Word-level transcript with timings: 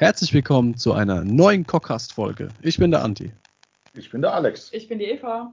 Herzlich 0.00 0.32
willkommen 0.32 0.76
zu 0.76 0.92
einer 0.92 1.24
neuen 1.24 1.66
Cockcast-Folge. 1.66 2.50
Ich 2.62 2.78
bin 2.78 2.92
der 2.92 3.02
Anti. 3.02 3.32
Ich 3.94 4.12
bin 4.12 4.22
der 4.22 4.32
Alex. 4.32 4.72
Ich 4.72 4.86
bin 4.86 5.00
die 5.00 5.06
Eva. 5.06 5.52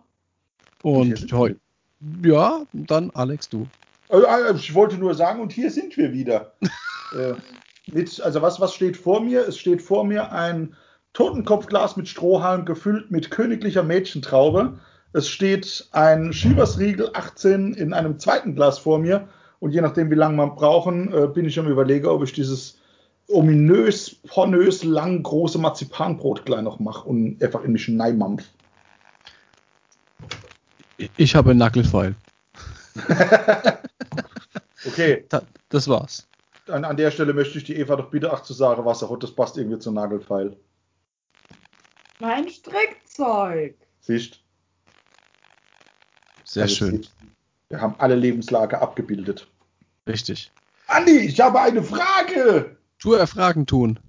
Und 0.83 1.33
heute. 1.33 1.60
Ja, 2.23 2.62
dann 2.71 3.10
Alex, 3.15 3.49
du. 3.49 3.65
Also, 4.08 4.28
ich 4.53 4.76
wollte 4.76 4.97
nur 4.97 5.15
sagen, 5.15 5.42
und 5.42 5.51
hier 5.51 5.71
sind 5.71 5.97
wir 5.97 6.13
wieder. 6.13 6.53
äh, 7.17 7.33
mit, 7.92 8.21
also 8.21 8.44
was, 8.44 8.60
was 8.60 8.76
steht 8.76 8.97
vor 8.97 9.19
mir? 9.19 9.47
Es 9.47 9.58
steht 9.58 9.81
vor 9.81 10.03
mir 10.03 10.31
ein 10.31 10.75
Totenkopfglas 11.13 11.97
mit 11.97 12.07
Strohhalm 12.07 12.65
gefüllt 12.65 13.09
mit 13.09 13.31
königlicher 13.31 13.81
Mädchentraube. 13.81 14.77
Es 15.12 15.27
steht 15.27 15.87
ein 15.91 16.34
Schiebersriegel 16.34 17.09
18 17.13 17.73
in 17.73 17.93
einem 17.93 18.20
zweiten 18.20 18.53
Glas 18.53 18.77
vor 18.77 18.99
mir. 18.99 19.27
Und 19.59 19.71
je 19.71 19.81
nachdem, 19.81 20.12
wie 20.12 20.16
lange 20.16 20.38
wir 20.38 20.52
brauchen, 20.52 21.12
äh, 21.12 21.25
bin 21.25 21.45
ich 21.45 21.57
am 21.57 21.67
überlegen, 21.67 22.05
ob 22.05 22.23
ich 22.23 22.34
dieses 22.34 22.77
ominös, 23.27 24.15
pornös, 24.27 24.84
lang 24.84 25.23
große 25.23 25.57
Marzipanbrot 25.57 26.45
gleich 26.45 26.61
noch 26.61 26.79
mache 26.79 27.07
und 27.07 27.41
einfach 27.43 27.63
in 27.63 27.71
mich 27.71 27.85
hineinmampf. 27.85 28.43
Ich 31.17 31.35
habe 31.35 31.51
einen 31.51 31.59
Nackelfeil. 31.59 32.15
okay. 34.85 35.25
Da, 35.29 35.41
das 35.70 35.88
war's. 35.88 36.27
An, 36.67 36.85
an 36.85 36.98
der 36.98 37.11
Stelle 37.11 37.34
möchte 37.34 37.57
ich 37.57 37.63
die 37.65 37.75
Eva 37.75 37.95
doch 37.95 38.09
bitte 38.09 38.31
ach 38.31 38.41
zu 38.43 38.53
sagen, 38.53 38.85
was 38.85 39.03
auch 39.03 39.17
das 39.20 39.31
passt 39.31 39.57
irgendwie 39.57 39.79
zum 39.79 39.95
Nagelfeil. 39.95 40.55
Mein 42.20 42.48
Strickzeug. 42.49 43.76
Siehst? 43.99 44.39
Sehr 46.45 46.63
Also, 46.63 46.76
schön. 46.76 46.98
siehst, 47.03 47.12
Wir 47.70 47.81
haben 47.81 47.95
alle 47.98 48.15
Lebenslage 48.15 48.79
abgebildet. 48.81 49.48
Richtig. 50.07 50.51
Andi, 50.87 51.17
ich 51.17 51.39
habe 51.39 51.59
eine 51.59 51.84
Frage. 51.84 52.74
Tour 52.99 53.26
Fragen 53.27 53.65
tun. 53.65 53.99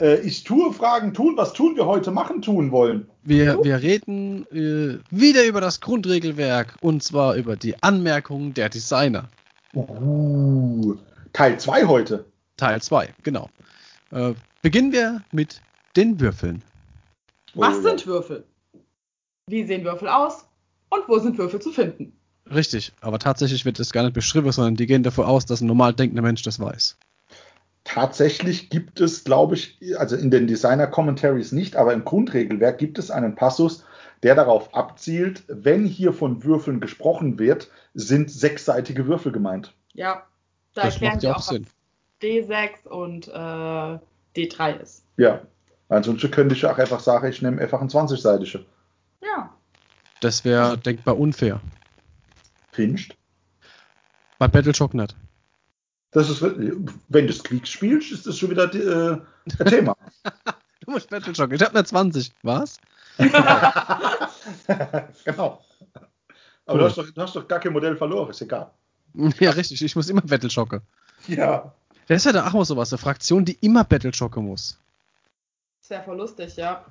Äh, 0.00 0.20
ich 0.20 0.44
tue 0.44 0.72
Fragen 0.72 1.14
tun. 1.14 1.36
Was 1.36 1.52
tun 1.52 1.76
wir 1.76 1.86
heute 1.86 2.10
machen 2.10 2.42
tun 2.42 2.70
wollen? 2.70 3.08
Wir, 3.22 3.62
wir 3.62 3.80
reden 3.82 4.46
äh, 4.52 4.98
wieder 5.10 5.46
über 5.46 5.60
das 5.60 5.80
Grundregelwerk 5.80 6.76
und 6.80 7.02
zwar 7.02 7.34
über 7.34 7.56
die 7.56 7.82
Anmerkungen 7.82 8.54
der 8.54 8.68
Designer. 8.68 9.28
Uh, 9.74 10.94
Teil 11.32 11.58
2 11.58 11.86
heute. 11.86 12.24
Teil 12.56 12.80
2, 12.80 13.12
genau. 13.22 13.50
Äh, 14.10 14.34
beginnen 14.62 14.92
wir 14.92 15.22
mit 15.32 15.60
den 15.96 16.18
Würfeln. 16.20 16.62
Was 17.54 17.78
Oh, 17.78 17.82
sind 17.82 18.06
Würfel? 18.06 18.44
Wie 19.48 19.64
sehen 19.64 19.84
Würfel 19.84 20.08
aus? 20.08 20.46
Und 20.90 21.08
wo 21.08 21.18
sind 21.18 21.38
Würfel 21.38 21.60
zu 21.60 21.72
finden? 21.72 22.12
Richtig, 22.50 22.92
aber 23.00 23.18
tatsächlich 23.18 23.64
wird 23.64 23.78
das 23.78 23.92
gar 23.92 24.04
nicht 24.04 24.14
beschrieben, 24.14 24.50
sondern 24.52 24.76
die 24.76 24.86
gehen 24.86 25.02
davon 25.02 25.24
aus, 25.24 25.46
dass 25.46 25.60
ein 25.60 25.66
normal 25.66 25.94
denkender 25.94 26.22
Mensch 26.22 26.42
das 26.42 26.60
weiß. 26.60 26.96
Tatsächlich 27.86 28.68
gibt 28.68 29.00
es, 29.00 29.22
glaube 29.22 29.54
ich, 29.54 29.78
also 29.96 30.16
in 30.16 30.32
den 30.32 30.48
Designer 30.48 30.88
Commentaries 30.88 31.52
nicht, 31.52 31.76
aber 31.76 31.92
im 31.92 32.04
Grundregelwerk 32.04 32.78
gibt 32.78 32.98
es 32.98 33.12
einen 33.12 33.36
Passus, 33.36 33.84
der 34.24 34.34
darauf 34.34 34.74
abzielt, 34.74 35.44
wenn 35.46 35.84
hier 35.84 36.12
von 36.12 36.42
Würfeln 36.42 36.80
gesprochen 36.80 37.38
wird, 37.38 37.70
sind 37.94 38.28
sechsseitige 38.28 39.06
Würfel 39.06 39.30
gemeint. 39.30 39.72
Ja, 39.92 40.26
da 40.74 40.82
das 40.82 40.94
erklären 40.94 41.20
sie 41.20 41.28
auch, 41.28 41.34
auch 41.34 41.38
was 41.38 41.46
Sinn. 41.46 41.66
D6 42.22 42.88
und 42.88 43.28
äh, 43.28 43.98
D3 44.36 44.80
ist. 44.80 45.04
Ja. 45.16 45.42
Ansonsten 45.88 46.32
könnte 46.32 46.56
ich 46.56 46.66
auch 46.66 46.78
einfach 46.78 46.98
sagen, 46.98 47.28
ich 47.28 47.40
nehme 47.40 47.62
einfach 47.62 47.80
ein 47.80 47.88
20-seitige. 47.88 48.64
Ja. 49.22 49.54
Das 50.20 50.44
wäre 50.44 50.76
denkbar 50.76 51.16
unfair. 51.16 51.60
Finscht. 52.72 53.16
Bei 54.38 54.48
Battleshock 54.48 54.92
nicht. 54.94 55.14
Das 56.16 56.30
ist, 56.30 56.40
wenn 56.40 57.26
du 57.26 57.30
es 57.30 57.44
Quick 57.44 57.66
spielst, 57.68 58.10
ist 58.10 58.26
das 58.26 58.38
schon 58.38 58.48
wieder 58.48 58.72
äh, 58.74 59.18
ein 59.60 59.66
Thema. 59.66 59.94
Du 60.80 60.92
musst 60.92 61.10
Battleshock. 61.10 61.52
Ich 61.52 61.60
habe 61.60 61.74
eine 61.74 61.84
20. 61.84 62.32
Was? 62.42 62.78
genau. 65.24 65.62
Aber 66.64 66.74
Cool. 66.74 66.78
du, 66.78 66.84
hast 66.84 66.96
doch, 66.98 67.10
du 67.10 67.20
hast 67.22 67.36
doch 67.36 67.46
gar 67.48 67.58
kein 67.60 67.72
Modell 67.72 67.96
verloren, 67.96 68.30
ist 68.30 68.40
egal. 68.40 68.70
Ja, 69.40 69.50
richtig. 69.50 69.82
Ich 69.82 69.94
muss 69.96 70.08
immer 70.08 70.22
Battleshocke. 70.22 70.80
Ja. 71.26 71.74
Das 72.08 72.18
ist 72.18 72.24
ja 72.26 72.32
da 72.32 72.46
auch 72.46 72.52
mal 72.52 72.64
sowas. 72.64 72.92
Eine 72.92 72.98
Fraktion, 72.98 73.44
die 73.44 73.58
immer 73.60 73.84
Battleshocke 73.84 74.40
muss. 74.40 74.78
Das 75.80 75.90
wäre 75.90 76.02
voll 76.04 76.16
lustig, 76.18 76.56
ja. 76.56 76.84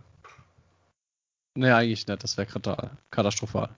Nee, 1.55 1.71
eigentlich 1.71 2.05
nicht. 2.05 2.23
Das 2.23 2.37
wäre 2.37 2.47
katastrophal. 3.11 3.69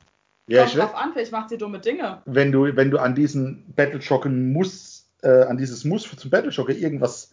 Ja, 0.50 0.64
Kommt 0.64 0.74
ich 0.74 0.80
drauf 0.80 0.96
an, 0.96 1.14
vielleicht 1.14 1.32
macht 1.32 1.50
sie 1.50 1.58
dumme 1.58 1.80
Dinge. 1.80 2.22
wenn 2.26 2.52
du, 2.52 2.76
wenn 2.76 2.90
du 2.90 2.98
an 3.00 3.14
diesen 3.16 3.72
Battleshocken 3.76 4.52
muss, 4.52 4.97
äh, 5.22 5.44
an 5.44 5.58
dieses 5.58 5.84
Muss 5.84 6.10
zum 6.16 6.30
Battleshocker 6.30 6.74
irgendwas, 6.74 7.32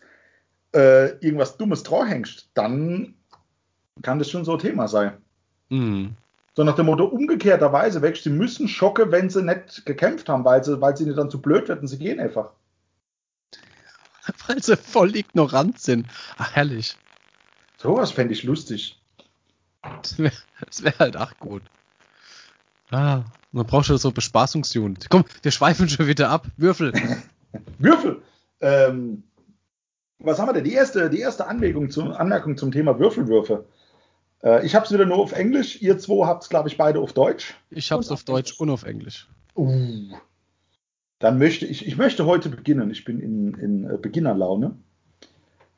äh, 0.75 1.11
irgendwas 1.19 1.57
Dummes 1.57 1.85
hängst, 1.91 2.49
dann 2.55 3.15
kann 4.03 4.19
das 4.19 4.31
schon 4.31 4.45
so 4.45 4.53
ein 4.53 4.59
Thema 4.59 4.89
sein. 4.89 5.13
Mhm. 5.69 6.17
So 6.57 6.63
nach 6.63 6.77
dem 6.77 6.87
Motto, 6.87 7.05
umgekehrterweise 7.05 8.01
weg, 8.03 8.17
sie 8.17 8.31
müssen 8.31 8.69
schocke, 8.69 9.11
wenn 9.11 9.29
sie 9.29 9.43
nicht 9.43 9.85
gekämpft 9.87 10.29
haben, 10.29 10.45
weil 10.45 10.63
sie, 10.63 10.81
weil 10.81 10.97
sie 10.97 11.05
nicht 11.05 11.19
dann 11.19 11.31
zu 11.31 11.43
blöd 11.43 11.69
werden, 11.69 11.89
sie 11.89 11.99
gehen 11.99 12.21
einfach. 12.21 12.51
Weil 14.47 14.63
sie 14.63 14.79
voll 14.79 15.15
ignorant 15.17 15.79
sind. 15.79 16.07
Ach, 16.39 16.51
herrlich. 16.53 16.97
Sowas 17.77 18.11
fände 18.11 18.33
ich 18.33 18.43
lustig. 18.43 18.99
Das 19.83 20.19
wäre 20.19 20.33
wär 20.81 20.99
halt 20.99 21.19
auch 21.19 21.39
gut. 21.39 21.63
Ah, 22.91 23.25
man 23.53 23.67
braucht 23.67 23.85
schon 23.85 23.99
so 23.99 24.13
Bespaßungsunit. 24.13 25.11
Komm, 25.11 25.27
wir 25.43 25.51
schweifen 25.51 25.91
schon 25.91 26.07
wieder 26.07 26.31
ab. 26.31 26.47
Würfel. 26.57 26.93
Würfel. 27.79 28.23
Ähm, 28.61 29.25
was 30.19 30.39
haben 30.39 30.49
wir 30.49 30.55
denn? 30.55 30.65
Die 30.65 30.73
erste, 30.73 31.11
die 31.11 31.21
erste 31.21 31.47
Anmerkung 31.47 31.91
zum, 31.91 32.13
Anmerkung 32.13 32.57
zum 32.57 32.73
Thema 32.73 32.99
Würfelwürfe. 32.99 33.65
Äh, 34.43 34.65
ich 34.65 34.75
habe 34.75 34.87
es 34.87 34.93
wieder 34.93 35.07
nur 35.07 35.19
auf 35.19 35.33
Englisch. 35.33 35.83
Ihr 35.83 35.99
zwei 35.99 36.27
habt 36.27 36.45
es, 36.45 36.49
glaube 36.49 36.69
ich, 36.69 36.77
beide 36.77 37.01
auf 37.01 37.13
Deutsch. 37.13 37.55
Ich 37.71 37.91
hab's 37.93 38.09
Und 38.09 38.15
auf 38.15 38.21
auf 38.21 38.25
Deutsch 38.25 38.53
Englisch. 38.53 38.61
und 38.61 38.71
auf 38.71 38.85
Englisch. 38.85 39.29
Uh. 39.57 40.17
Dann 41.19 41.39
möchte 41.39 41.67
ich, 41.67 41.87
ich 41.87 41.97
möchte 41.97 42.27
heute 42.27 42.49
beginnen. 42.49 42.91
Ich 42.91 43.05
bin 43.05 43.21
in, 43.21 43.55
in 43.55 43.91
äh, 43.91 43.97
Beginnerlaune. 43.97 44.77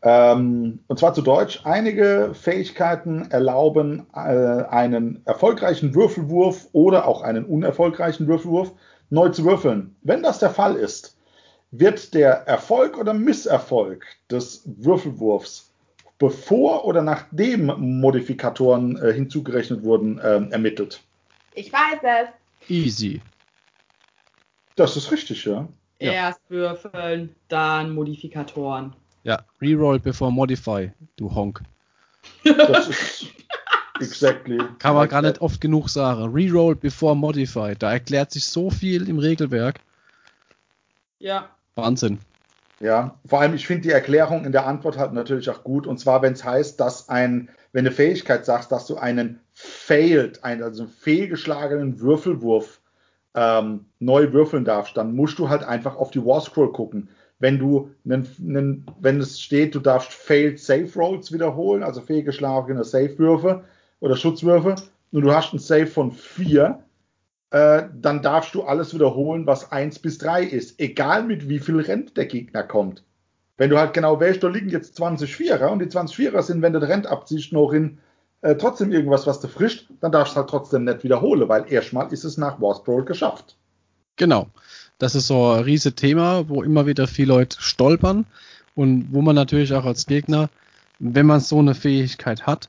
Ähm, 0.03 0.81
und 0.87 0.98
zwar 0.98 1.14
zu 1.14 1.22
Deutsch. 1.22 1.60
Einige 1.64 2.31
Fähigkeiten 2.34 3.31
erlauben 3.31 4.06
äh, 4.14 4.19
einen 4.19 5.22
erfolgreichen 5.25 5.94
Würfelwurf 5.94 6.69
oder 6.72 7.06
auch 7.06 7.22
einen 7.22 7.44
unerfolgreichen 7.44 8.26
Würfelwurf 8.28 8.72
neu 9.10 9.31
zu 9.31 9.44
würfeln. 9.44 9.97
Wenn 10.03 10.22
das 10.22 10.38
der 10.38 10.50
Fall 10.50 10.76
ist, 10.76 11.16
wird 11.71 12.15
der 12.15 12.47
Erfolg 12.47 12.97
oder 12.97 13.15
Misserfolg 13.15 14.06
des 14.31 14.62
Würfelwurfs 14.65 15.72
bevor 16.19 16.84
oder 16.84 17.03
nachdem 17.03 17.66
Modifikatoren 18.00 18.97
äh, 18.97 19.12
hinzugerechnet 19.12 19.82
wurden, 19.82 20.21
ähm, 20.22 20.50
ermittelt. 20.50 21.00
Ich 21.55 21.72
weiß 21.72 22.00
es. 22.03 22.71
Easy. 22.71 23.21
Das 24.76 24.97
ist 24.97 25.10
richtig, 25.10 25.44
ja. 25.44 25.69
Ja. 25.99 26.12
Erst 26.12 26.41
würfeln, 26.49 27.34
dann 27.49 27.94
Modifikatoren. 27.94 28.94
Ja, 29.25 29.44
Reroll 29.60 29.99
before 29.99 30.31
Modify, 30.31 30.93
du 31.16 31.34
Honk. 31.34 31.62
Das 32.44 32.88
ist 32.88 33.26
exactly. 34.00 34.59
Kann 34.78 34.94
man 34.94 35.09
gar 35.09 35.22
nicht 35.22 35.41
oft 35.41 35.60
genug 35.60 35.88
sagen. 35.88 36.32
Reroll 36.32 36.76
before 36.76 37.16
Modify. 37.16 37.75
Da 37.78 37.93
erklärt 37.93 38.31
sich 38.31 38.44
so 38.44 38.71
viel 38.71 39.09
im 39.09 39.19
Regelwerk. 39.19 39.81
Ja. 41.19 41.49
Wahnsinn. 41.76 42.19
Ja, 42.81 43.19
vor 43.25 43.41
allem, 43.41 43.54
ich 43.54 43.66
finde 43.66 43.84
die 43.84 43.91
Erklärung 43.91 44.44
in 44.44 44.53
der 44.53 44.66
Antwort 44.66 44.98
halt 44.98 45.12
natürlich 45.12 45.48
auch 45.48 45.64
gut. 45.64 45.87
Und 45.87 45.98
zwar, 45.98 46.20
wenn 46.20 46.34
es 46.34 46.44
heißt, 46.44 46.78
dass 46.78 47.09
ein, 47.09 47.48
wenn 47.72 47.87
eine 47.87 47.94
Fähigkeit 47.94 48.44
sagst, 48.44 48.70
dass 48.70 48.87
du 48.87 48.97
einen 48.97 49.41
failed, 49.54 50.44
einen, 50.44 50.62
also 50.62 50.82
einen 50.82 50.92
fehlgeschlagenen 50.92 52.00
Würfelwurf 52.00 52.81
ähm, 53.34 53.87
neu 53.98 54.32
würfeln 54.32 54.64
darfst, 54.64 54.97
dann 54.97 55.14
musst 55.14 55.38
du 55.38 55.48
halt 55.48 55.62
einfach 55.62 55.97
auf 55.97 56.10
die 56.10 56.25
War 56.25 56.41
Scroll 56.41 56.72
gucken. 56.72 57.08
Wenn 57.38 57.58
du, 57.58 57.90
einen, 58.05 58.26
einen, 58.40 58.87
wenn 59.00 59.20
es 59.20 59.40
steht, 59.40 59.75
du 59.75 59.81
darfst 59.81 60.12
failed 60.12 60.58
Save 60.58 60.88
Rolls 60.96 61.32
wiederholen, 61.32 61.82
also 61.82 62.00
fehlgeschlagene 62.00 62.84
Save-Würfe 62.84 63.64
oder 64.00 64.17
Schutzwürfe, 64.17 64.75
und 65.12 65.23
du 65.23 65.32
hast 65.32 65.52
einen 65.52 65.61
Save 65.61 65.87
von 65.87 66.12
4, 66.12 66.82
äh, 67.56 67.88
dann 67.94 68.20
darfst 68.20 68.55
du 68.55 68.64
alles 68.64 68.93
wiederholen, 68.93 69.47
was 69.47 69.73
1 69.73 70.00
bis 70.00 70.19
3 70.19 70.44
ist, 70.44 70.79
egal 70.79 71.23
mit 71.23 71.49
wie 71.49 71.58
viel 71.58 71.81
Rent 71.81 72.14
der 72.19 72.26
Gegner 72.26 72.62
kommt. 72.62 73.03
Wenn 73.56 73.70
du 73.70 73.79
halt 73.79 73.94
genau 73.94 74.20
weißt, 74.20 74.43
da 74.43 74.49
liegen 74.49 74.69
jetzt 74.69 74.97
20 74.97 75.35
Vierer 75.35 75.70
und 75.70 75.79
die 75.79 75.88
20 75.88 76.14
Vierer 76.14 76.43
sind, 76.43 76.61
wenn 76.61 76.75
du 76.75 76.81
den 76.81 76.91
Rent 76.91 77.06
abziehst, 77.06 77.55
noch 77.55 77.73
in 77.73 77.97
äh, 78.43 78.56
trotzdem 78.56 78.93
irgendwas, 78.93 79.26
was 79.26 79.41
du 79.41 79.49
frischt, 79.49 79.88
dann 80.03 80.12
darfst 80.12 80.35
du 80.35 80.41
halt 80.41 80.50
trotzdem 80.50 80.85
nicht 80.85 81.03
wiederholen, 81.03 81.49
weil 81.49 81.73
erstmal 81.73 82.12
ist 82.12 82.25
es 82.25 82.37
nach 82.37 82.61
War 82.61 82.75
Scroll 82.75 83.06
geschafft. 83.06 83.56
Genau. 84.17 84.49
Das 84.99 85.14
ist 85.14 85.26
so 85.26 85.52
ein 85.52 85.64
riese 85.64 85.94
Thema, 85.94 86.50
wo 86.50 86.62
immer 86.62 86.85
wieder 86.85 87.06
viele 87.06 87.29
Leute 87.29 87.56
stolpern 87.59 88.26
und 88.75 89.09
wo 89.12 89.23
man 89.23 89.35
natürlich 89.35 89.73
auch 89.73 89.87
als 89.87 90.05
Gegner, 90.05 90.50
wenn 90.99 91.25
man 91.25 91.41
so 91.41 91.59
eine 91.59 91.75
Fähigkeit 91.75 92.47
hat, 92.47 92.69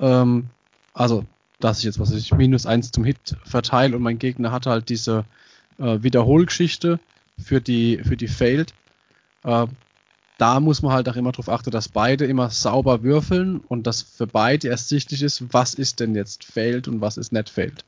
ähm, 0.00 0.48
also 0.92 1.24
dass 1.60 1.78
ich 1.78 1.84
jetzt, 1.84 1.98
was 1.98 2.10
ich, 2.12 2.32
minus 2.34 2.66
eins 2.66 2.90
zum 2.90 3.04
Hit 3.04 3.36
verteile 3.44 3.96
und 3.96 4.02
mein 4.02 4.18
Gegner 4.18 4.52
hat 4.52 4.66
halt 4.66 4.88
diese 4.88 5.24
äh, 5.78 6.02
Wiederholgeschichte 6.02 7.00
für 7.38 7.60
die, 7.60 7.98
für 8.04 8.16
die 8.16 8.28
Failed, 8.28 8.74
äh, 9.44 9.66
da 10.38 10.60
muss 10.60 10.82
man 10.82 10.92
halt 10.92 11.08
auch 11.08 11.16
immer 11.16 11.32
darauf 11.32 11.48
achten, 11.48 11.70
dass 11.70 11.88
beide 11.88 12.26
immer 12.26 12.50
sauber 12.50 13.02
würfeln 13.02 13.60
und 13.68 13.86
dass 13.86 14.02
für 14.02 14.26
beide 14.26 14.68
ersichtlich 14.68 15.22
ist, 15.22 15.52
was 15.52 15.74
ist 15.74 16.00
denn 16.00 16.14
jetzt 16.14 16.44
failed 16.44 16.88
und 16.88 17.00
was 17.00 17.16
ist 17.16 17.32
nicht 17.32 17.48
failed. 17.48 17.84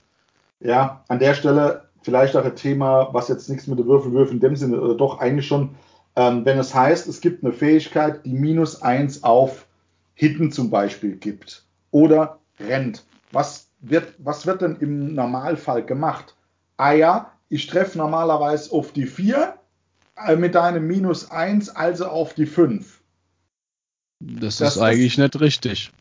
Ja, 0.60 1.04
an 1.08 1.18
der 1.18 1.34
Stelle 1.34 1.88
vielleicht 2.02 2.36
auch 2.36 2.44
ein 2.44 2.56
Thema, 2.56 3.08
was 3.12 3.28
jetzt 3.28 3.50
nichts 3.50 3.66
mit 3.66 3.78
der 3.78 3.86
Würfelwürfen 3.86 4.36
in 4.36 4.40
dem 4.40 4.56
Sinne, 4.56 4.80
oder 4.80 4.94
doch 4.94 5.18
eigentlich 5.20 5.46
schon, 5.46 5.74
ähm, 6.16 6.44
wenn 6.44 6.58
es 6.58 6.74
heißt, 6.74 7.06
es 7.06 7.20
gibt 7.20 7.44
eine 7.44 7.52
Fähigkeit, 7.52 8.24
die 8.24 8.32
minus 8.32 8.80
eins 8.80 9.22
auf 9.22 9.66
Hitten 10.14 10.50
zum 10.50 10.70
Beispiel 10.70 11.16
gibt 11.16 11.64
oder 11.90 12.38
rennt. 12.58 13.04
Was 13.32 13.68
wird, 13.80 14.14
was 14.18 14.46
wird 14.46 14.62
denn 14.62 14.76
im 14.76 15.14
Normalfall 15.14 15.84
gemacht? 15.84 16.34
Ah 16.76 16.92
ja, 16.92 17.32
ich 17.48 17.66
treffe 17.66 17.98
normalerweise 17.98 18.72
auf 18.72 18.92
die 18.92 19.06
4 19.06 19.54
äh, 20.26 20.36
mit 20.36 20.56
einem 20.56 20.86
minus 20.86 21.30
1, 21.30 21.70
also 21.70 22.06
auf 22.06 22.34
die 22.34 22.46
5. 22.46 23.00
Das, 24.20 24.58
Das 24.58 24.76
ist 24.76 24.82
eigentlich 24.82 25.12
ist- 25.12 25.18
nicht 25.18 25.40
richtig. 25.40 25.92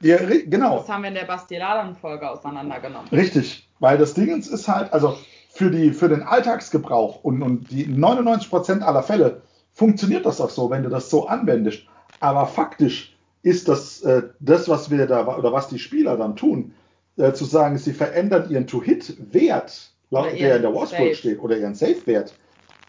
Ja, 0.00 0.16
ri- 0.16 0.48
genau. 0.48 0.78
Das 0.78 0.88
haben 0.88 1.02
wir 1.02 1.08
in 1.08 1.14
der 1.14 1.26
Bastiladen-Folge 1.26 2.28
auseinandergenommen. 2.28 3.08
Richtig, 3.10 3.68
weil 3.78 3.98
das 3.98 4.14
Dingens 4.14 4.48
ist 4.48 4.66
halt, 4.66 4.92
also 4.92 5.16
für, 5.50 5.70
die, 5.70 5.92
für 5.92 6.08
den 6.08 6.22
Alltagsgebrauch 6.24 7.22
und, 7.22 7.40
und 7.42 7.70
die 7.70 7.86
99% 7.86 8.80
aller 8.80 9.02
Fälle 9.04 9.42
funktioniert 9.72 10.26
das 10.26 10.40
auch 10.40 10.50
so, 10.50 10.70
wenn 10.70 10.82
du 10.82 10.88
das 10.88 11.08
so 11.08 11.28
anwendest. 11.28 11.84
Aber 12.18 12.46
faktisch 12.46 13.11
ist 13.42 13.68
das, 13.68 14.02
äh, 14.02 14.22
das 14.40 14.68
was 14.68 14.90
wir 14.90 15.06
da, 15.06 15.26
oder 15.36 15.52
was 15.52 15.68
die 15.68 15.78
Spieler 15.78 16.16
dann 16.16 16.36
tun, 16.36 16.74
äh, 17.16 17.32
zu 17.32 17.44
sagen, 17.44 17.78
sie 17.78 17.92
verändern 17.92 18.50
ihren 18.50 18.66
To-Hit-Wert, 18.66 19.92
der 20.10 20.56
in 20.56 20.62
der 20.62 20.86
Save. 20.86 21.14
steht, 21.14 21.40
oder 21.40 21.58
ihren 21.58 21.74
Safe-Wert, 21.74 22.34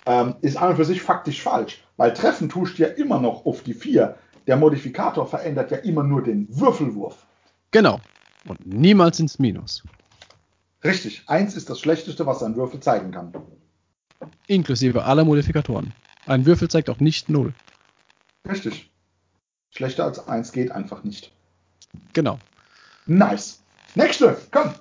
ähm, 0.05 0.35
ist 0.41 0.57
an 0.57 0.69
und 0.69 0.75
für 0.75 0.85
sich 0.85 1.01
faktisch 1.01 1.41
falsch. 1.41 1.83
Weil 1.97 2.13
treffen 2.13 2.49
tust 2.49 2.77
ja 2.77 2.87
immer 2.87 3.19
noch 3.19 3.45
auf 3.45 3.63
die 3.63 3.73
4. 3.73 4.17
Der 4.47 4.57
Modifikator 4.57 5.25
verändert 5.25 5.71
ja 5.71 5.77
immer 5.77 6.03
nur 6.03 6.21
den 6.21 6.47
Würfelwurf. 6.49 7.25
Genau. 7.71 7.99
Und 8.47 8.65
niemals 8.65 9.19
ins 9.19 9.39
Minus. 9.39 9.83
Richtig, 10.83 11.23
eins 11.27 11.55
ist 11.55 11.69
das 11.69 11.79
Schlechteste, 11.79 12.25
was 12.25 12.43
ein 12.43 12.57
Würfel 12.57 12.81
zeigen 12.81 13.11
kann. 13.11 13.33
Inklusive 14.47 15.05
aller 15.05 15.23
Modifikatoren. 15.23 15.93
Ein 16.25 16.45
Würfel 16.45 16.67
zeigt 16.67 16.89
auch 16.89 16.99
nicht 16.99 17.29
null. 17.29 17.53
Richtig. 18.47 18.91
Schlechter 19.73 20.05
als 20.05 20.27
eins 20.27 20.51
geht 20.51 20.71
einfach 20.71 21.03
nicht. 21.03 21.31
Genau. 22.13 22.37
Nice. 23.05 23.63
Nächste, 23.95 24.37
komm. 24.51 24.73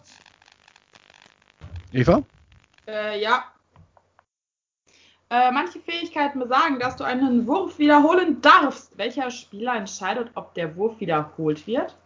Eva? 1.93 2.23
Äh, 2.87 3.23
ja. 3.23 3.45
Äh, 5.31 5.51
manche 5.51 5.81
Fähigkeiten 5.81 6.39
besagen, 6.39 6.79
dass 6.79 6.97
du 6.97 7.05
einen 7.05 7.47
Wurf 7.47 7.79
wiederholen 7.79 8.41
darfst. 8.43 8.97
Welcher 8.99 9.31
Spieler 9.31 9.77
entscheidet, 9.77 10.31
ob 10.35 10.53
der 10.55 10.77
Wurf 10.77 11.01
wiederholt 11.01 11.67
wird? 11.67 11.97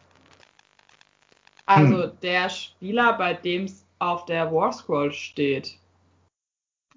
Also 1.67 2.07
der 2.07 2.49
Spieler, 2.49 3.15
bei 3.15 3.35
dem 3.35 3.65
es 3.65 3.85
auf 3.99 4.27
der 4.27 4.53
War 4.53 4.73
Scroll 4.73 5.13
steht. 5.13 5.77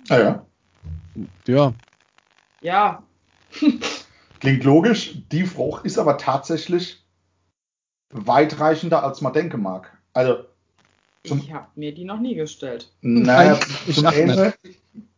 Ah 0.10 0.20
ja. 0.20 0.46
Ja. 1.48 1.74
Ja, 2.62 3.04
Klingt 4.40 4.64
logisch. 4.64 5.16
Die 5.32 5.44
Frucht 5.44 5.86
ist 5.86 5.98
aber 5.98 6.18
tatsächlich 6.18 7.04
weitreichender, 8.12 9.04
als 9.04 9.22
man 9.22 9.34
denken 9.34 9.62
mag. 9.62 9.98
Also, 10.14 10.46
Zum- 11.26 11.40
ich 11.40 11.54
habe 11.54 11.68
mir 11.76 11.94
die 11.94 12.06
noch 12.06 12.20
nie 12.20 12.36
gestellt. 12.36 12.92
naja, 13.02 13.60
zum, 13.92 14.06
Ende, 14.06 14.54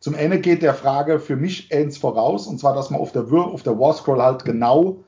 zum 0.00 0.14
Ende 0.14 0.40
geht 0.40 0.62
der 0.62 0.74
Frage 0.74 1.20
für 1.20 1.36
mich 1.36 1.72
eins 1.72 1.96
voraus, 1.96 2.46
und 2.46 2.58
zwar, 2.58 2.74
dass 2.74 2.90
man 2.90 3.00
auf 3.00 3.12
der, 3.12 3.22
auf 3.32 3.62
der 3.62 3.78
War 3.78 3.94
Scroll 3.94 4.20
halt 4.20 4.44
genau 4.44 5.04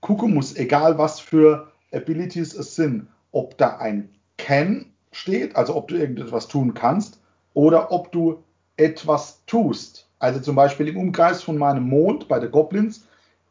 gucken 0.00 0.34
muss, 0.34 0.54
egal 0.56 0.98
was 0.98 1.20
für 1.20 1.72
Abilities 1.92 2.54
es 2.54 2.76
sind, 2.76 3.08
ob 3.32 3.58
da 3.58 3.76
ein 3.78 4.10
Can 4.38 4.92
steht, 5.12 5.56
also 5.56 5.74
ob 5.74 5.88
du 5.88 5.96
irgendetwas 5.96 6.46
tun 6.48 6.74
kannst, 6.74 7.20
oder 7.54 7.90
ob 7.90 8.12
du 8.12 8.42
etwas 8.76 9.42
tust. 9.46 10.08
Also 10.18 10.40
zum 10.40 10.54
Beispiel 10.54 10.88
im 10.88 10.96
Umkreis 10.96 11.42
von 11.42 11.58
meinem 11.58 11.88
Mond 11.88 12.28
bei 12.28 12.38
den 12.38 12.50
Goblins 12.50 13.06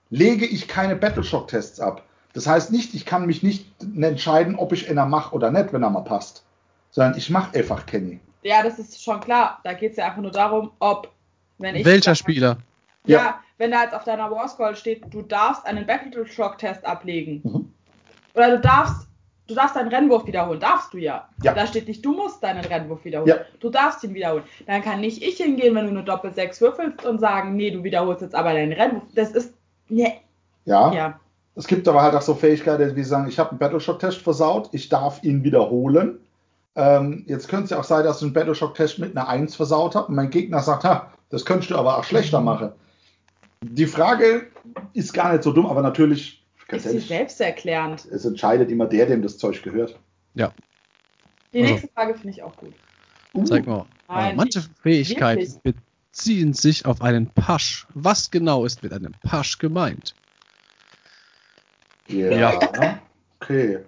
lege 0.10 0.46
ich 0.46 0.68
keine 0.68 0.96
Battleshock-Tests 0.96 1.80
ab. 1.80 2.04
Das 2.34 2.48
heißt 2.48 2.72
nicht, 2.72 2.94
ich 2.94 3.06
kann 3.06 3.26
mich 3.26 3.44
nicht 3.44 3.66
entscheiden, 4.00 4.56
ob 4.56 4.74
ich 4.74 4.90
einer 4.90 5.06
mache 5.06 5.34
oder 5.34 5.52
nicht, 5.52 5.72
wenn 5.72 5.84
er 5.84 5.90
mal 5.90 6.02
passt. 6.02 6.44
Sondern 6.92 7.18
ich 7.18 7.30
mache 7.30 7.58
einfach 7.58 7.86
Kenny. 7.86 8.20
Ja, 8.44 8.62
das 8.62 8.78
ist 8.80 9.02
schon 9.04 9.20
klar. 9.22 9.60
Da 9.64 9.74
geht 9.74 9.92
es 9.92 9.98
ja 9.98 10.06
einfach 10.08 10.22
nur 10.22 10.32
darum, 10.32 10.72
ob, 10.80 11.12
wenn 11.58 11.76
ich. 11.76 11.86
Welcher 11.86 12.14
Spieler? 12.16 12.58
Ja, 13.06 13.20
Ja. 13.20 13.40
wenn 13.58 13.72
da 13.72 13.84
jetzt 13.84 13.94
auf 13.94 14.04
deiner 14.04 14.30
War 14.32 14.48
Scroll 14.48 14.76
steht, 14.76 15.04
du 15.14 15.22
darfst 15.22 15.66
einen 15.66 15.86
Battleshock-Test 15.86 16.86
ablegen. 16.86 17.42
Mhm. 17.44 17.74
Oder 18.34 18.52
du 18.52 18.60
darfst, 18.60 19.08
du 19.48 19.56
darfst 19.56 19.76
deinen 19.76 19.88
Rennwurf 19.90 20.26
wiederholen. 20.28 20.60
Darfst 20.60 20.94
du 20.94 20.98
ja. 20.98 21.28
Ja. 21.42 21.54
Da 21.54 21.66
steht 21.66 21.88
nicht, 21.88 22.04
du 22.06 22.14
musst 22.14 22.44
deinen 22.44 22.64
Rennwurf 22.66 23.04
wiederholen. 23.06 23.30
Ja. 23.30 23.46
Du 23.62 23.70
darfst 23.70 24.04
ihn 24.04 24.14
wiederholen. 24.14 24.44
Dann 24.68 24.82
kann 24.84 25.02
nicht 25.02 25.22
ich 25.24 25.38
hingehen, 25.38 25.74
wenn 25.76 25.86
du 25.86 25.92
eine 25.92 26.04
Doppel-6 26.04 26.62
würfelst 26.62 27.06
und 27.06 27.20
sagen, 27.20 27.56
nee, 27.56 27.72
du 27.72 27.84
wiederholst 27.84 28.22
jetzt 28.22 28.36
aber 28.36 28.54
deinen 28.54 28.74
Rennwurf. 28.74 29.04
Das 29.16 29.32
ist. 29.32 29.54
Nee. 29.90 30.14
Ja. 30.66 30.94
Ja. 30.94 31.20
Es 31.56 31.68
gibt 31.68 31.88
aber 31.88 32.02
halt 32.02 32.16
auch 32.16 32.22
so 32.22 32.34
Fähigkeiten, 32.36 32.96
wie 32.96 33.04
sagen, 33.04 33.28
ich 33.30 33.40
habe 33.40 33.52
einen 33.52 33.60
Battleshock-Test 33.60 34.18
versaut, 34.18 34.70
ich 34.74 34.90
darf 34.90 35.24
ihn 35.24 35.44
wiederholen. 35.44 36.20
Ähm, 36.76 37.24
jetzt 37.28 37.48
könnte 37.48 37.66
es 37.66 37.70
ja 37.70 37.80
auch 37.80 37.86
sein, 37.86 38.04
dass 38.04 38.18
ich 38.18 38.24
einen 38.24 38.34
Battleshock-Test 38.34 39.00
mit 39.00 39.16
einer 39.16 39.28
1 39.30 39.56
versaut 39.56 39.96
habe 39.96 40.08
und 40.08 40.16
mein 40.16 40.30
Gegner 40.30 40.60
sagt, 40.60 40.84
ha, 40.84 41.14
das 41.30 41.46
könntest 41.46 41.72
du 41.72 41.78
aber 41.78 41.98
auch 41.98 42.04
schlechter 42.04 42.42
machen. 42.42 42.72
Die 43.62 43.86
Frage 43.86 44.48
ist 44.94 45.14
gar 45.14 45.32
nicht 45.32 45.44
so 45.44 45.54
dumm, 45.54 45.66
aber 45.66 45.82
natürlich, 45.82 46.44
Ist 46.68 46.90
sie 46.90 47.00
selbsterklärend. 47.00 48.06
es 48.12 48.26
entscheidet 48.26 48.70
immer 48.70 48.86
der, 48.88 49.06
dem 49.06 49.22
das 49.22 49.38
Zeug 49.38 49.64
gehört. 49.64 49.98
Ja. 50.34 50.52
Die 51.54 51.62
Also- 51.62 51.72
nächste 51.72 51.88
Frage 51.94 52.14
finde 52.16 52.30
ich 52.32 52.44
auch 52.44 52.56
gut. 52.58 52.74
Uh, 53.34 53.44
Zeig 53.46 53.66
mal. 53.66 53.86
Nein, 54.10 54.36
manche 54.36 54.62
Fähigkeiten 54.82 55.62
beziehen 56.16 56.54
sich 56.54 56.86
auf 56.86 57.02
einen 57.02 57.28
Pasch. 57.28 57.88
Was 57.94 58.32
genau 58.32 58.64
ist 58.64 58.84
mit 58.84 58.94
einem 58.94 59.12
Pasch 59.22 59.58
gemeint? 59.58 60.16
Ja. 62.08 62.58
Okay. 63.42 63.80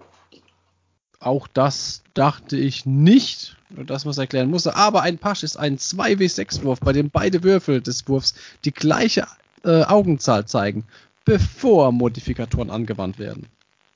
Auch 1.22 1.48
das 1.48 2.04
dachte 2.14 2.58
ich 2.58 2.86
nicht, 2.86 3.56
dass 3.70 4.04
man 4.04 4.12
es 4.12 4.18
erklären 4.18 4.50
musste. 4.50 4.76
Aber 4.76 5.04
ein 5.04 5.18
Pasch 5.18 5.44
ist 5.44 5.56
ein 5.56 5.78
2W6-Wurf, 5.78 6.82
bei 6.82 6.92
dem 6.92 7.10
beide 7.10 7.44
Würfel 7.44 7.80
des 7.80 8.08
Wurfs 8.10 8.36
die 8.66 8.74
gleiche 8.74 9.26
äh, 9.64 9.84
Augenzahl 9.86 10.46
zeigen, 10.46 10.84
bevor 11.24 11.94
Modifikatoren 11.94 12.70
angewandt 12.70 13.20
werden. 13.20 13.48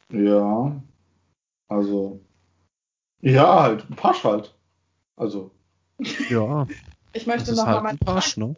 Ja. 0.10 0.82
Also. 1.68 2.22
Ja, 3.20 3.64
halt. 3.64 3.90
Ein 3.90 3.96
Pasch 3.98 4.24
halt. 4.24 4.56
Also. 5.18 5.52
Ja, 6.30 6.66
Ich 7.14 7.26
das 7.26 7.28
möchte 7.28 7.52
ist 7.52 7.58
noch 7.58 7.66
halt 7.68 7.84
mal 7.84 7.94
ne? 8.38 8.56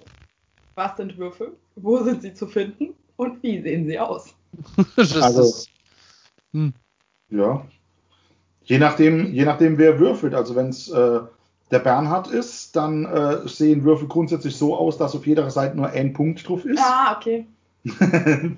Was 0.75 0.97
sind 0.97 1.17
Würfel? 1.17 1.53
Wo 1.75 1.97
sind 2.03 2.21
sie 2.21 2.33
zu 2.33 2.47
finden? 2.47 2.93
Und 3.15 3.41
wie 3.43 3.61
sehen 3.61 3.85
sie 3.87 3.99
aus? 3.99 4.33
Das 4.95 5.15
Also- 5.21 5.41
ist, 5.41 5.69
hm, 6.51 6.73
Ja. 7.29 7.65
Je 8.65 8.77
nachdem, 8.79 9.33
je 9.33 9.43
nachdem, 9.45 9.77
wer 9.77 9.99
würfelt. 9.99 10.33
Also 10.33 10.55
wenn 10.55 10.69
es 10.69 10.89
äh, 10.89 11.19
der 11.71 11.79
Bernhard 11.79 12.27
ist, 12.27 12.75
dann 12.75 13.05
äh, 13.05 13.47
sehen 13.47 13.83
Würfel 13.83 14.07
grundsätzlich 14.07 14.55
so 14.55 14.75
aus, 14.77 14.97
dass 14.97 15.15
auf 15.15 15.27
jeder 15.27 15.49
Seite 15.49 15.75
nur 15.75 15.87
ein 15.89 16.13
Punkt 16.13 16.47
drauf 16.47 16.63
ist. 16.65 16.79
Ah, 16.81 17.17
okay. 17.17 17.45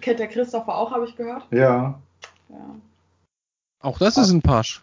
Kennt 0.00 0.18
der 0.18 0.28
Christopher 0.28 0.74
auch, 0.76 0.90
habe 0.92 1.04
ich 1.06 1.16
gehört. 1.16 1.46
ja. 1.50 2.00
Ja. 2.50 2.76
auch 3.80 3.98
das 3.98 4.16
ist 4.16 4.30
ein 4.30 4.40
Pasch. 4.40 4.82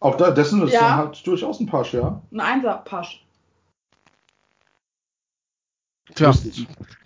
Auch 0.00 0.16
da, 0.16 0.30
dessen 0.30 0.62
ist 0.62 0.72
Ja. 0.74 0.80
dann 0.80 0.96
halt 0.96 1.26
durchaus 1.26 1.60
ein 1.60 1.66
Pasch, 1.66 1.94
ja. 1.94 2.20
Ein 2.32 2.40
Einser-Pasch. 2.40 3.24
Tja, 6.14 6.32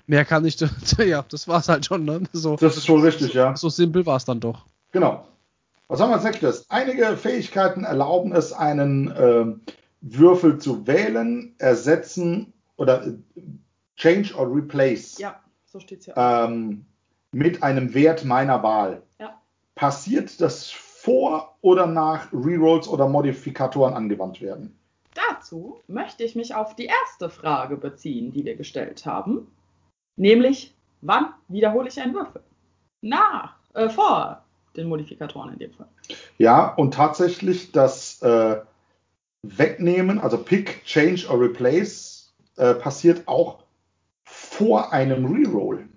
mehr 0.07 0.25
kann 0.25 0.45
ich. 0.45 0.57
Ja, 0.99 1.25
das 1.29 1.49
war's 1.49 1.69
halt 1.69 1.87
schon, 1.87 2.05
ne? 2.05 2.23
So, 2.33 2.57
Das 2.57 2.77
ist 2.77 2.89
wohl 2.89 3.01
richtig, 3.01 3.35
ja. 3.35 3.57
so 3.57 3.69
simpel 3.69 4.05
war 4.07 4.17
es 4.17 4.25
dann 4.25 4.41
doch. 4.41 4.67
Genau. 4.93 5.27
Was 5.89 6.01
haben 6.01 6.11
wir 6.11 6.15
als 6.17 6.25
nächstes? 6.25 6.67
Einige 6.69 7.17
Fähigkeiten 7.17 7.85
erlauben 7.85 8.33
es, 8.33 8.53
einen 8.53 9.13
ähm, 9.19 9.61
Würfel 10.01 10.59
zu 10.59 10.87
wählen, 10.87 11.55
ersetzen 11.59 12.53
oder 12.77 13.07
äh, 13.07 13.13
change 13.97 14.35
or 14.37 14.55
replace 14.55 15.19
Ja, 15.19 15.41
so 15.67 15.81
steht 15.81 16.01
es 16.01 16.07
ja. 16.07 16.45
ähm, 16.47 16.85
mit 17.33 17.63
einem 17.63 17.93
Wert 17.95 18.25
meiner 18.25 18.63
Wahl. 18.63 19.03
Ja. 19.19 19.41
Passiert 19.75 20.41
das 20.41 20.71
vor 20.71 21.57
oder 21.61 21.87
nach 21.87 22.33
Rerolls 22.33 22.87
oder 22.89 23.09
Modifikatoren 23.09 23.95
angewandt 23.95 24.41
werden? 24.41 24.79
Dazu 25.51 25.83
möchte 25.89 26.23
ich 26.23 26.37
mich 26.37 26.55
auf 26.55 26.77
die 26.77 26.85
erste 26.85 27.29
Frage 27.29 27.77
beziehen, 27.77 28.31
die 28.31 28.45
wir 28.45 28.55
gestellt 28.55 29.05
haben. 29.05 29.49
Nämlich, 30.17 30.77
wann 31.01 31.35
wiederhole 31.49 31.89
ich 31.89 32.01
einen 32.01 32.15
Würfel? 32.15 32.41
Nach, 33.03 33.57
äh, 33.75 33.89
vor 33.89 34.45
den 34.77 34.89
Modifikatoren 34.89 35.53
in 35.55 35.59
dem 35.59 35.73
Fall. 35.73 35.89
Ja, 36.39 36.73
und 36.75 36.95
tatsächlich 36.95 37.73
das 37.73 38.23
äh, 38.23 38.61
Wegnehmen, 39.43 40.21
also 40.21 40.39
Pick, 40.39 40.85
Change 40.85 41.27
or 41.29 41.41
Replace, 41.41 42.33
äh, 42.57 42.75
passiert 42.75 43.27
auch 43.27 43.65
vor 44.25 44.93
einem 44.93 45.25
Reroll. 45.27 45.89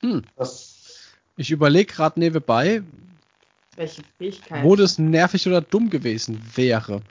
Hm. 0.00 0.22
Das, 0.36 1.12
Ich 1.36 1.50
überlege 1.50 1.92
gerade 1.92 2.18
nebenbei, 2.18 2.82
Welche 3.76 4.02
Fähigkeit? 4.18 4.64
wo 4.64 4.76
das 4.76 4.98
nervig 4.98 5.46
oder 5.46 5.60
dumm 5.60 5.88
gewesen 5.88 6.40
wäre. 6.54 7.02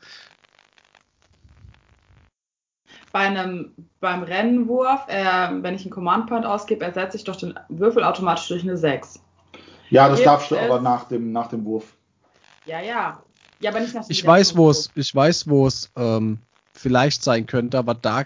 Bei 3.12 3.20
einem, 3.20 3.74
beim 4.00 4.24
Rennenwurf, 4.24 5.02
äh, 5.08 5.50
wenn 5.62 5.76
ich 5.76 5.82
einen 5.82 5.92
Command 5.92 6.28
Point 6.28 6.46
ausgebe, 6.46 6.86
ersetze 6.86 7.18
ich 7.18 7.24
doch 7.24 7.36
den 7.36 7.60
Würfel 7.68 8.04
automatisch 8.04 8.48
durch 8.48 8.64
eine 8.64 8.78
6. 8.78 9.20
ja, 9.90 10.08
das 10.08 10.20
Gibt 10.20 10.28
darfst 10.28 10.52
du 10.52 10.58
aber 10.58 10.80
nach 10.80 11.06
dem, 11.06 11.32
nach 11.32 11.48
dem 11.48 11.66
Wurf. 11.66 11.96
Ja, 12.66 12.80
ja. 12.80 13.22
Ja, 13.60 13.72
aber 13.72 13.82
nicht 13.82 13.94
nach 13.94 14.06
dem 14.06 14.12
Ich 14.12 14.26
weiß, 14.26 14.56
wo 14.56 14.70
es, 14.70 14.92
ich 14.96 15.14
weiß, 15.14 15.50
wo 15.50 15.68
es 15.68 15.92
ähm, 15.96 16.40
vielleicht 16.74 17.24
sein 17.24 17.48
könnte, 17.48 17.78
aber 17.78 17.96
da 17.96 18.26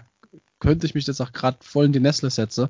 könnte 0.60 0.86
ich 0.86 0.94
mich 0.94 1.06
jetzt 1.06 1.20
auch 1.20 1.32
gerade 1.32 1.58
voll 1.60 1.86
in 1.86 1.92
die 1.92 2.00
Nestle 2.00 2.30
setzen. 2.30 2.68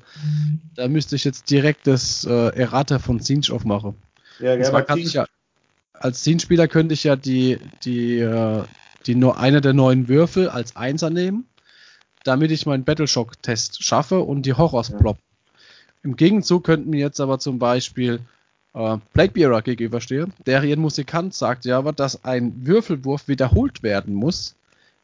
Da 0.75 0.87
müsste 0.87 1.15
ich 1.15 1.23
jetzt 1.23 1.49
direkt 1.49 1.87
das 1.87 2.25
äh, 2.25 2.49
Errata 2.49 2.99
von 2.99 3.19
Zinch 3.19 3.51
aufmachen. 3.51 3.95
Ja, 4.39 4.55
ja, 4.55 4.63
zwar 4.63 4.81
kann 4.83 4.99
ich 4.99 5.13
ja, 5.13 5.25
als 5.99 6.23
Zinch-Spieler 6.23 6.67
könnte 6.67 6.93
ich 6.93 7.03
ja 7.03 7.15
die, 7.15 7.59
die, 7.83 8.19
äh, 8.19 8.63
die 9.05 9.15
nur 9.15 9.37
eine 9.37 9.61
der 9.61 9.73
neuen 9.73 10.07
Würfel 10.07 10.49
als 10.49 10.75
Einser 10.75 11.09
nehmen, 11.09 11.47
damit 12.23 12.51
ich 12.51 12.65
meinen 12.65 12.83
Battleshock-Test 12.83 13.83
schaffe 13.83 14.19
und 14.19 14.43
die 14.45 14.53
Horrors 14.53 14.89
Ja. 14.89 14.97
plop. 14.97 15.17
Im 16.03 16.15
Gegenzug 16.15 16.63
könnten 16.63 16.89
mir 16.89 16.99
jetzt 16.99 17.19
aber 17.19 17.39
zum 17.39 17.59
Beispiel 17.59 18.21
äh, 18.73 18.97
Bladebearer 19.13 19.61
gegenüberstehen, 19.61 20.33
der 20.45 20.63
ihren 20.63 20.81
Musikant 20.81 21.33
sagt 21.33 21.65
ja 21.65 21.77
aber, 21.77 21.93
dass 21.93 22.23
ein 22.23 22.65
Würfelwurf 22.65 23.27
wiederholt 23.27 23.81
werden 23.83 24.13
muss, 24.13 24.55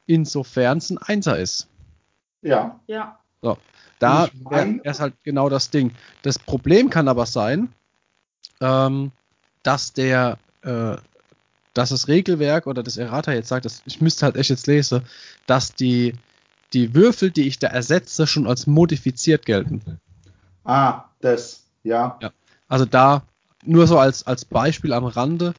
insofern 0.05 0.77
es 0.77 0.89
ein 0.89 0.97
Einser 0.97 1.37
ist. 1.39 1.67
ja, 2.41 2.79
Ja. 2.87 3.19
Da 4.03 4.25
Ich 4.25 4.31
es 4.83 4.99
halt 4.99 5.13
genau 5.23 5.47
das 5.47 5.69
Ding. 5.69 5.91
Das 6.23 6.37
Problem 6.37 6.89
kann 6.89 7.07
aber 7.07 7.25
sein, 7.25 7.69
ähm, 8.59 9.11
dass 9.63 9.93
der, 9.93 10.37
äh, 10.63 10.97
dass 11.73 11.89
das 11.91 12.07
Regelwerk 12.07 12.67
oder 12.67 12.83
das 12.83 12.97
Errata 12.97 13.33
jetzt 13.33 13.49
sagt, 13.49 13.65
dass, 13.65 13.83
ich 13.85 14.01
müsste 14.01 14.25
halt 14.25 14.37
echt 14.37 14.49
jetzt 14.51 14.67
lesen, 14.67 15.07
dass 15.47 15.75
die, 15.75 16.19
die 16.73 16.95
Würfel, 16.95 17.31
die 17.31 17.47
ich 17.47 17.59
da 17.59 17.67
ersetze, 17.67 18.27
schon 18.27 18.47
als 18.47 18.67
modifiziert 18.67 19.45
gelten. 19.45 19.99
ah, 20.65 21.09
das, 21.19 21.69
ja, 21.83 22.27
Also 22.67 22.83
da 22.85 23.25
nur 23.61 23.87
so 23.87 23.97
als, 23.97 24.27
als 24.27 24.43
Beispiel 24.43 24.91
am 24.91 25.05
Rande, 25.05 25.55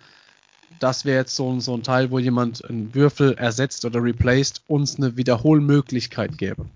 das 0.81 1.05
wäre 1.05 1.19
jetzt 1.21 1.37
so, 1.37 1.53
ein- 1.53 1.61
so 1.61 1.75
ein 1.77 1.83
Teil, 1.85 2.11
wo 2.11 2.19
jemand 2.19 2.65
einen 2.65 2.95
Würfel 2.95 3.35
ersetzt 3.35 3.85
oder 3.85 4.03
replaced, 4.03 4.63
uns 4.69 4.97
eine 4.97 5.17
Wiederholmöglichkeit 5.17 6.39
gäbe, 6.39 6.69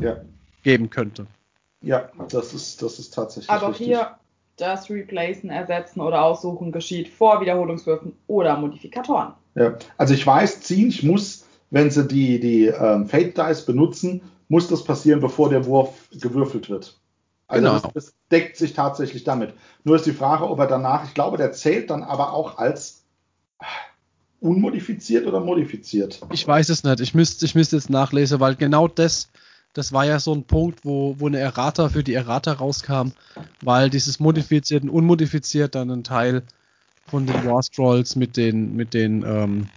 ja, 0.00 0.24
geben 0.62 0.90
könnte. 0.90 1.28
ja, 1.80 2.10
das 2.30 2.52
ist, 2.54 2.82
das 2.82 2.98
ist 2.98 3.14
tatsächlich 3.14 3.50
Aber 3.50 3.68
richtig. 3.68 3.86
hier 3.86 4.18
das 4.56 4.90
Replacen, 4.90 5.50
Ersetzen 5.50 6.00
oder 6.00 6.22
Aussuchen 6.22 6.72
geschieht 6.72 7.08
vor 7.08 7.40
Wiederholungswürfen 7.40 8.12
oder 8.26 8.56
Modifikatoren. 8.56 9.34
Ja. 9.54 9.76
Also 9.96 10.14
ich 10.14 10.26
weiß, 10.26 10.60
ziehen, 10.62 10.88
ich 10.88 11.02
muss, 11.02 11.46
wenn 11.70 11.90
sie 11.90 12.06
die, 12.06 12.40
die 12.40 12.66
ähm, 12.66 13.06
Fate 13.06 13.36
Dice 13.36 13.62
benutzen, 13.66 14.22
muss 14.48 14.68
das 14.68 14.84
passieren, 14.84 15.20
bevor 15.20 15.50
der 15.50 15.66
Wurf 15.66 16.08
gewürfelt 16.12 16.70
wird. 16.70 16.98
Also 17.48 17.64
Genau. 17.64 17.78
das, 17.78 17.92
das 17.92 18.14
deckt 18.30 18.56
sich 18.56 18.72
tatsächlich 18.72 19.24
damit. 19.24 19.54
Nur 19.84 19.96
ist 19.96 20.06
die 20.06 20.12
Frage, 20.12 20.48
ob 20.48 20.58
er 20.58 20.66
danach, 20.66 21.04
ich 21.04 21.14
glaube, 21.14 21.36
der 21.36 21.52
zählt 21.52 21.90
dann 21.90 22.02
aber 22.02 22.32
auch 22.32 22.58
als 22.58 23.04
unmodifiziert 24.40 25.26
oder 25.26 25.40
modifiziert. 25.40 26.20
Ich 26.32 26.46
weiß 26.46 26.68
es 26.68 26.84
nicht. 26.84 27.00
Ich 27.00 27.14
müsste 27.14 27.44
ich 27.46 27.54
müsste 27.54 27.76
jetzt 27.76 27.90
nachlesen, 27.90 28.40
weil 28.40 28.54
genau 28.54 28.88
das, 28.88 29.28
das 29.76 29.92
war 29.92 30.06
ja 30.06 30.18
so 30.18 30.32
ein 30.34 30.44
Punkt, 30.44 30.86
wo, 30.86 31.16
wo 31.18 31.26
eine 31.26 31.38
Errata 31.38 31.90
für 31.90 32.02
die 32.02 32.14
Errata 32.14 32.52
rauskam, 32.54 33.10
weil 33.60 33.90
dieses 33.90 34.18
modifiziert 34.18 34.84
und 34.84 34.88
unmodifiziert 34.88 35.74
dann 35.74 35.90
ein 35.90 36.02
Teil 36.02 36.44
von 37.06 37.26
den 37.26 37.44
War 37.44 37.62
Scrolls 37.62 38.16
mit 38.16 38.38
den, 38.38 38.74
mit 38.74 38.94
den 38.94 39.22
ähm, 39.22 39.68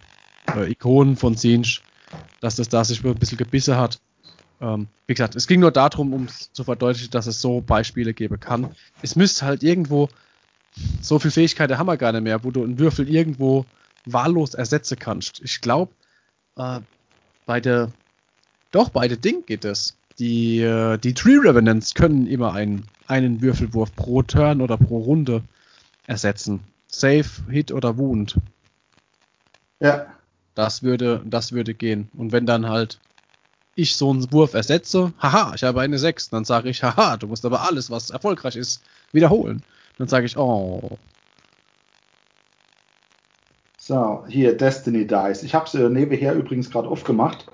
äh, 0.56 0.72
Ikonen 0.72 1.18
von 1.18 1.36
Zinch, 1.36 1.82
dass 2.39 2.56
das 2.56 2.70
da 2.70 2.86
sich 2.86 3.03
ein 3.03 3.15
bisschen 3.15 3.38
gebissen 3.38 3.75
hat. 3.75 4.00
Ähm, 4.62 4.88
wie 5.06 5.15
gesagt, 5.15 5.36
es 5.36 5.48
ging 5.48 5.60
nur 5.60 5.72
darum, 5.72 6.13
um 6.13 6.27
zu 6.29 6.63
verdeutlichen, 6.63 7.12
dass 7.12 7.27
es 7.27 7.41
so 7.41 7.60
Beispiele 7.60 8.13
geben 8.13 8.39
kann. 8.39 8.74
Es 9.01 9.18
müsste 9.18 9.46
halt 9.46 9.63
irgendwo, 9.63 10.08
so 11.01 11.20
viel 11.20 11.32
Fähigkeiten 11.32 11.77
haben 11.77 11.88
wir 11.88 11.98
gar 11.98 12.13
nicht 12.13 12.24
mehr, 12.24 12.41
wo 12.46 12.51
du 12.51 12.63
einen 12.63 12.79
Würfel 12.79 13.10
irgendwo 13.10 13.65
wahllos 14.06 14.53
ersetzen 14.53 14.98
kannst. 14.98 15.41
Ich 15.44 15.60
glaube, 15.60 15.91
äh, 16.56 16.79
bei 17.46 17.60
der, 17.60 17.91
doch, 18.71 18.89
bei 18.89 19.07
der 19.07 19.17
Ding 19.17 19.45
geht 19.45 19.65
es. 19.65 19.97
Die, 20.19 20.59
äh, 20.59 20.97
die 20.97 21.13
Tree 21.13 21.38
Revenants 21.38 21.93
können 21.93 22.27
immer 22.27 22.53
einen, 22.53 22.85
einen 23.07 23.41
Würfelwurf 23.41 23.95
pro 23.95 24.21
Turn 24.21 24.61
oder 24.61 24.77
pro 24.77 24.99
Runde 24.99 25.43
ersetzen. 26.07 26.61
Save, 26.88 27.25
Hit 27.49 27.71
oder 27.71 27.97
Wound. 27.97 28.35
Ja, 29.79 30.07
Das 30.55 30.83
würde, 30.83 31.21
das 31.25 31.53
würde 31.53 31.73
gehen. 31.73 32.09
Und 32.17 32.31
wenn 32.31 32.45
dann 32.45 32.67
halt 32.67 32.99
ich 33.75 33.95
so 33.95 34.09
einen 34.09 34.29
Wurf 34.33 34.55
ersetze, 34.55 35.13
haha, 35.19 35.53
ich 35.55 35.63
habe 35.63 35.79
eine 35.79 35.97
6, 35.97 36.31
dann 36.31 36.43
sage 36.43 36.69
ich, 36.69 36.83
haha, 36.83 37.15
du 37.15 37.27
musst 37.27 37.45
aber 37.45 37.61
alles, 37.61 37.89
was 37.89 38.09
erfolgreich 38.09 38.57
ist, 38.57 38.83
wiederholen. 39.13 39.63
Dann 39.97 40.09
sage 40.09 40.25
ich, 40.25 40.38
oh, 40.38 40.97
so, 43.89 44.23
hier 44.27 44.55
Destiny 44.55 45.07
Dice. 45.07 45.41
Ich 45.41 45.55
habe 45.55 45.65
es 45.65 45.73
äh, 45.73 45.89
nebenher 45.89 46.35
übrigens 46.35 46.69
gerade 46.69 46.88
aufgemacht. 46.88 47.47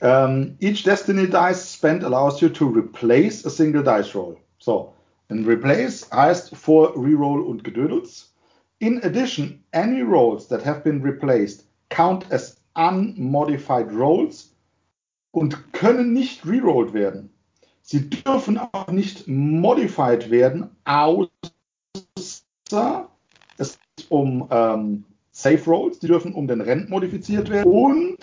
Ähm, 0.00 0.56
each 0.60 0.82
Destiny 0.82 1.28
Dice 1.28 1.74
spent 1.74 2.02
allows 2.04 2.40
you 2.40 2.48
to 2.48 2.66
replace 2.66 3.44
a 3.44 3.50
single 3.50 3.82
dice 3.82 4.14
roll. 4.14 4.36
So, 4.58 4.94
ein 5.28 5.44
Replace 5.44 6.10
heißt 6.10 6.56
vor 6.56 6.94
Reroll 6.96 7.42
und 7.42 7.64
Gedödels. 7.64 8.34
In 8.78 9.02
addition, 9.04 9.62
any 9.72 10.00
rolls 10.00 10.48
that 10.48 10.64
have 10.64 10.80
been 10.82 11.02
replaced 11.02 11.66
count 11.90 12.30
as 12.32 12.56
unmodified 12.74 13.92
rolls 13.92 14.54
und 15.32 15.72
können 15.72 16.12
nicht 16.12 16.46
rerolled 16.46 16.94
werden. 16.94 17.30
Sie 17.82 18.08
dürfen 18.08 18.58
auch 18.58 18.88
nicht 18.88 19.28
modified 19.28 20.30
werden, 20.30 20.70
außer 20.84 21.30
es 23.58 23.78
geht 23.96 24.10
um 24.10 24.46
ähm, 24.50 25.04
Safe 25.32 25.64
Rolls, 25.66 25.98
die 25.98 26.06
dürfen 26.06 26.34
um 26.34 26.46
den 26.46 26.60
Rent 26.60 26.90
modifiziert 26.90 27.50
werden 27.50 27.70
und 27.72 28.16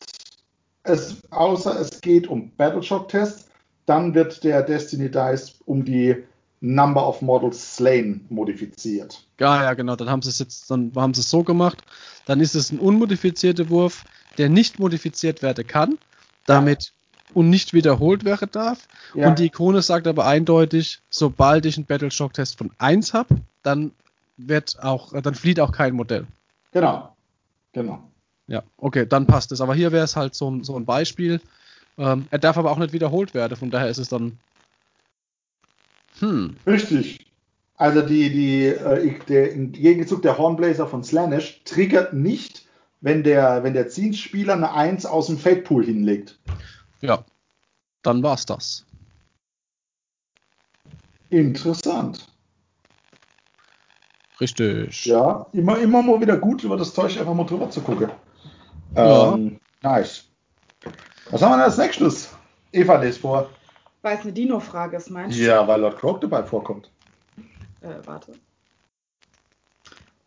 es, 0.87 1.17
außer 1.31 1.79
es 1.79 2.01
geht 2.01 2.27
um 2.27 2.51
Battleshock 2.57 3.09
Tests, 3.09 3.49
dann 3.85 4.13
wird 4.13 4.43
der 4.43 4.63
Destiny 4.63 5.09
Dice 5.09 5.59
um 5.65 5.85
die 5.85 6.23
Number 6.59 7.07
of 7.07 7.21
Models 7.21 7.75
Slain 7.75 8.25
modifiziert. 8.29 9.23
Ja, 9.39 9.63
ja, 9.63 9.73
genau. 9.73 9.95
Dann 9.95 10.09
haben 10.09 10.21
sie 10.21 10.29
es 10.29 10.39
jetzt, 10.39 10.69
dann 10.71 10.91
haben 10.95 11.13
sie 11.13 11.21
es 11.21 11.29
so 11.29 11.43
gemacht. 11.43 11.83
Dann 12.25 12.39
ist 12.39 12.55
es 12.55 12.71
ein 12.71 12.79
unmodifizierter 12.79 13.69
Wurf, 13.69 14.03
der 14.37 14.49
nicht 14.49 14.79
modifiziert 14.79 15.41
werden 15.41 15.67
kann, 15.67 15.97
damit 16.45 16.93
und 17.33 17.49
nicht 17.49 17.73
wiederholt 17.73 18.25
werden 18.25 18.49
darf. 18.51 18.87
Ja. 19.13 19.27
Und 19.27 19.39
die 19.39 19.45
Ikone 19.45 19.81
sagt 19.81 20.07
aber 20.07 20.25
eindeutig, 20.25 20.99
sobald 21.09 21.65
ich 21.65 21.77
einen 21.77 21.85
Battleshock-Test 21.85 22.57
von 22.57 22.71
1 22.79 23.13
habe, 23.13 23.35
dann 23.63 23.91
wird 24.37 24.81
auch, 24.81 25.13
dann 25.21 25.35
flieht 25.35 25.59
auch 25.59 25.71
kein 25.71 25.93
Modell. 25.93 26.25
Genau. 26.71 27.15
Genau. 27.73 28.09
Ja, 28.47 28.63
okay, 28.77 29.05
dann 29.05 29.27
passt 29.27 29.51
es. 29.51 29.61
Aber 29.61 29.75
hier 29.75 29.91
wäre 29.91 30.05
es 30.05 30.15
halt 30.15 30.33
so 30.33 30.49
ein, 30.49 30.63
so 30.63 30.77
ein 30.77 30.85
Beispiel. 30.85 31.41
Ähm, 31.97 32.27
er 32.31 32.39
darf 32.39 32.57
aber 32.57 32.71
auch 32.71 32.77
nicht 32.77 32.93
wiederholt 32.93 33.33
werden, 33.33 33.57
von 33.57 33.71
daher 33.71 33.89
ist 33.89 33.97
es 33.97 34.09
dann. 34.09 34.37
Hm, 36.19 36.57
Richtig. 36.65 37.25
Also 37.75 38.01
die, 38.01 38.31
die, 38.31 38.65
äh, 38.65 39.19
der, 39.27 39.51
im 39.51 39.71
Gegenzug 39.71 40.21
der 40.23 40.37
Hornblazer 40.37 40.87
von 40.87 41.03
Slanish 41.03 41.61
triggert 41.63 42.13
nicht, 42.13 42.65
wenn 43.01 43.23
der, 43.23 43.63
wenn 43.63 43.73
der 43.73 43.87
Zinsspieler 43.89 44.53
eine 44.53 44.73
1 44.73 45.05
aus 45.05 45.27
dem 45.27 45.37
Fate 45.37 45.63
Pool 45.63 45.85
hinlegt. 45.85 46.39
ja. 47.01 47.23
Dann 48.03 48.23
war's 48.23 48.45
das. 48.45 48.85
Interessant. 51.29 52.25
Richtig. 54.39 55.05
Ja, 55.05 55.47
immer, 55.51 55.77
immer 55.79 56.01
mal 56.01 56.21
wieder 56.21 56.37
gut 56.37 56.63
über 56.63 56.77
das 56.77 56.93
Zeug 56.93 57.19
einfach 57.19 57.33
mal 57.33 57.43
drüber 57.45 57.69
zu 57.69 57.81
gucken. 57.81 58.09
Ja. 58.95 59.33
Ähm, 59.33 59.59
nice. 59.81 60.29
Was 61.29 61.41
haben 61.41 61.51
wir 61.51 61.57
denn 61.57 61.65
als 61.65 61.77
nächstes? 61.77 62.35
Eva 62.71 62.97
lest 62.97 63.19
vor. 63.19 63.49
Weil 64.01 64.17
es 64.17 64.21
eine 64.21 64.33
Dino-Frage 64.33 64.97
ist, 64.97 65.09
meinst 65.09 65.37
du? 65.37 65.43
Ja, 65.43 65.67
weil 65.67 65.81
Lord 65.81 65.97
Croak 65.97 66.21
dabei 66.21 66.43
vorkommt. 66.43 66.91
Äh, 67.81 67.95
warte. 68.05 68.33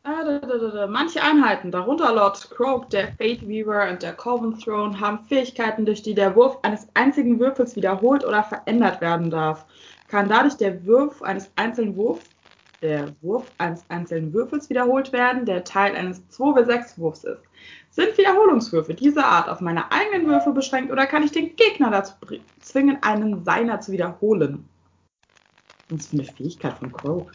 Ah, 0.03 0.25
da, 0.25 0.39
da, 0.39 0.59
da, 0.59 0.69
da. 0.71 0.87
Manche 0.87 1.23
Einheiten, 1.23 1.71
darunter 1.71 2.15
Lord 2.15 2.51
Croak, 2.51 2.89
der 2.91 3.09
Fate 3.09 3.47
Weaver 3.47 3.91
und 3.91 4.03
der 4.03 4.15
Coven 4.15 4.59
Throne, 4.59 4.99
haben 4.99 5.25
Fähigkeiten, 5.27 5.85
durch 5.85 6.03
die 6.03 6.15
der 6.15 6.35
Wurf 6.37 6.59
eines 6.63 6.89
einzigen 6.95 7.39
Würfels 7.39 7.77
wiederholt 7.77 8.25
oder 8.25 8.43
verändert 8.43 9.01
werden 9.03 9.31
darf. 9.31 9.67
Kann 10.09 10.29
dadurch 10.29 10.57
der 10.57 10.87
Wurf 10.87 11.23
eines 11.23 11.51
einzelnen 11.57 11.97
Wurfs, 11.97 12.33
der 12.83 13.15
Wurf 13.21 13.53
eines 13.59 13.85
einzelnen 13.91 14.33
Würfels 14.33 14.71
wiederholt 14.71 15.13
werden, 15.13 15.45
der 15.45 15.65
Teil 15.65 15.95
eines 15.95 16.23
2W6-Wurfs 16.31 17.25
ist. 17.25 17.43
Sind 18.01 18.17
Wiederholungswürfe 18.17 18.95
dieser 18.95 19.27
Art 19.27 19.51
auf 19.51 19.61
meine 19.61 19.93
eigenen 19.93 20.27
Würfe 20.27 20.53
beschränkt 20.53 20.91
oder 20.91 21.07
kann 21.07 21.23
ich 21.23 21.33
den 21.33 21.55
Gegner 21.57 21.91
dazu 21.91 22.15
zwingen, 22.61 22.97
einen 23.03 23.45
seiner 23.45 23.83
zu 23.83 23.93
wiederholen? 23.93 24.65
Was 25.91 26.01
ist 26.01 26.11
für 26.11 26.17
eine 26.17 26.25
Fähigkeit 26.25 26.79
von 26.79 26.93
Croak? 26.93 27.33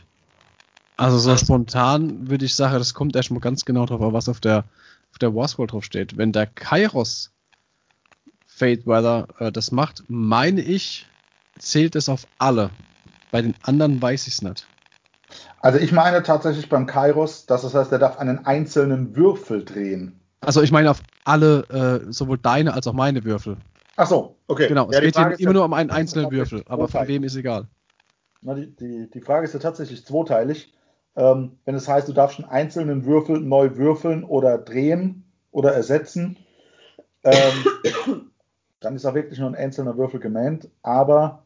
Also 0.98 1.20
so 1.20 1.38
spontan 1.38 2.32
würde 2.32 2.46
ich 2.46 2.56
sagen, 2.56 2.80
das 2.80 2.96
kommt 2.96 3.16
erstmal 3.16 3.42
ganz 3.42 3.64
genau 3.64 3.86
drauf 3.86 4.02
an, 4.02 4.14
was 4.14 4.28
auf 4.28 4.40
der, 4.40 4.64
auf 5.12 5.20
der 5.20 5.36
Warscroll 5.36 5.68
drauf 5.68 5.84
steht. 5.84 6.18
Wenn 6.18 6.32
der 6.32 6.48
Kairos 6.48 7.32
Fate 8.48 8.88
Weather 8.88 9.28
äh, 9.38 9.52
das 9.52 9.72
macht, 9.72 10.04
meine 10.08 10.62
ich, 10.62 11.06
zählt 11.60 11.96
es 11.96 12.10
auf 12.10 12.26
alle. 12.40 12.72
Bei 13.30 13.44
den 13.44 13.54
anderen 13.62 14.02
weiß 14.02 14.26
ich 14.26 14.34
es 14.34 14.42
nicht. 14.42 14.66
Also 15.60 15.78
ich 15.78 15.92
meine 15.92 16.24
tatsächlich 16.24 16.70
beim 16.70 16.88
Kairos, 16.88 17.46
dass 17.46 17.62
das 17.62 17.76
heißt, 17.76 17.92
er 17.92 18.00
darf 18.00 18.18
einen 18.18 18.48
einzelnen 18.48 19.16
Würfel 19.16 19.64
drehen. 19.64 20.20
Also 20.42 20.62
ich 20.62 20.72
meine 20.72 20.92
auf 20.92 21.02
alle, 21.24 22.04
äh, 22.08 22.12
sowohl 22.12 22.38
deine 22.38 22.74
als 22.74 22.88
auch 22.88 22.94
meine 22.94 23.24
Würfel. 23.24 23.58
Ach 23.96 24.08
so, 24.08 24.36
okay. 24.48 24.68
Genau, 24.68 24.92
Ja, 24.92 25.00
es 25.00 25.06
geht 25.06 25.16
hier 25.16 25.26
immer 25.28 25.40
ja- 25.40 25.54
nur 25.54 25.66
um 25.66 25.74
einen 25.74 25.90
einzelnen 25.90 26.32
Würfel, 26.32 26.64
aber 26.68 26.88
von 26.88 27.08
wem 27.08 27.24
ist 27.24 27.36
egal. 27.36 27.68
Na, 28.42 28.54
die, 28.54 28.76
die, 28.76 29.10
die 29.10 29.22
Frage 29.22 29.46
ist 29.46 29.54
ja 29.54 29.60
tatsächlich 29.60 30.06
zweiteilig. 30.06 30.74
Ähm, 31.16 31.58
wenn 31.66 31.76
es 31.76 31.88
heißt, 31.88 32.08
du 32.08 32.14
darfst 32.14 32.40
einen 32.40 32.50
einzelnen 32.50 33.06
Würfel 33.06 33.40
neu 33.40 33.78
würfeln 33.78 34.24
oder 34.24 34.58
drehen 34.58 35.24
oder 35.52 35.74
ersetzen, 35.74 36.38
ähm, 37.24 37.66
dann 38.82 38.96
ist 38.96 39.06
auch 39.06 39.16
wirklich 39.16 39.40
nur 39.40 39.50
ein 39.50 39.56
einzelner 39.56 39.98
Würfel 39.98 40.20
gemeint. 40.20 40.70
Aber 40.84 41.44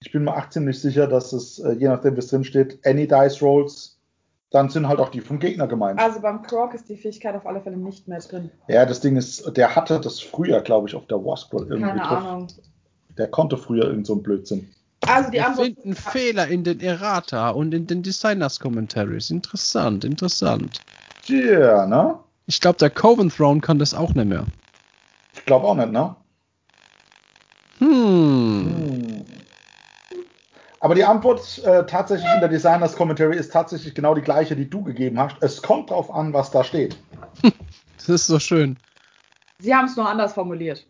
ich 0.00 0.12
bin 0.12 0.24
mir 0.24 0.36
auch 0.36 0.48
ziemlich 0.48 0.80
sicher, 0.80 1.08
dass 1.08 1.32
es, 1.32 1.58
äh, 1.58 1.72
je 1.72 1.88
nachdem, 1.88 2.14
wie 2.14 2.20
es 2.20 2.28
drin 2.28 2.44
steht, 2.44 2.78
any 2.86 3.06
dice 3.08 3.42
rolls, 3.42 3.97
dann 4.50 4.70
sind 4.70 4.88
halt 4.88 4.98
auch 4.98 5.10
die 5.10 5.20
vom 5.20 5.38
Gegner 5.38 5.66
gemeint. 5.66 6.00
Also 6.00 6.20
beim 6.20 6.42
Croak 6.42 6.74
ist 6.74 6.88
die 6.88 6.96
Fähigkeit 6.96 7.34
auf 7.34 7.46
alle 7.46 7.60
Fälle 7.60 7.76
nicht 7.76 8.08
mehr 8.08 8.18
drin. 8.20 8.50
Ja, 8.68 8.86
das 8.86 9.00
Ding 9.00 9.16
ist, 9.16 9.56
der 9.56 9.76
hatte 9.76 10.00
das 10.00 10.20
früher, 10.20 10.60
glaube 10.60 10.88
ich, 10.88 10.94
auf 10.94 11.06
der 11.06 11.22
Warscroll 11.24 11.66
irgendwie 11.68 11.88
Keine 11.88 12.00
drauf. 12.00 12.18
Ahnung. 12.24 12.46
Der 13.18 13.28
konnte 13.28 13.58
früher 13.58 13.84
irgend 13.84 14.06
so 14.06 14.14
einen 14.14 14.22
Blödsinn. 14.22 14.68
Also 15.06 15.30
die 15.30 15.36
Wir 15.36 15.46
Antwort. 15.48 15.66
finden 15.66 15.94
Fehler 15.94 16.48
in 16.48 16.64
den 16.64 16.80
Errata 16.80 17.50
und 17.50 17.72
in 17.74 17.86
den 17.86 18.02
Designers 18.02 18.58
Commentaries. 18.58 19.30
Interessant, 19.30 20.04
interessant. 20.04 20.80
Tja, 21.24 21.86
ne? 21.86 22.18
Ich 22.46 22.60
glaube, 22.60 22.78
der 22.78 22.90
Coven 22.90 23.28
Throne 23.28 23.60
kann 23.60 23.78
das 23.78 23.92
auch 23.92 24.14
nicht 24.14 24.26
mehr. 24.28 24.46
Ich 25.34 25.44
glaube 25.44 25.66
auch 25.66 25.74
nicht, 25.74 25.92
ne? 25.92 26.16
Hm. 27.78 28.74
Hm. 28.76 29.17
Aber 30.80 30.94
die 30.94 31.04
Antwort 31.04 31.58
äh, 31.64 31.84
tatsächlich 31.86 32.28
in 32.34 32.40
der 32.40 32.48
Designers 32.48 32.94
Commentary 32.94 33.36
ist 33.36 33.52
tatsächlich 33.52 33.94
genau 33.94 34.14
die 34.14 34.22
gleiche, 34.22 34.54
die 34.54 34.68
du 34.68 34.82
gegeben 34.82 35.18
hast. 35.18 35.36
Es 35.40 35.60
kommt 35.62 35.90
drauf 35.90 36.12
an, 36.12 36.32
was 36.32 36.50
da 36.50 36.64
steht. 36.64 36.96
Das 37.96 38.08
ist 38.08 38.26
so 38.28 38.38
schön. 38.38 38.78
Sie 39.58 39.74
haben 39.74 39.86
es 39.86 39.96
nur 39.96 40.08
anders 40.08 40.32
formuliert. 40.32 40.86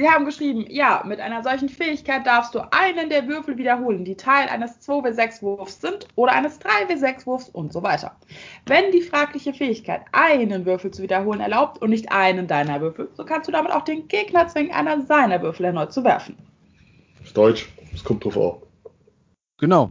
Sie 0.00 0.08
haben 0.08 0.24
geschrieben, 0.24 0.64
ja, 0.70 1.04
mit 1.06 1.20
einer 1.20 1.42
solchen 1.42 1.68
Fähigkeit 1.68 2.26
darfst 2.26 2.54
du 2.54 2.60
einen 2.72 3.10
der 3.10 3.28
Würfel 3.28 3.58
wiederholen, 3.58 4.02
die 4.02 4.16
Teil 4.16 4.48
eines 4.48 4.80
2W6-Wurfs 4.80 5.82
sind 5.82 6.08
oder 6.14 6.32
eines 6.32 6.58
3W6-Wurfs 6.58 7.50
und 7.50 7.70
so 7.70 7.82
weiter. 7.82 8.16
Wenn 8.64 8.92
die 8.92 9.02
fragliche 9.02 9.52
Fähigkeit, 9.52 10.00
einen 10.12 10.64
Würfel 10.64 10.90
zu 10.90 11.02
wiederholen, 11.02 11.40
erlaubt 11.40 11.82
und 11.82 11.90
nicht 11.90 12.10
einen 12.10 12.46
deiner 12.46 12.80
Würfel, 12.80 13.10
so 13.12 13.26
kannst 13.26 13.46
du 13.48 13.52
damit 13.52 13.72
auch 13.72 13.82
den 13.82 14.08
Gegner 14.08 14.48
zwingen, 14.48 14.72
einer 14.72 15.02
seiner 15.02 15.42
Würfel 15.42 15.66
erneut 15.66 15.92
zu 15.92 16.02
werfen. 16.02 16.34
Ist 17.22 17.36
Deutsch. 17.36 17.68
Es 17.92 18.02
kommt 18.02 18.24
drauf 18.24 18.38
an. 18.38 18.92
Genau. 19.58 19.90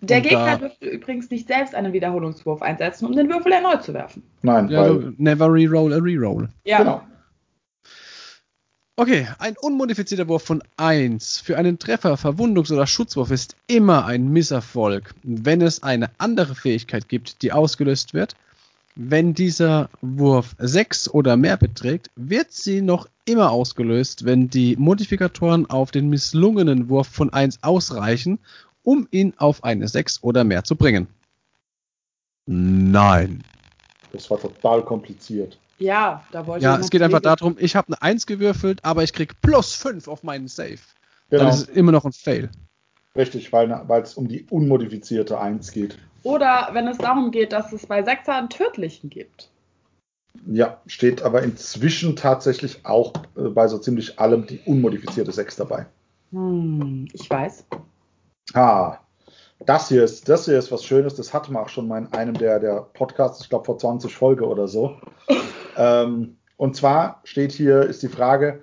Der 0.00 0.16
Und 0.16 0.22
Gegner 0.24 0.56
dürfte 0.56 0.84
übrigens 0.84 1.30
nicht 1.30 1.46
selbst 1.46 1.76
einen 1.76 1.92
Wiederholungswurf 1.92 2.60
einsetzen, 2.60 3.06
um 3.06 3.12
den 3.14 3.28
Würfel 3.28 3.52
erneut 3.52 3.84
zu 3.84 3.94
werfen. 3.94 4.24
Nein, 4.42 4.68
Ja, 4.68 4.80
weil. 4.80 5.14
never 5.16 5.46
reroll 5.46 5.92
a 5.92 5.98
reroll. 5.98 6.48
Ja, 6.64 6.78
Genau. 6.78 7.02
Okay, 8.98 9.28
ein 9.38 9.54
unmodifizierter 9.56 10.26
Wurf 10.26 10.42
von 10.42 10.60
1 10.76 11.38
für 11.38 11.56
einen 11.56 11.78
Treffer, 11.78 12.16
Verwundungs- 12.16 12.72
oder 12.72 12.84
Schutzwurf 12.84 13.30
ist 13.30 13.54
immer 13.68 14.06
ein 14.06 14.26
Misserfolg, 14.26 15.14
wenn 15.22 15.62
es 15.62 15.84
eine 15.84 16.10
andere 16.18 16.56
Fähigkeit 16.56 17.08
gibt, 17.08 17.42
die 17.42 17.52
ausgelöst 17.52 18.12
wird. 18.12 18.34
Wenn 18.96 19.34
dieser 19.34 19.88
Wurf 20.00 20.56
6 20.58 21.10
oder 21.10 21.36
mehr 21.36 21.56
beträgt, 21.56 22.10
wird 22.16 22.50
sie 22.50 22.80
noch 22.80 23.08
immer 23.24 23.52
ausgelöst, 23.52 24.24
wenn 24.24 24.50
die 24.50 24.74
Modifikatoren 24.74 25.70
auf 25.70 25.92
den 25.92 26.08
misslungenen 26.08 26.88
Wurf 26.88 27.06
von 27.06 27.32
1 27.32 27.62
ausreichen, 27.62 28.40
um 28.82 29.06
ihn 29.12 29.32
auf 29.36 29.62
eine 29.62 29.86
6 29.86 30.24
oder 30.24 30.42
mehr 30.42 30.64
zu 30.64 30.74
bringen. 30.74 31.06
Nein. 32.46 33.44
Das 34.10 34.28
war 34.28 34.40
total 34.40 34.82
kompliziert. 34.82 35.56
Ja, 35.78 36.24
da 36.32 36.46
wollte 36.46 36.64
Ja, 36.64 36.76
ich 36.76 36.82
es 36.82 36.90
geht 36.90 37.02
einfach 37.02 37.20
darum, 37.20 37.56
ich 37.58 37.76
habe 37.76 37.88
eine 37.88 38.02
1 38.02 38.26
gewürfelt, 38.26 38.84
aber 38.84 39.02
ich 39.02 39.12
krieg 39.12 39.40
plus 39.40 39.74
5 39.74 40.08
auf 40.08 40.22
meinen 40.22 40.48
Save. 40.48 40.78
Genau. 41.30 41.44
Dann 41.44 41.52
ist 41.52 41.60
es 41.60 41.68
immer 41.68 41.92
noch 41.92 42.04
ein 42.04 42.12
Fail. 42.12 42.50
Richtig, 43.16 43.52
weil 43.52 43.68
weil 43.86 44.02
es 44.02 44.14
um 44.14 44.28
die 44.28 44.46
unmodifizierte 44.50 45.40
1 45.40 45.72
geht. 45.72 45.98
Oder 46.22 46.68
wenn 46.72 46.88
es 46.88 46.98
darum 46.98 47.30
geht, 47.30 47.52
dass 47.52 47.72
es 47.72 47.86
bei 47.86 48.02
Sechser 48.02 48.34
einen 48.34 48.50
tödlichen 48.50 49.10
gibt. 49.10 49.50
Ja, 50.46 50.80
steht 50.86 51.22
aber 51.22 51.42
inzwischen 51.42 52.16
tatsächlich 52.16 52.84
auch 52.84 53.12
äh, 53.36 53.48
bei 53.48 53.66
so 53.68 53.78
ziemlich 53.78 54.18
allem 54.18 54.46
die 54.46 54.60
unmodifizierte 54.60 55.32
6 55.32 55.56
dabei. 55.56 55.86
Hm, 56.32 57.08
ich 57.12 57.28
weiß. 57.28 57.64
Ah, 58.54 58.98
das 59.66 59.88
hier 59.88 60.04
ist, 60.04 60.28
das 60.28 60.44
hier 60.44 60.58
ist 60.58 60.70
was 60.70 60.84
Schönes. 60.84 61.14
Das 61.14 61.34
hatten 61.34 61.52
wir 61.52 61.62
auch 61.62 61.68
schon 61.68 61.88
mal 61.88 61.98
in 61.98 62.12
einem 62.12 62.34
der, 62.34 62.60
der 62.60 62.86
Podcasts, 62.94 63.40
ich 63.40 63.48
glaube 63.48 63.64
vor 63.64 63.78
20 63.78 64.14
Folge 64.14 64.46
oder 64.46 64.68
so. 64.68 64.96
Ähm, 65.78 66.36
und 66.56 66.76
zwar 66.76 67.20
steht 67.24 67.52
hier, 67.52 67.82
ist 67.82 68.02
die 68.02 68.08
Frage, 68.08 68.62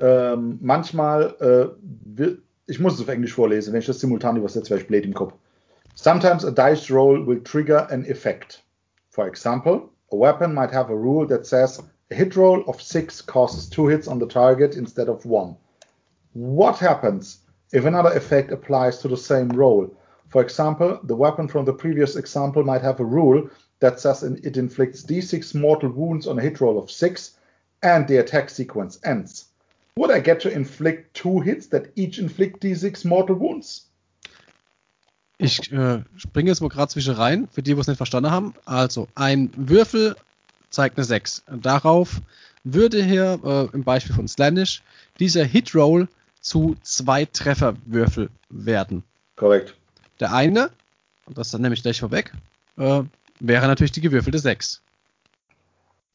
ähm, 0.00 0.58
manchmal, 0.62 1.76
äh, 2.16 2.26
ich 2.66 2.80
muss 2.80 2.94
es 2.94 3.00
auf 3.02 3.08
Englisch 3.08 3.34
vorlesen, 3.34 3.72
wenn 3.72 3.80
ich 3.80 3.86
das 3.86 4.00
simultan 4.00 4.36
übersetze, 4.36 4.70
wäre 4.70 4.80
ich 4.80 4.88
blöd 4.88 5.04
im 5.04 5.14
Kopf. 5.14 5.34
Sometimes 5.94 6.44
a 6.44 6.50
dice 6.50 6.90
roll 6.90 7.26
will 7.26 7.42
trigger 7.42 7.90
an 7.90 8.06
effect. 8.06 8.62
For 9.10 9.26
example, 9.28 9.90
a 10.10 10.16
weapon 10.16 10.54
might 10.54 10.72
have 10.72 10.90
a 10.90 10.96
rule 10.96 11.26
that 11.26 11.46
says 11.46 11.82
a 12.10 12.14
hit 12.14 12.36
roll 12.36 12.64
of 12.66 12.80
six 12.80 13.20
causes 13.20 13.68
two 13.68 13.88
hits 13.88 14.08
on 14.08 14.18
the 14.18 14.26
target 14.26 14.76
instead 14.76 15.08
of 15.08 15.26
one. 15.26 15.56
What 16.32 16.78
happens 16.78 17.40
if 17.72 17.84
another 17.84 18.12
effect 18.12 18.50
applies 18.50 18.98
to 19.02 19.08
the 19.08 19.16
same 19.16 19.48
roll? 19.50 19.90
For 20.28 20.40
example, 20.40 21.00
the 21.02 21.16
weapon 21.16 21.48
from 21.48 21.66
the 21.66 21.74
previous 21.74 22.16
example 22.16 22.64
might 22.64 22.82
have 22.82 23.00
a 23.00 23.04
rule 23.04 23.50
that 23.80 23.98
says 24.00 24.22
it 24.22 24.56
inflicts 24.56 25.04
d6 25.04 25.54
mortal 25.54 25.90
wounds 25.90 26.26
on 26.26 26.38
a 26.38 26.42
hit 26.42 26.60
roll 26.60 26.78
of 26.78 26.90
6 26.90 27.32
and 27.82 28.06
the 28.08 28.18
attack 28.18 28.50
sequence 28.50 28.98
ends. 29.02 29.46
Would 29.96 30.10
I 30.10 30.20
get 30.20 30.40
to 30.40 30.50
inflict 30.50 31.14
two 31.14 31.40
hits 31.40 31.68
that 31.68 31.88
each 31.96 32.18
inflict 32.18 32.62
d6 32.62 33.04
mortal 33.04 33.36
wounds? 33.36 33.86
Ich 35.38 35.72
äh, 35.72 36.02
springe 36.16 36.50
jetzt 36.50 36.60
mal 36.60 36.68
gerade 36.68 36.92
zwischen 36.92 37.14
rein, 37.14 37.48
für 37.50 37.62
die, 37.62 37.74
die 37.74 37.80
es 37.80 37.86
nicht 37.86 37.96
verstanden 37.96 38.30
haben. 38.30 38.54
Also, 38.66 39.08
ein 39.14 39.50
Würfel 39.56 40.14
zeigt 40.68 40.98
eine 40.98 41.04
6. 41.04 41.44
Darauf 41.62 42.20
würde 42.62 43.02
hier 43.02 43.40
äh, 43.42 43.74
im 43.74 43.82
Beispiel 43.82 44.14
von 44.14 44.28
Slanish 44.28 44.82
dieser 45.18 45.44
Hitroll 45.44 46.08
zu 46.40 46.76
zwei 46.82 47.24
Trefferwürfel 47.24 48.28
werden. 48.50 49.02
Korrekt. 49.36 49.74
Der 50.20 50.34
eine, 50.34 50.70
und 51.24 51.38
das 51.38 51.50
dann 51.50 51.62
nämlich 51.62 51.82
gleich 51.82 52.00
vorweg, 52.00 52.32
äh, 52.76 53.02
wäre 53.40 53.66
natürlich 53.66 53.92
die 53.92 54.00
gewürfelte 54.00 54.38
6. 54.38 54.82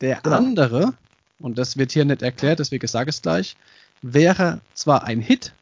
Der 0.01 0.19
Genau. 0.21 0.37
andere, 0.37 0.93
und 1.39 1.57
das 1.57 1.77
wird 1.77 1.91
hier 1.91 2.05
nicht 2.05 2.21
erklärt, 2.21 2.59
deswegen 2.59 2.87
sage 2.87 3.09
ich 3.09 3.17
es 3.17 3.21
gleich, 3.21 3.55
wäre 4.01 4.61
zwar 4.73 5.03
ein 5.03 5.19
Hit, 5.19 5.53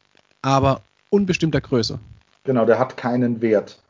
aber 0.42 0.82
unbestimmter 1.10 1.60
Größe. 1.60 1.98
Genau, 2.44 2.66
der 2.66 2.78
hat 2.78 2.96
keinen 2.96 3.40
Wert. 3.40 3.80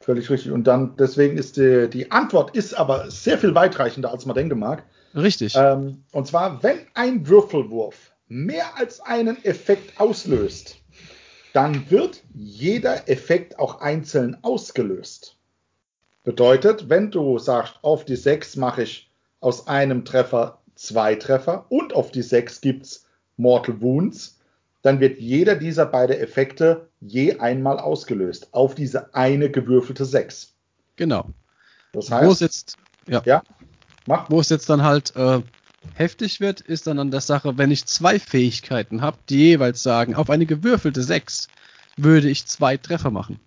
Völlig 0.00 0.30
richtig. 0.30 0.52
Und 0.52 0.64
dann, 0.64 0.96
deswegen 0.96 1.36
ist 1.36 1.56
die, 1.56 1.90
die 1.90 2.10
Antwort 2.10 2.56
ist 2.56 2.72
aber 2.74 3.10
sehr 3.10 3.36
viel 3.36 3.54
weitreichender, 3.54 4.10
als 4.10 4.24
man 4.24 4.34
denken 4.34 4.58
mag. 4.58 4.84
Richtig. 5.14 5.54
Ähm, 5.56 6.04
und 6.12 6.26
zwar, 6.26 6.62
wenn 6.62 6.78
ein 6.94 7.26
Würfelwurf 7.26 8.12
mehr 8.28 8.76
als 8.76 9.00
einen 9.00 9.42
Effekt 9.44 10.00
auslöst, 10.00 10.76
dann 11.52 11.90
wird 11.90 12.22
jeder 12.32 13.08
Effekt 13.08 13.58
auch 13.58 13.80
einzeln 13.80 14.36
ausgelöst. 14.42 15.37
Bedeutet, 16.28 16.90
wenn 16.90 17.10
du 17.10 17.38
sagst, 17.38 17.76
auf 17.80 18.04
die 18.04 18.14
6 18.14 18.56
mache 18.56 18.82
ich 18.82 19.10
aus 19.40 19.66
einem 19.66 20.04
Treffer 20.04 20.60
zwei 20.74 21.14
Treffer 21.14 21.64
und 21.70 21.94
auf 21.94 22.12
die 22.12 22.20
6 22.20 22.60
gibt 22.60 22.84
es 22.84 23.06
Mortal 23.38 23.80
Wounds, 23.80 24.38
dann 24.82 25.00
wird 25.00 25.18
jeder 25.20 25.54
dieser 25.54 25.86
beiden 25.86 26.18
Effekte 26.18 26.90
je 27.00 27.38
einmal 27.38 27.78
ausgelöst 27.78 28.48
auf 28.52 28.74
diese 28.74 29.14
eine 29.14 29.50
gewürfelte 29.50 30.04
6. 30.04 30.52
genau. 30.96 31.30
Das 31.94 32.10
Wo 32.10 32.16
es 32.16 32.20
heißt, 32.28 32.40
jetzt, 32.42 32.76
ja, 33.06 33.22
ja, 33.24 33.42
mach. 34.06 34.28
wo 34.28 34.38
es 34.38 34.50
jetzt 34.50 34.68
dann 34.68 34.82
halt 34.82 35.16
äh, 35.16 35.40
heftig 35.94 36.40
wird, 36.40 36.60
ist 36.60 36.86
dann 36.86 36.98
an 36.98 37.10
der 37.10 37.22
Sache, 37.22 37.56
wenn 37.56 37.70
ich 37.70 37.86
zwei 37.86 38.18
Fähigkeiten 38.18 39.00
habe, 39.00 39.16
die 39.30 39.38
jeweils 39.46 39.82
sagen, 39.82 40.14
auf 40.14 40.28
eine 40.28 40.44
gewürfelte 40.44 41.02
6 41.02 41.48
würde 41.96 42.28
ich 42.28 42.44
zwei 42.44 42.76
Treffer 42.76 43.10
machen. 43.10 43.40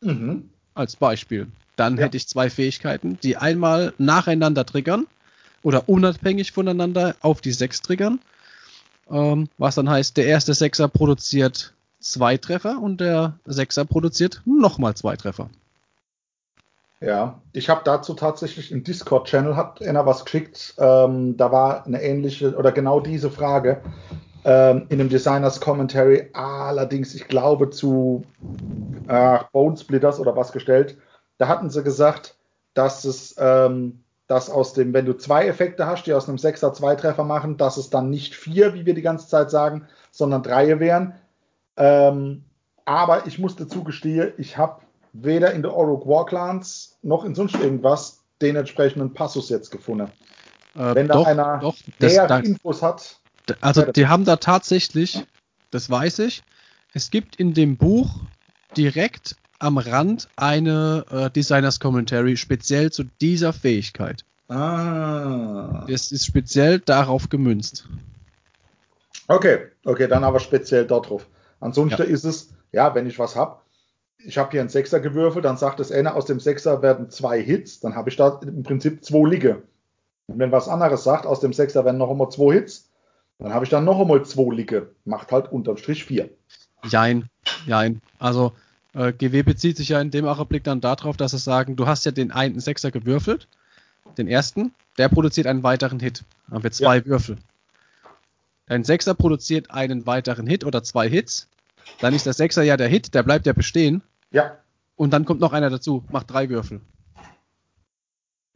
Mhm. 0.00 0.50
Als 0.80 0.96
Beispiel. 0.96 1.46
Dann 1.76 1.98
Ja. 1.98 2.04
hätte 2.04 2.16
ich 2.16 2.26
zwei 2.26 2.48
Fähigkeiten, 2.48 3.20
die 3.20 3.36
einmal 3.36 3.92
nacheinander 3.98 4.64
triggern 4.64 5.06
oder 5.62 5.90
unabhängig 5.90 6.52
voneinander 6.52 7.16
auf 7.20 7.42
die 7.42 7.52
6 7.52 7.82
triggern. 7.82 8.18
Ähm, 9.10 9.50
was 9.58 9.74
dann 9.74 9.90
heißt, 9.90 10.16
der 10.16 10.24
erste 10.24 10.54
Sechser 10.54 10.88
produziert 10.88 11.74
zwei 12.00 12.38
Treffer 12.38 12.80
und 12.80 13.02
der 13.02 13.38
Sechser 13.44 13.84
produziert 13.84 14.40
nochmal 14.46 14.94
zwei 14.94 15.16
Treffer. 15.16 15.50
Ja, 17.02 17.42
ich 17.52 17.68
habe 17.68 17.82
dazu 17.84 18.14
tatsächlich 18.14 18.72
im 18.72 18.82
Discord-Channel 18.82 19.56
hat 19.56 19.82
einer 19.82 20.06
was 20.06 20.24
geschickt. 20.24 20.74
Ähm, 20.78 21.36
da 21.36 21.52
war 21.52 21.84
eine 21.84 22.02
ähnliche 22.02 22.56
oder 22.56 22.72
genau 22.72 23.00
diese 23.00 23.30
Frage 23.30 23.82
ähm, 24.44 24.86
in 24.88 25.00
einem 25.00 25.08
Designers 25.08 25.60
Commentary. 25.60 26.30
Allerdings, 26.32 27.14
ich 27.14 27.28
glaube 27.28 27.70
zu 27.70 28.24
äh, 29.08 29.38
Bone 29.52 29.76
Splitters 29.76 30.18
oder 30.20 30.36
was 30.36 30.52
gestellt. 30.52 30.96
Da 31.38 31.48
hatten 31.48 31.70
sie 31.70 31.82
gesagt, 31.82 32.36
dass 32.74 33.04
es 33.04 33.34
ähm, 33.38 34.00
dass 34.26 34.48
aus 34.48 34.74
dem, 34.74 34.92
wenn 34.92 35.06
du 35.06 35.14
zwei 35.14 35.48
Effekte 35.48 35.86
hast, 35.86 36.06
die 36.06 36.12
aus 36.14 36.28
einem 36.28 36.38
Sechser 36.38 36.72
zwei 36.72 36.94
Treffer 36.94 37.24
machen, 37.24 37.56
dass 37.56 37.76
es 37.76 37.90
dann 37.90 38.10
nicht 38.10 38.36
vier, 38.36 38.74
wie 38.74 38.86
wir 38.86 38.94
die 38.94 39.02
ganze 39.02 39.26
Zeit 39.26 39.50
sagen, 39.50 39.88
sondern 40.12 40.44
drei 40.44 40.78
wären. 40.78 41.14
Ähm, 41.76 42.44
aber 42.84 43.26
ich 43.26 43.40
muss 43.40 43.56
dazu 43.56 43.82
gestehen, 43.82 44.32
ich 44.38 44.56
habe 44.56 44.82
weder 45.12 45.52
in 45.52 45.62
der 45.62 45.74
Oruk 45.74 46.06
War 46.06 46.26
Clans 46.26 46.96
noch 47.02 47.24
in 47.24 47.34
sonst 47.34 47.56
irgendwas 47.56 48.20
den 48.40 48.54
entsprechenden 48.54 49.12
Passus 49.14 49.48
jetzt 49.48 49.70
gefunden. 49.70 50.12
Äh, 50.76 50.94
Wenn 50.94 51.08
da 51.08 51.14
doch, 51.14 51.26
einer 51.26 51.58
doch, 51.58 51.74
mehr 51.98 52.28
da- 52.28 52.38
Infos 52.38 52.82
hat, 52.82 53.19
Also 53.60 53.90
die 53.92 54.06
haben 54.06 54.24
da 54.24 54.36
tatsächlich, 54.36 55.24
das 55.70 55.90
weiß 55.90 56.20
ich, 56.20 56.42
es 56.92 57.10
gibt 57.10 57.36
in 57.36 57.54
dem 57.54 57.76
Buch 57.76 58.10
direkt 58.76 59.36
am 59.58 59.78
Rand 59.78 60.28
eine 60.36 61.04
äh, 61.10 61.30
Designers 61.30 61.80
Commentary 61.80 62.36
speziell 62.36 62.90
zu 62.90 63.04
dieser 63.20 63.52
Fähigkeit. 63.52 64.24
Ah. 64.48 65.86
Es 65.88 66.10
ist 66.10 66.26
speziell 66.26 66.80
darauf 66.80 67.28
gemünzt. 67.28 67.88
Okay, 69.28 69.68
okay, 69.84 70.08
dann 70.08 70.24
aber 70.24 70.40
speziell 70.40 70.86
darauf. 70.86 71.26
Ansonsten 71.60 72.02
Ja. 72.02 72.08
ist 72.08 72.24
es, 72.24 72.50
ja, 72.72 72.94
wenn 72.94 73.06
ich 73.06 73.18
was 73.18 73.36
hab, 73.36 73.64
ich 74.18 74.38
habe 74.38 74.50
hier 74.50 74.60
einen 74.60 74.70
Sechser 74.70 74.98
gewürfelt, 74.98 75.44
dann 75.44 75.56
sagt 75.56 75.78
das 75.78 75.92
eine, 75.92 76.14
aus 76.14 76.26
dem 76.26 76.40
Sechser 76.40 76.82
werden 76.82 77.10
zwei 77.10 77.40
Hits, 77.40 77.80
dann 77.80 77.94
habe 77.94 78.10
ich 78.10 78.16
da 78.16 78.40
im 78.42 78.62
Prinzip 78.64 79.04
zwei 79.04 79.28
Ligge. 79.28 79.62
Und 80.26 80.38
wenn 80.38 80.52
was 80.52 80.68
anderes 80.68 81.04
sagt, 81.04 81.26
aus 81.26 81.40
dem 81.40 81.52
Sechser 81.52 81.84
werden 81.84 81.98
noch 81.98 82.10
einmal 82.10 82.30
zwei 82.30 82.54
Hits, 82.54 82.89
dann 83.40 83.54
habe 83.54 83.64
ich 83.64 83.70
dann 83.70 83.84
noch 83.84 84.00
einmal 84.00 84.24
zwei 84.24 84.54
Ligge. 84.54 84.94
Macht 85.04 85.32
halt 85.32 85.50
unterm 85.50 85.76
Strich 85.78 86.04
vier. 86.04 86.30
Jein, 86.84 87.28
jein. 87.66 88.00
Also 88.18 88.52
äh, 88.94 89.12
GW 89.12 89.42
bezieht 89.42 89.76
sich 89.76 89.88
ja 89.88 90.00
in 90.00 90.10
dem 90.10 90.26
Augenblick 90.26 90.64
dann 90.64 90.80
darauf, 90.80 91.16
dass 91.16 91.32
sie 91.32 91.38
sagen, 91.38 91.76
du 91.76 91.86
hast 91.86 92.04
ja 92.04 92.12
den 92.12 92.32
einen 92.32 92.60
Sechser 92.60 92.90
gewürfelt, 92.90 93.48
den 94.18 94.28
ersten, 94.28 94.74
der 94.98 95.08
produziert 95.08 95.46
einen 95.46 95.62
weiteren 95.62 96.00
Hit. 96.00 96.24
Dann 96.46 96.56
haben 96.56 96.62
wir 96.64 96.72
zwei 96.72 97.04
Würfel. 97.06 97.38
Dein 98.66 98.84
Sechser 98.84 99.14
produziert 99.14 99.70
einen 99.70 100.06
weiteren 100.06 100.46
Hit 100.46 100.64
oder 100.64 100.82
zwei 100.82 101.08
Hits. 101.08 101.48
Dann 102.00 102.14
ist 102.14 102.26
der 102.26 102.34
Sechser 102.34 102.62
ja 102.62 102.76
der 102.76 102.88
Hit, 102.88 103.14
der 103.14 103.22
bleibt 103.22 103.46
ja 103.46 103.52
bestehen. 103.52 104.02
Ja, 104.30 104.58
Und 104.96 105.10
dann 105.12 105.24
kommt 105.24 105.40
noch 105.40 105.52
einer 105.52 105.70
dazu, 105.70 106.04
macht 106.10 106.30
drei 106.30 106.48
Würfel. 106.48 106.80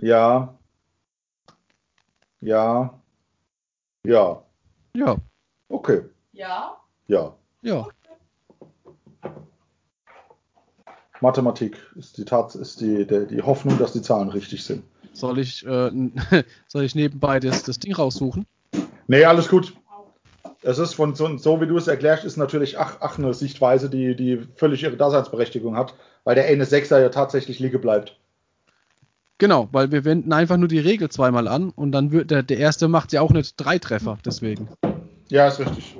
ja, 0.00 0.54
ja, 2.40 3.00
ja, 4.06 4.43
Ja, 4.96 5.16
okay, 5.68 6.02
Ja. 6.32 6.76
ja. 7.08 7.34
ja. 7.62 7.88
Mathematik 11.20 11.78
ist 11.96 12.18
die 12.18 12.24
Tat, 12.24 12.54
ist 12.54 12.80
die, 12.80 13.06
der, 13.06 13.24
die 13.24 13.42
Hoffnung, 13.42 13.78
dass 13.78 13.92
die 13.92 14.02
Zahlen 14.02 14.28
richtig 14.28 14.62
sind. 14.62 14.84
Soll 15.12 15.38
ich, 15.38 15.64
äh, 15.66 15.90
soll 16.68 16.84
ich 16.84 16.94
nebenbei 16.94 17.40
das, 17.40 17.62
das 17.62 17.78
Ding 17.78 17.94
raussuchen? 17.94 18.46
Nee, 19.06 19.24
alles 19.24 19.48
gut. 19.48 19.74
Es 20.62 20.78
ist 20.78 20.94
von 20.94 21.14
so, 21.14 21.36
so 21.36 21.60
wie 21.60 21.66
du 21.66 21.76
es 21.76 21.88
erklärst, 21.88 22.24
ist 22.24 22.36
natürlich 22.36 22.78
ach, 22.78 22.98
ach 23.00 23.18
eine 23.18 23.34
Sichtweise, 23.34 23.90
die, 23.90 24.14
die 24.16 24.46
völlig 24.56 24.82
ihre 24.82 24.96
Daseinsberechtigung 24.96 25.76
hat, 25.76 25.94
weil 26.24 26.34
der 26.34 26.46
eine 26.46 26.64
Sechser 26.64 27.00
ja 27.00 27.10
tatsächlich 27.10 27.58
liegen 27.58 27.80
bleibt. 27.80 28.18
Genau, 29.38 29.68
weil 29.72 29.90
wir 29.90 30.04
wenden 30.04 30.32
einfach 30.32 30.56
nur 30.56 30.68
die 30.68 30.78
Regel 30.78 31.08
zweimal 31.08 31.48
an 31.48 31.70
und 31.70 31.92
dann 31.92 32.12
wird 32.12 32.30
der, 32.30 32.42
der 32.42 32.58
erste 32.58 32.86
macht 32.86 33.12
ja 33.12 33.20
auch 33.20 33.32
nicht 33.32 33.56
drei 33.56 33.78
Treffer, 33.78 34.18
deswegen. 34.24 34.68
Ja, 35.28 35.48
ist 35.48 35.58
richtig. 35.58 35.96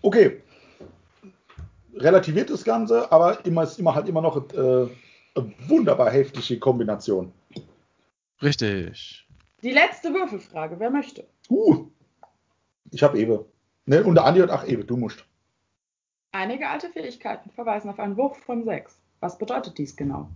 Okay. 0.00 0.40
Relativiert 1.96 2.50
das 2.50 2.64
Ganze, 2.64 3.10
aber 3.12 3.44
immer 3.44 3.62
ist 3.62 3.78
immer 3.78 3.94
halt 3.94 4.08
immer 4.08 4.22
noch 4.22 4.36
äh, 4.52 4.88
eine 5.34 5.52
wunderbar 5.68 6.10
heftige 6.10 6.58
Kombination. 6.58 7.32
Richtig. 8.42 9.26
Die 9.62 9.70
letzte 9.70 10.12
Würfelfrage, 10.12 10.78
wer 10.78 10.90
möchte? 10.90 11.26
Uh, 11.48 11.86
ich 12.90 13.02
habe 13.02 13.18
Ewe. 13.18 13.46
Ne, 13.86 14.02
und 14.02 14.14
der 14.14 14.24
Andi 14.24 14.42
und 14.42 14.50
ach 14.50 14.66
Ewe, 14.66 14.84
du 14.84 14.96
musst. 14.96 15.24
Einige 16.32 16.68
alte 16.68 16.88
Fähigkeiten 16.88 17.50
verweisen 17.50 17.90
auf 17.90 17.98
einen 17.98 18.16
Wurf 18.16 18.38
von 18.38 18.64
6. 18.64 18.98
Was 19.20 19.38
bedeutet 19.38 19.78
dies 19.78 19.94
genau? 19.94 20.28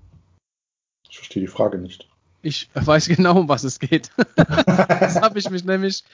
Ich 1.08 1.16
verstehe 1.16 1.40
die 1.42 1.46
Frage 1.48 1.78
nicht. 1.78 2.08
Ich 2.42 2.68
weiß 2.74 3.06
genau, 3.08 3.40
um 3.40 3.48
was 3.48 3.64
es 3.64 3.78
geht. 3.78 4.10
das 4.36 5.16
habe 5.20 5.38
ich 5.38 5.50
mich 5.50 5.64
nämlich, 5.64 6.04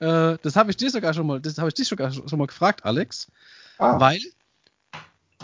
äh, 0.00 0.36
das 0.42 0.56
habe 0.56 0.70
ich 0.70 0.76
dir 0.76 0.90
sogar 0.90 1.12
schon 1.14 1.26
mal, 1.26 1.40
das 1.40 1.58
habe 1.58 1.68
ich 1.68 1.74
dich 1.74 1.88
sogar 1.88 2.12
schon 2.12 2.38
mal 2.38 2.46
gefragt, 2.46 2.84
Alex, 2.84 3.30
Ah, 3.78 3.98
weil 3.98 4.20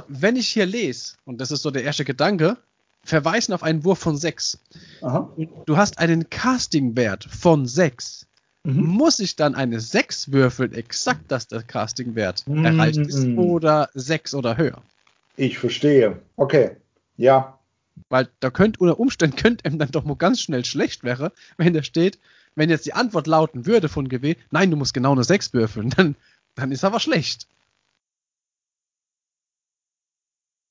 wenn 0.09 0.37
ich 0.37 0.49
hier 0.49 0.67
lese, 0.67 1.15
und 1.25 1.41
das 1.41 1.51
ist 1.51 1.63
so 1.63 1.71
der 1.71 1.83
erste 1.85 2.05
Gedanke, 2.05 2.57
verweisen 3.05 3.53
auf 3.53 3.63
einen 3.63 3.85
Wurf 3.85 3.99
von 3.99 4.17
6 4.17 4.59
aha. 5.03 5.31
und 5.37 5.51
du 5.67 5.77
hast 5.77 5.99
einen 5.99 6.31
Casting-Wert 6.31 7.25
von 7.25 7.67
6, 7.67 8.27
Mhm. 8.63 8.85
muss 8.89 9.21
ich 9.21 9.37
dann 9.37 9.55
eine 9.55 9.81
6 9.81 10.33
würfeln, 10.33 10.75
exakt, 10.75 11.23
dass 11.29 11.49
der 11.49 11.63
Casting-Wert 11.63 12.47
Mhm. 12.47 12.65
erreicht 12.67 12.99
ist 12.99 13.27
oder 13.39 13.89
6 13.95 14.35
oder 14.35 14.59
höher. 14.59 14.83
Ich 15.37 15.59
verstehe. 15.59 16.21
Okay. 16.37 16.77
Ja. 17.17 17.59
Weil 18.09 18.29
da 18.41 18.51
könnte 18.51 18.81
unter 18.81 18.99
Umständen 18.99 19.37
könnte 19.37 19.69
ihm 19.69 19.79
dann 19.79 19.91
doch 19.91 20.05
mal 20.05 20.17
ganz 20.17 20.41
schnell 20.41 20.65
schlecht 20.65 21.05
wäre, 21.05 21.33
wenn 21.57 21.75
da 21.75 21.83
steht, 21.83 22.19
wenn 22.55 22.71
jetzt 22.71 22.87
die 22.87 22.95
Antwort 22.95 23.27
lauten 23.27 23.67
würde 23.67 23.89
von 23.89 24.09
GW, 24.09 24.37
nein, 24.51 24.71
du 24.71 24.77
musst 24.77 24.95
genau 24.95 25.13
eine 25.13 25.25
6 25.25 25.53
würfeln, 25.53 25.91
dann, 25.91 26.17
dann 26.55 26.73
ist 26.73 26.85
aber 26.85 27.01
schlecht. 27.01 27.47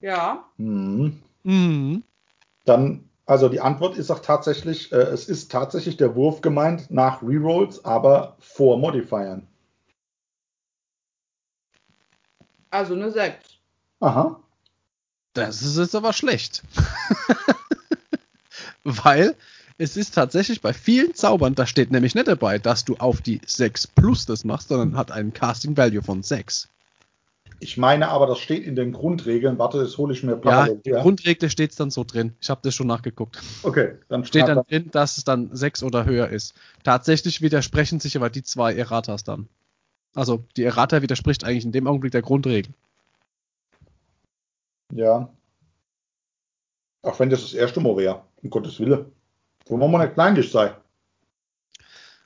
Ja. 0.01 0.45
Mhm. 0.57 1.21
Mhm. 1.43 2.03
Dann, 2.65 3.09
also 3.25 3.49
die 3.49 3.61
Antwort 3.61 3.97
ist 3.97 4.11
auch 4.11 4.19
tatsächlich, 4.19 4.91
äh, 4.91 4.97
es 4.97 5.27
ist 5.27 5.51
tatsächlich 5.51 5.97
der 5.97 6.15
Wurf 6.15 6.41
gemeint 6.41 6.89
nach 6.91 7.21
Rerolls, 7.21 7.83
aber 7.85 8.37
vor 8.39 8.77
Modifiern. 8.77 9.47
Also 12.71 12.93
eine 12.93 13.11
6. 13.11 13.57
Aha. 13.99 14.39
Das 15.47 15.61
ist 15.61 15.77
jetzt 15.77 15.95
aber 15.95 16.13
schlecht. 16.13 16.63
Weil 18.83 19.35
es 19.77 19.95
ist 19.95 20.13
tatsächlich 20.13 20.61
bei 20.61 20.73
vielen 20.73 21.15
Zaubern, 21.15 21.55
da 21.55 21.65
steht 21.65 21.91
nämlich 21.91 22.15
nicht 22.15 22.27
dabei, 22.27 22.59
dass 22.59 22.85
du 22.85 22.95
auf 22.97 23.21
die 23.21 23.39
6 23.45 23.87
plus 23.87 24.25
das 24.25 24.43
machst, 24.43 24.67
sondern 24.69 24.97
hat 24.97 25.11
einen 25.11 25.33
Casting 25.33 25.77
Value 25.77 26.01
von 26.01 26.21
6. 26.21 26.67
Ich 27.61 27.77
meine 27.77 28.09
aber, 28.09 28.25
das 28.25 28.39
steht 28.39 28.63
in 28.63 28.75
den 28.75 28.93
Grundregeln. 28.93 29.57
Warte, 29.59 29.79
das 29.79 29.97
hole 29.97 30.13
ich 30.13 30.23
mir 30.23 30.31
Ja, 30.31 30.37
parallel 30.37 30.75
in 30.75 30.83
der 30.83 30.93
her. 30.95 31.01
Grundregel 31.03 31.49
steht 31.49 31.71
es 31.71 31.75
dann 31.75 31.91
so 31.91 32.03
drin. 32.03 32.33
Ich 32.41 32.49
habe 32.49 32.61
das 32.63 32.73
schon 32.73 32.87
nachgeguckt. 32.87 33.41
Okay, 33.63 33.95
dann 34.07 34.25
Steht 34.25 34.47
dann 34.47 34.63
drin, 34.63 34.89
dass 34.91 35.17
es 35.17 35.23
dann 35.25 35.49
6 35.55 35.83
oder 35.83 36.05
höher 36.05 36.29
ist. 36.29 36.53
Tatsächlich 36.83 37.41
widersprechen 37.41 37.99
sich 37.99 38.15
aber 38.15 38.29
die 38.29 38.43
zwei 38.43 38.73
Erratas 38.73 39.23
dann. 39.23 39.49
Also 40.15 40.43
die 40.57 40.63
Errata 40.63 41.01
widerspricht 41.01 41.43
eigentlich 41.43 41.65
in 41.65 41.71
dem 41.71 41.87
Augenblick 41.87 42.11
der 42.11 42.21
Grundregel. 42.21 42.73
Ja. 44.93 45.29
Auch 47.01 47.19
wenn 47.19 47.29
das 47.29 47.41
das 47.41 47.53
erste 47.53 47.79
Mal 47.79 47.95
wäre, 47.97 48.23
um 48.43 48.49
Gottes 48.49 48.79
Willen. 48.79 49.05
Wo 49.65 49.77
man 49.77 49.91
mal 49.91 50.03
nicht 50.03 50.15
kleinlich 50.15 50.51
sei. 50.51 50.73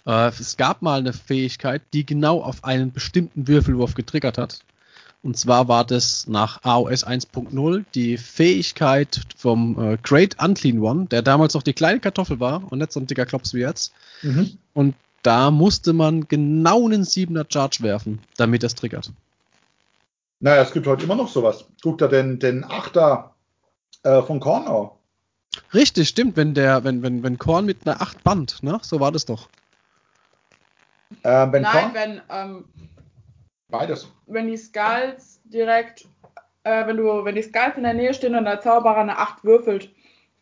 Äh, 0.05 0.27
es 0.27 0.57
gab 0.57 0.81
mal 0.81 0.99
eine 0.99 1.13
Fähigkeit, 1.13 1.81
die 1.93 2.05
genau 2.05 2.41
auf 2.41 2.63
einen 2.63 2.91
bestimmten 2.91 3.47
Würfelwurf 3.47 3.93
getriggert 3.93 4.37
hat. 4.37 4.59
Und 5.21 5.37
zwar 5.37 5.69
war 5.69 5.85
das 5.85 6.27
nach 6.27 6.63
AOS 6.63 7.07
1.0 7.07 7.85
die 7.95 8.17
Fähigkeit 8.17 9.21
vom 9.37 9.79
äh, 9.79 9.97
Great 10.03 10.35
Unclean 10.43 10.79
One, 10.79 11.05
der 11.05 11.21
damals 11.21 11.53
noch 11.53 11.63
die 11.63 11.73
kleine 11.73 12.01
Kartoffel 12.01 12.41
war 12.41 12.69
und 12.71 12.79
nicht 12.79 12.91
so 12.91 12.99
ein 12.99 13.07
dicker 13.07 13.25
Klops 13.25 13.53
wie 13.53 13.61
jetzt. 13.61 13.93
Mhm. 14.21 14.57
Und 14.73 14.95
da 15.21 15.49
musste 15.49 15.93
man 15.93 16.27
genau 16.27 16.85
einen 16.85 17.03
7er 17.03 17.45
Charge 17.51 17.77
werfen, 17.81 18.19
damit 18.35 18.63
das 18.63 18.75
triggert. 18.75 19.11
Naja, 20.43 20.61
es 20.61 20.71
gibt 20.73 20.85
heute 20.87 21.05
immer 21.05 21.15
noch 21.15 21.29
sowas. 21.29 21.65
Guck 21.81 21.99
da 21.99 22.09
den, 22.09 22.37
den 22.37 22.65
Achter 22.65 23.33
äh, 24.03 24.21
von 24.23 24.41
Cornau. 24.41 24.99
Richtig, 25.73 26.09
stimmt, 26.09 26.35
wenn 26.35 26.53
der, 26.53 26.83
wenn, 26.83 27.01
wenn, 27.01 27.23
wenn 27.23 27.37
Korn 27.37 27.65
mit 27.65 27.87
einer 27.87 28.01
8 28.01 28.21
band, 28.25 28.61
ne? 28.61 28.77
So 28.81 28.99
war 28.99 29.13
das 29.13 29.23
doch. 29.23 29.47
Äh, 31.23 31.47
wenn 31.49 31.61
Nein, 31.61 31.71
Korn, 31.71 31.93
wenn, 31.93 32.21
ähm, 32.29 32.65
beides. 33.69 34.11
wenn 34.25 34.47
die 34.47 34.57
Skulls 34.57 35.39
direkt, 35.45 36.09
äh, 36.63 36.85
wenn 36.87 36.97
du, 36.97 37.23
wenn 37.23 37.35
die 37.35 37.43
Skulls 37.43 37.77
in 37.77 37.83
der 37.83 37.93
Nähe 37.93 38.13
stehen 38.13 38.35
und 38.35 38.43
der 38.43 38.59
Zauberer 38.59 38.97
eine 38.97 39.17
8 39.17 39.45
würfelt, 39.45 39.93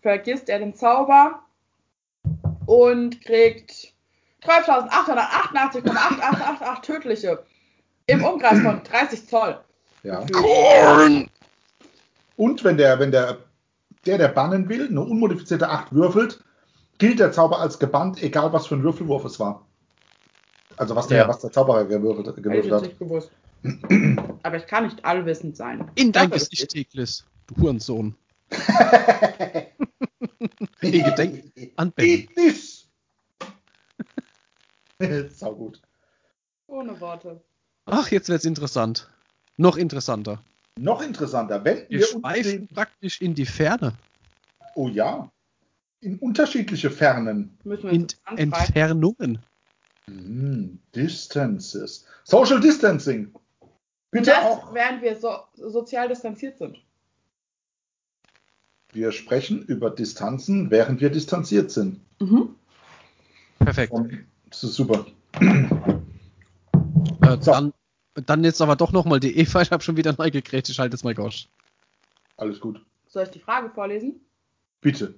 vergisst 0.02 0.50
er 0.50 0.58
den 0.58 0.74
Zauber 0.74 1.44
und 2.66 3.22
kriegt 3.22 3.94
12.888,8888 4.42 6.82
tödliche. 6.82 7.46
Im 8.08 8.24
Umkreis 8.24 8.62
von 8.62 8.82
30 8.84 9.28
Zoll. 9.28 9.64
Ja. 10.04 10.26
Korn! 10.32 11.30
Und 12.38 12.64
wenn 12.64 12.78
der, 12.78 13.00
wenn 13.00 13.12
der, 13.12 13.38
der, 14.06 14.18
der 14.18 14.30
bannen 14.30 14.68
will, 14.70 14.88
eine 14.88 15.02
unmodifizierte 15.02 15.70
8 15.70 15.94
würfelt, 15.94 16.44
gilt 16.98 17.20
der 17.20 17.32
Zauber 17.32 17.60
als 17.60 17.78
gebannt, 17.80 18.22
egal 18.24 18.52
was 18.54 18.68
für 18.68 18.76
ein 18.76 18.84
Würfelwurf 18.84 19.26
es 19.26 19.40
war. 19.40 19.68
Also 20.78 20.96
was 20.96 21.08
der, 21.08 21.20
Ja. 21.20 21.28
was 21.28 21.40
der 21.40 21.52
Zauberer 21.52 21.86
gewürfelt, 21.86 22.36
gewürfelt 22.42 22.74
hat. 22.74 22.82
nicht 22.84 22.98
gewusst. 23.00 23.30
Aber 24.42 24.58
ich 24.58 24.66
kann 24.66 24.86
nicht 24.86 25.06
allwissend 25.06 25.56
sein. 25.56 25.92
In 25.96 26.12
dein 26.12 26.32
Gesicht, 26.32 26.70
Teglis, 26.70 27.26
du 27.48 27.62
Hurensohn. 27.62 28.16
In 30.82 31.04
Gedenk 31.04 31.54
an 31.76 31.92
Ben. 31.92 32.28
Sau 35.30 35.56
gut. 35.56 35.80
Ohne 36.68 37.00
Worte. 37.00 37.42
Ach, 37.86 38.10
jetzt 38.10 38.30
wird's 38.30 38.46
interessant. 38.46 39.08
Noch 39.62 39.78
interessanter. 39.78 40.42
Noch 40.80 41.02
interessanter, 41.04 41.64
wenn 41.64 41.78
Wir 41.90 42.00
wir 42.00 42.16
uns 42.16 42.22
schweifen 42.22 42.52
den, 42.52 42.68
praktisch 42.70 43.22
in 43.22 43.36
die 43.36 43.46
Ferne. 43.46 43.94
oh 44.76 44.88
ja, 44.88 45.30
in 46.00 46.18
unterschiedliche 46.18 46.90
Fernen. 46.90 47.56
Müssen 47.64 47.84
wir 47.84 47.92
In. 47.92 48.08
Entfernungen. 48.38 49.38
Hm, 50.08 50.80
Distances. 50.96 52.06
Social 52.24 52.60
Distancing. 52.60 53.32
Bitte 54.10 54.32
Das, 54.32 54.44
auch. 54.46 54.74
während 54.74 55.04
wir 55.04 55.16
so, 55.16 55.36
sozial 55.54 56.08
distanziert 56.08 56.58
sind. 56.58 56.78
Wir 58.94 59.12
sprechen 59.12 59.62
über 59.64 59.90
Distanzen, 59.92 60.72
während 60.72 61.00
wir 61.02 61.10
distanziert 61.12 61.70
sind. 61.72 62.02
Mhm. 62.20 62.56
Perfekt. 63.60 63.94
Und 63.94 64.26
das 64.50 64.64
ist 64.64 64.74
super. 64.74 65.06
Äh, 65.40 65.68
So. 67.40 67.52
dann, 67.52 67.74
dann 68.16 68.44
jetzt 68.44 68.62
aber 68.62 68.76
doch 68.76 68.92
nochmal 68.92 69.20
die 69.20 69.38
Eva. 69.38 69.62
Ich 69.62 69.72
habe 69.72 69.84
schon 69.84 69.98
wieder 69.98 70.14
neu 70.18 70.32
gekriegt. 70.32 70.70
Ich 70.70 70.80
halte 70.80 70.96
jetzt 70.96 71.04
mal 71.04 71.16
Gosch. 71.16 71.48
Alles 72.38 72.60
gut. 72.60 72.84
Soll 73.08 73.24
ich 73.24 73.30
die 73.30 73.40
Frage 73.40 73.70
vorlesen? 73.70 74.22
Bitte. 74.82 75.16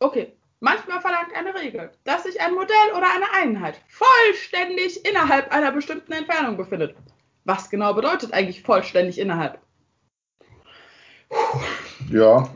Okay. 0.00 0.32
Manchmal 0.60 1.00
verlangt 1.02 1.34
eine 1.36 1.54
Regel, 1.54 1.90
dass 2.04 2.22
sich 2.22 2.40
ein 2.40 2.54
Modell 2.54 2.92
oder 2.96 3.06
eine 3.14 3.30
Einheit 3.34 3.78
vollständig 3.88 5.04
innerhalb 5.04 5.52
einer 5.52 5.72
bestimmten 5.72 6.12
Entfernung 6.12 6.56
befindet. 6.56 6.96
Was 7.44 7.68
genau 7.68 7.92
bedeutet 7.92 8.32
eigentlich 8.32 8.62
vollständig 8.62 9.18
innerhalb? 9.18 9.58
Ja. 12.10 12.48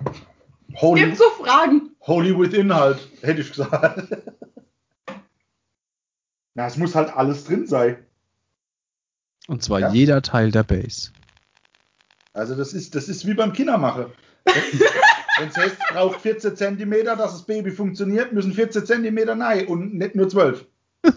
Holy, 0.76 1.04
Gibt 1.04 1.18
so 1.18 1.28
Fragen? 1.30 1.90
holy 2.00 2.38
with 2.38 2.54
Inhalt, 2.54 3.08
hätte 3.20 3.42
ich 3.42 3.50
gesagt. 3.50 4.08
Na, 6.54 6.66
es 6.66 6.76
muss 6.78 6.94
halt 6.94 7.14
alles 7.14 7.44
drin 7.44 7.66
sein. 7.66 8.06
Und 9.48 9.62
zwar 9.64 9.80
Ja. 9.80 9.90
jeder 9.90 10.22
Teil 10.22 10.52
der 10.52 10.62
Base. 10.62 11.10
Also 12.34 12.54
das 12.54 12.72
ist, 12.72 12.94
das 12.94 13.08
ist 13.08 13.26
wie 13.26 13.34
beim 13.34 13.52
Kindermache. 13.52 14.12
Wenn 14.44 15.48
es 15.48 15.56
heißt, 15.56 15.78
braucht 15.90 16.20
14 16.20 16.54
Zentimeter, 16.56 17.16
dass 17.16 17.32
das 17.32 17.42
Baby 17.42 17.70
funktioniert, 17.70 18.32
müssen 18.32 18.52
14 18.52 18.86
Zentimeter 18.86 19.34
nein 19.34 19.66
und 19.66 19.94
nicht 19.94 20.14
nur 20.14 20.28
12. 20.28 20.64
Ich 21.02 21.12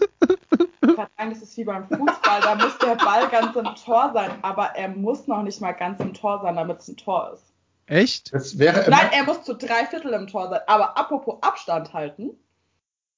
sagen, 0.96 1.30
das 1.30 1.42
ist 1.42 1.56
wie 1.56 1.64
beim 1.64 1.86
Fußball, 1.86 2.40
da 2.40 2.54
muss 2.54 2.76
der 2.78 2.96
Ball 2.96 3.28
ganz 3.28 3.54
im 3.54 3.68
Tor 3.84 4.10
sein, 4.14 4.30
aber 4.42 4.74
er 4.76 4.88
muss 4.88 5.26
noch 5.26 5.42
nicht 5.42 5.60
mal 5.60 5.72
ganz 5.72 6.00
im 6.00 6.14
Tor 6.14 6.40
sein, 6.42 6.56
damit 6.56 6.80
es 6.80 6.88
ein 6.88 6.96
Tor 6.96 7.32
ist. 7.34 7.52
Echt? 7.86 8.32
Das 8.32 8.58
wäre 8.58 8.88
Nein, 8.88 9.10
er 9.12 9.24
muss 9.24 9.42
zu 9.42 9.54
drei 9.54 9.86
Viertel 9.86 10.12
im 10.12 10.26
Tor 10.26 10.48
sein. 10.48 10.60
Aber 10.66 10.96
apropos 10.96 11.42
Abstand 11.42 11.92
halten, 11.92 12.30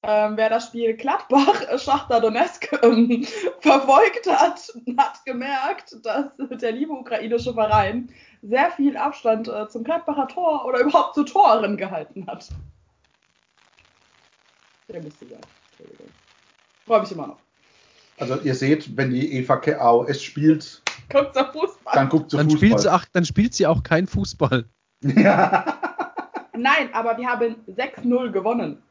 ähm, 0.07 0.37
wer 0.37 0.51
das 0.51 0.67
Spiel 0.67 0.95
Gladbach 0.97 1.63
Schachtar 1.79 2.21
Donetsk 2.21 2.71
ähm, 2.83 3.27
verfolgt 3.61 4.27
hat, 4.29 4.61
hat 4.99 5.25
gemerkt, 5.25 5.97
dass 6.03 6.27
der 6.61 6.73
liebe 6.73 6.93
ukrainische 6.93 7.55
Verein 7.55 8.11
sehr 8.43 8.71
viel 8.71 8.97
Abstand 8.97 9.49
äh, 9.49 9.69
zum 9.69 9.85
Gladbacher 9.85 10.29
Tor 10.29 10.67
oder 10.67 10.81
überhaupt 10.81 11.15
zu 11.15 11.25
Toren 11.25 11.77
gehalten 11.77 12.27
hat. 12.27 12.49
Der 14.89 15.03
musste 15.03 15.27
sein. 15.27 15.39
Entschuldigung. 15.71 16.07
Freue 16.87 17.01
mich 17.01 17.13
immer 17.13 17.27
noch. 17.29 17.39
Also 18.19 18.37
ihr 18.43 18.55
seht, 18.55 18.97
wenn 18.97 19.11
die 19.11 19.33
Eva 19.39 19.55
AOS 19.55 20.23
spielt, 20.23 20.83
Guckt 21.11 21.35
zum 21.35 21.47
Fußball. 21.47 21.95
dann 21.95 22.09
guckt 22.09 22.31
sie 22.31 22.37
Dann 22.37 22.51
Fußball. 22.51 22.69
spielt, 22.69 22.81
sie 22.81 22.93
auch, 22.93 23.05
dann 23.13 23.25
spielt 23.25 23.55
sie 23.55 23.67
auch 23.67 23.83
kein 23.83 24.07
Fußball. 24.07 24.65
ja. 25.03 25.79
Nein, 26.57 26.91
aber 26.93 27.17
wir 27.19 27.29
haben 27.29 27.57
6-0 27.67 28.31
gewonnen. 28.31 28.83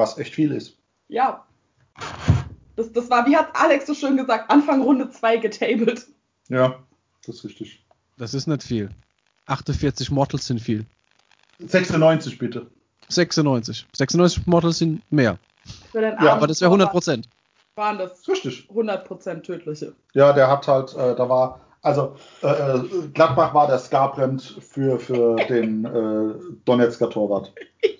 Was 0.00 0.16
echt 0.16 0.34
viel 0.34 0.52
ist. 0.52 0.78
Ja. 1.08 1.44
Das, 2.74 2.90
das 2.90 3.10
war, 3.10 3.26
wie 3.26 3.36
hat 3.36 3.50
Alex 3.52 3.86
so 3.86 3.92
schön 3.92 4.16
gesagt, 4.16 4.50
Anfang 4.50 4.80
Runde 4.80 5.10
2 5.10 5.36
getabled. 5.36 6.06
Ja, 6.48 6.82
das 7.26 7.36
ist 7.36 7.44
richtig. 7.44 7.84
Das 8.16 8.32
ist 8.32 8.46
nicht 8.46 8.62
viel. 8.62 8.88
48 9.44 10.10
Mortals 10.10 10.46
sind 10.46 10.58
viel. 10.58 10.86
96 11.58 12.38
bitte. 12.38 12.70
96. 13.10 13.86
96 13.94 14.46
Mortals 14.46 14.78
sind 14.78 15.02
mehr. 15.12 15.38
Für 15.92 16.00
den 16.00 16.14
Ja, 16.22 16.32
Aber 16.32 16.46
das 16.46 16.62
wäre 16.62 16.70
100 16.70 16.90
Prozent. 16.90 17.28
Waren 17.74 17.98
das 17.98 18.26
richtig. 18.26 18.70
100% 18.70 19.42
tödliche. 19.42 19.94
Ja, 20.14 20.32
der 20.32 20.48
hat 20.48 20.66
halt, 20.66 20.94
äh, 20.94 21.14
da 21.14 21.28
war, 21.28 21.60
also 21.82 22.16
äh, 22.42 22.46
äh, 22.46 23.08
Gladbach 23.12 23.52
war 23.52 23.66
der 23.66 23.78
Skarbrand 23.78 24.40
für, 24.42 24.98
für 24.98 25.36
den 25.50 25.84
äh, 25.84 26.34
Donetsker 26.64 27.10
Torwart. 27.10 27.52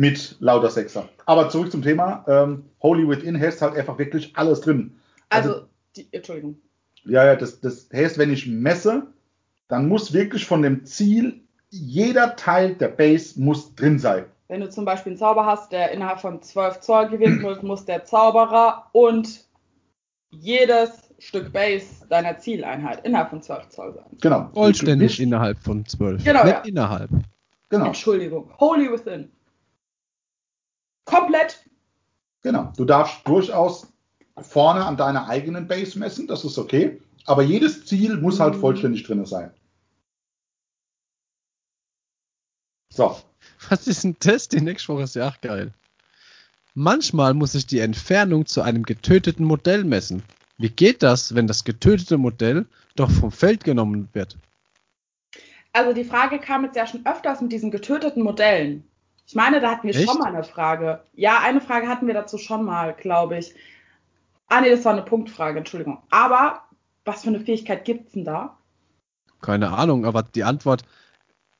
Mit 0.00 0.36
lauter 0.40 0.70
Sechser. 0.70 1.10
Aber 1.26 1.50
zurück 1.50 1.70
zum 1.70 1.82
Thema. 1.82 2.24
Ähm, 2.26 2.64
Holy 2.82 3.06
Within 3.06 3.38
heißt 3.38 3.60
halt 3.60 3.76
einfach 3.76 3.98
wirklich 3.98 4.32
alles 4.34 4.62
drin. 4.62 4.98
Also, 5.28 5.50
Also- 5.52 5.66
die, 5.94 6.08
Entschuldigung. 6.10 6.56
Ja, 7.04 7.26
ja, 7.26 7.36
das, 7.36 7.60
das 7.60 7.86
heißt, 7.92 8.16
wenn 8.16 8.32
ich 8.32 8.46
messe, 8.46 9.08
dann 9.68 9.88
muss 9.88 10.14
wirklich 10.14 10.46
von 10.46 10.62
dem 10.62 10.86
Ziel 10.86 11.42
jeder 11.68 12.34
Teil 12.36 12.76
der 12.76 12.88
Base 12.88 13.38
muss 13.38 13.74
drin 13.74 13.98
sein. 13.98 14.24
Wenn 14.48 14.62
du 14.62 14.70
zum 14.70 14.86
Beispiel 14.86 15.10
einen 15.12 15.18
Zauber 15.18 15.44
hast, 15.44 15.70
der 15.70 15.90
innerhalb 15.92 16.20
von 16.20 16.40
12 16.40 16.80
Zoll 16.80 17.08
gewählt 17.10 17.42
wird, 17.42 17.62
muss 17.62 17.84
der 17.84 18.04
Zauberer 18.06 18.86
und 18.92 19.44
jedes 20.30 21.12
Stück 21.18 21.52
Base 21.52 22.06
deiner 22.08 22.38
Zieleinheit 22.38 23.04
innerhalb 23.04 23.28
von 23.28 23.42
12 23.42 23.68
Zoll 23.68 23.92
sein. 23.94 24.06
Genau. 24.22 24.48
Vollständig 24.54 25.20
innerhalb 25.20 25.58
von 25.58 25.84
12. 25.84 26.24
Genau, 26.24 26.44
Nicht 26.44 26.54
ja. 26.54 26.60
innerhalb. 26.64 27.10
Genau, 27.68 27.86
Entschuldigung. 27.86 28.50
Holy 28.58 28.90
Within. 28.90 29.30
Komplett. 31.04 31.64
genau. 32.42 32.72
Du 32.76 32.84
darfst 32.84 33.26
durchaus 33.26 33.86
vorne 34.40 34.84
an 34.84 34.96
deiner 34.96 35.28
eigenen 35.28 35.66
Base 35.66 35.98
messen, 35.98 36.26
das 36.26 36.44
ist 36.44 36.56
okay. 36.58 37.00
Aber 37.26 37.42
jedes 37.42 37.84
Ziel 37.86 38.16
muss 38.16 38.40
halt 38.40 38.54
Mhm. 38.56 38.60
vollständig 38.60 39.02
drin 39.04 39.24
sein. 39.26 39.52
So, 42.92 43.16
Was 43.68 43.86
ist 43.86 44.04
denn 44.04 44.16
das? 44.20 44.48
Die 44.48 44.60
nächste 44.60 44.88
Woche 44.92 45.02
ist 45.04 45.14
ja 45.14 45.28
auch 45.28 45.40
geil. 45.40 45.72
Manchmal 46.74 47.34
muss 47.34 47.54
ich 47.54 47.66
die 47.66 47.80
Entfernung 47.80 48.46
zu 48.46 48.62
einem 48.62 48.84
getöteten 48.84 49.44
Modell 49.44 49.84
messen. 49.84 50.22
Wie 50.58 50.70
geht 50.70 51.02
das, 51.02 51.34
wenn 51.34 51.46
das 51.46 51.64
getötete 51.64 52.18
Modell 52.18 52.66
doch 52.96 53.10
vom 53.10 53.30
Feld 53.32 53.64
genommen 53.64 54.08
wird? 54.12 54.36
Also 55.72 55.92
die 55.92 56.04
Frage 56.04 56.38
kam 56.38 56.64
jetzt 56.64 56.76
ja 56.76 56.86
schon 56.86 57.06
öfters 57.06 57.40
mit 57.40 57.52
diesen 57.52 57.70
getöteten 57.70 58.22
Modellen. 58.22 58.84
Ich 59.30 59.36
meine, 59.36 59.60
da 59.60 59.70
hatten 59.70 59.86
wir 59.86 59.94
Echt? 59.94 60.10
schon 60.10 60.18
mal 60.18 60.34
eine 60.34 60.42
Frage. 60.42 61.04
Ja, 61.14 61.38
eine 61.38 61.60
Frage 61.60 61.86
hatten 61.86 62.08
wir 62.08 62.14
dazu 62.14 62.36
schon 62.36 62.64
mal, 62.64 62.94
glaube 62.94 63.38
ich. 63.38 63.54
Ah 64.48 64.60
nee, 64.60 64.70
das 64.70 64.84
war 64.84 64.92
eine 64.92 65.02
Punktfrage, 65.02 65.56
Entschuldigung. 65.56 66.02
Aber 66.10 66.62
was 67.04 67.22
für 67.22 67.28
eine 67.28 67.38
Fähigkeit 67.38 67.84
gibt's 67.84 68.14
denn 68.14 68.24
da? 68.24 68.58
Keine 69.40 69.70
Ahnung, 69.70 70.04
aber 70.04 70.24
die 70.24 70.42
Antwort 70.42 70.82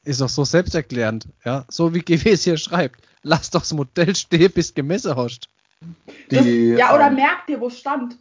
ist 0.03 0.21
auch 0.21 0.29
so 0.29 0.43
selbsterklärend. 0.43 1.29
Ja, 1.45 1.65
so 1.69 1.95
wie 1.95 2.01
GW 2.01 2.33
es 2.33 2.43
hier 2.43 2.57
schreibt. 2.57 3.07
Lass 3.23 3.51
doch 3.51 3.61
das 3.61 3.73
Modell 3.73 4.17
stehen, 4.17 4.51
bis 4.51 4.75
gemessen 4.75 5.15
hast. 5.15 5.49
Das, 6.29 6.45
ja, 6.45 6.93
oder 6.93 7.07
ähm, 7.07 7.15
merkt 7.15 7.51
ihr, 7.51 7.61
wo 7.61 7.69
es 7.69 7.79
stand? 7.79 8.19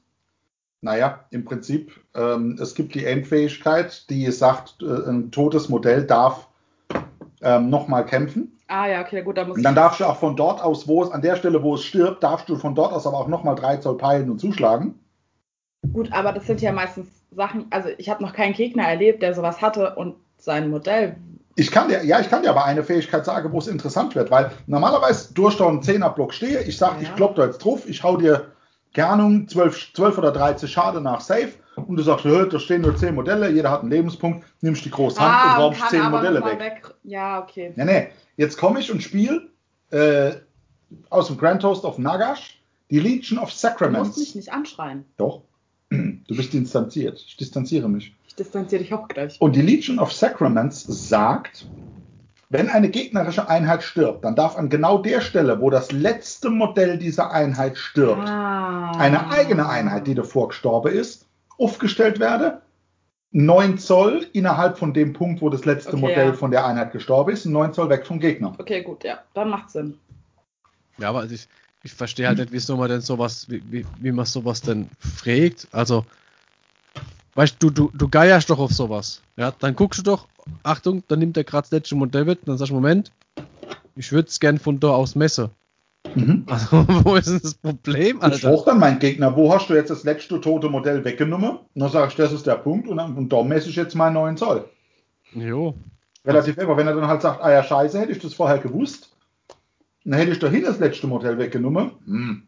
Naja, 0.81 1.25
im 1.31 1.43
Prinzip, 1.43 1.99
ähm, 2.13 2.59
es 2.61 2.75
gibt 2.75 2.93
die 2.93 3.03
Endfähigkeit, 3.03 4.07
die 4.11 4.29
sagt, 4.31 4.83
äh, 4.83 5.09
ein 5.09 5.31
totes 5.31 5.69
Modell 5.69 6.05
darf 6.05 6.47
ähm, 7.41 7.71
nochmal 7.71 8.05
kämpfen. 8.05 8.58
Ah 8.69 8.87
ja, 8.87 9.01
okay, 9.01 9.23
gut, 9.23 9.35
da 9.35 9.45
muss 9.45 9.57
Und 9.57 9.63
dann 9.63 9.73
darfst 9.73 9.99
du 9.99 10.05
auch 10.05 10.17
von 10.17 10.35
dort 10.35 10.61
aus, 10.61 10.87
wo 10.87 11.03
es, 11.03 11.09
an 11.09 11.23
der 11.23 11.35
Stelle, 11.35 11.63
wo 11.63 11.73
es 11.73 11.83
stirbt, 11.83 12.21
darfst 12.23 12.47
du 12.47 12.55
von 12.55 12.75
dort 12.75 12.93
aus 12.93 13.07
aber 13.07 13.17
auch 13.17 13.27
nochmal 13.27 13.55
drei 13.55 13.77
Zoll 13.77 13.97
peilen 13.97 14.29
und 14.29 14.39
zuschlagen. 14.39 14.99
Gut, 15.91 16.13
aber 16.13 16.33
das 16.33 16.45
sind 16.45 16.61
ja 16.61 16.71
meistens 16.71 17.07
Sachen, 17.31 17.65
also 17.71 17.89
ich 17.97 18.09
habe 18.09 18.23
noch 18.23 18.33
keinen 18.33 18.53
Gegner 18.53 18.83
erlebt, 18.83 19.23
der 19.23 19.33
sowas 19.33 19.61
hatte 19.61 19.95
und 19.95 20.15
sein 20.37 20.69
Modell. 20.69 21.15
Ich 21.55 21.71
kann 21.71 21.89
dir, 21.89 22.05
ja, 22.05 22.19
ich 22.19 22.29
kann 22.29 22.43
dir 22.43 22.51
aber 22.51 22.63
eine 22.63 22.83
Fähigkeit 22.83 23.25
sagen, 23.25 23.51
wo 23.51 23.57
es 23.57 23.67
interessant 23.67 24.13
wird, 24.13 24.29
weil 24.29 24.51
normalerweise 24.67 25.33
durch 25.33 25.57
da 25.57 25.67
einen 25.67 25.81
10er 25.81 26.13
Block 26.13 26.33
stehe, 26.33 26.61
ich 26.61 26.77
sag, 26.77 26.95
Ja. 26.97 27.01
ich 27.01 27.15
klopp 27.15 27.35
da 27.35 27.45
jetzt 27.45 27.59
drauf, 27.65 27.89
ich 27.89 28.03
hau 28.03 28.17
dir, 28.17 28.51
keine 28.93 29.07
Ahnung, 29.09 29.47
12, 29.47 29.93
12 29.93 30.17
oder 30.17 30.31
13 30.31 30.67
Schade 30.69 31.01
nach 31.01 31.21
Safe 31.21 31.53
und 31.75 31.95
du 31.95 32.03
sagst, 32.03 32.25
hör, 32.25 32.47
da 32.47 32.59
stehen 32.59 32.81
nur 32.81 32.95
10 32.95 33.15
Modelle, 33.15 33.49
jeder 33.51 33.71
hat 33.71 33.81
einen 33.81 33.91
Lebenspunkt, 33.91 34.45
nimmst 34.61 34.83
die 34.85 34.91
große 34.91 35.19
Hand 35.19 35.45
und 35.45 35.51
und 35.55 35.63
raubst 35.63 35.79
Ah, 35.81 35.83
kann 35.85 35.89
10 35.91 36.01
aber 36.01 36.17
Modelle 36.17 36.39
mal 36.41 36.59
weg. 36.59 36.93
Ja, 37.03 37.41
okay. 37.41 37.73
Nee, 37.75 37.85
nee, 37.85 38.07
jetzt 38.37 38.57
komme 38.57 38.79
ich 38.79 38.91
und 38.91 39.01
spiele 39.01 39.49
äh, 39.91 40.31
aus 41.09 41.27
dem 41.27 41.37
Grand 41.37 41.61
Toast 41.61 41.85
of 41.85 41.97
Nagash 41.97 42.59
die 42.89 42.99
Legion 42.99 43.37
of 43.37 43.45
Du 43.49 43.51
musst 43.51 43.61
Sacraments. 43.61 44.17
mich 44.17 44.35
nicht 44.35 44.51
anschreien. 44.51 45.05
Doch. 45.17 45.43
Du 45.91 46.35
bist 46.35 46.53
distanziert. 46.53 47.23
Ich 47.27 47.37
distanziere 47.37 47.89
mich. 47.89 48.15
Ich 48.27 48.35
distanziere 48.35 48.83
dich 48.83 48.93
auch 48.93 49.07
gleich. 49.07 49.39
Und 49.41 49.55
die 49.55 49.61
Legion 49.63 49.97
of 49.97 50.11
Sacraments 50.13 50.83
sagt, 51.09 51.65
wenn 52.49 52.67
eine 52.69 52.89
gegnerische 52.89 53.47
Einheit 53.47 53.83
stirbt, 53.83 54.25
dann 54.25 54.35
darf 54.35 54.57
an 54.57 54.69
genau 54.69 54.97
der 54.97 55.21
Stelle, 55.21 55.61
wo 55.61 55.69
das 55.69 55.91
letzte 55.91 56.49
Modell 56.49 56.97
dieser 56.97 57.31
Einheit 57.31 57.77
stirbt, 57.77 58.27
Ah. 58.27 58.91
eine 58.97 59.29
eigene 59.31 59.69
Einheit, 59.69 60.07
die 60.07 60.15
davor 60.15 60.47
gestorben 60.49 60.91
ist, 60.93 61.27
aufgestellt 61.59 62.19
werde. 62.19 62.61
9 63.31 63.77
Zoll 63.77 64.25
innerhalb 64.33 64.79
von 64.79 64.91
dem 64.95 65.13
Punkt, 65.13 65.43
wo 65.43 65.49
das 65.49 65.63
letzte 65.65 65.91
Okay, 65.93 66.01
Modell 66.01 66.27
ja. 66.29 66.33
von 66.33 66.49
der 66.49 66.65
Einheit 66.65 66.91
gestorben 66.91 67.31
ist, 67.31 67.45
9 67.45 67.73
Zoll 67.73 67.89
weg 67.89 68.07
vom 68.07 68.19
Gegner. 68.19 68.55
Okay, 68.57 68.81
gut, 68.81 69.03
ja, 69.03 69.19
dann 69.35 69.49
macht 69.51 69.69
Sinn. 69.69 69.99
Ja, 70.97 71.09
aber 71.09 71.25
ich, 71.25 71.47
ich 71.83 71.93
verstehe 71.93 72.27
halt 72.27 72.39
nicht, 72.39 72.51
wieso 72.51 72.75
man 72.75 72.89
denn 72.89 73.01
sowas, 73.01 73.47
wie, 73.47 73.61
wie, 73.69 73.85
wie 73.99 74.11
man 74.11 74.25
sowas 74.25 74.61
denn 74.61 74.89
fragt. 74.99 75.67
Also, 75.71 76.03
weißt 77.35 77.57
du, 77.59 77.69
du, 77.69 77.91
du 77.93 78.09
geierst 78.09 78.49
doch 78.49 78.57
auf 78.57 78.71
sowas. 78.71 79.21
Ja, 79.37 79.51
dann 79.51 79.75
guckst 79.75 79.99
du 79.99 80.03
doch, 80.03 80.27
Achtung, 80.63 81.03
dann 81.07 81.19
nimmt 81.19 81.35
der 81.35 81.43
gerade 81.43 81.63
das 81.63 81.71
letzte 81.71 81.95
Modell 81.95 82.25
mit, 82.25 82.47
dann 82.47 82.57
sagst 82.57 82.71
du, 82.71 82.75
Moment, 82.75 83.11
ich 83.95 84.11
würde 84.11 84.29
es 84.29 84.39
gern 84.39 84.57
von 84.57 84.79
da 84.79 84.89
aus 84.89 85.15
messen. 85.15 85.49
Mhm. 86.15 86.45
Also, 86.49 86.85
wo 87.05 87.15
ist 87.15 87.27
denn 87.27 87.39
das 87.41 87.53
Problem, 87.55 88.17
Ich 88.17 88.23
Alter? 88.23 88.37
frage 88.37 88.63
dann 88.65 88.79
meinen 88.79 88.99
Gegner, 88.99 89.35
wo 89.35 89.53
hast 89.53 89.69
du 89.69 89.73
jetzt 89.73 89.89
das 89.89 90.03
letzte 90.03 90.39
tote 90.41 90.69
Modell 90.69 91.03
weggenommen? 91.03 91.51
Und 91.51 91.67
dann 91.75 91.89
sage 91.89 92.07
ich, 92.09 92.15
das 92.15 92.31
ist 92.31 92.47
der 92.47 92.55
Punkt 92.55 92.87
und, 92.87 92.97
dann, 92.97 93.15
und 93.15 93.31
da 93.31 93.43
messe 93.43 93.69
ich 93.69 93.75
jetzt 93.75 93.95
mal 93.95 94.11
9 94.11 94.37
Zoll. 94.37 94.69
Jo. 95.33 95.75
Relativ 96.25 96.57
einfach. 96.57 96.77
Wenn 96.77 96.87
er 96.87 96.95
dann 96.95 97.07
halt 97.07 97.21
sagt, 97.21 97.41
ah 97.41 97.51
ja, 97.51 97.63
scheiße, 97.63 97.99
hätte 97.99 98.11
ich 98.11 98.19
das 98.19 98.33
vorher 98.33 98.59
gewusst, 98.59 99.15
dann 100.03 100.13
hätte 100.13 100.31
ich 100.31 100.39
dahin 100.39 100.63
das 100.63 100.79
letzte 100.79 101.07
Modell 101.07 101.37
weggenommen. 101.37 101.91
Hm. 102.05 102.43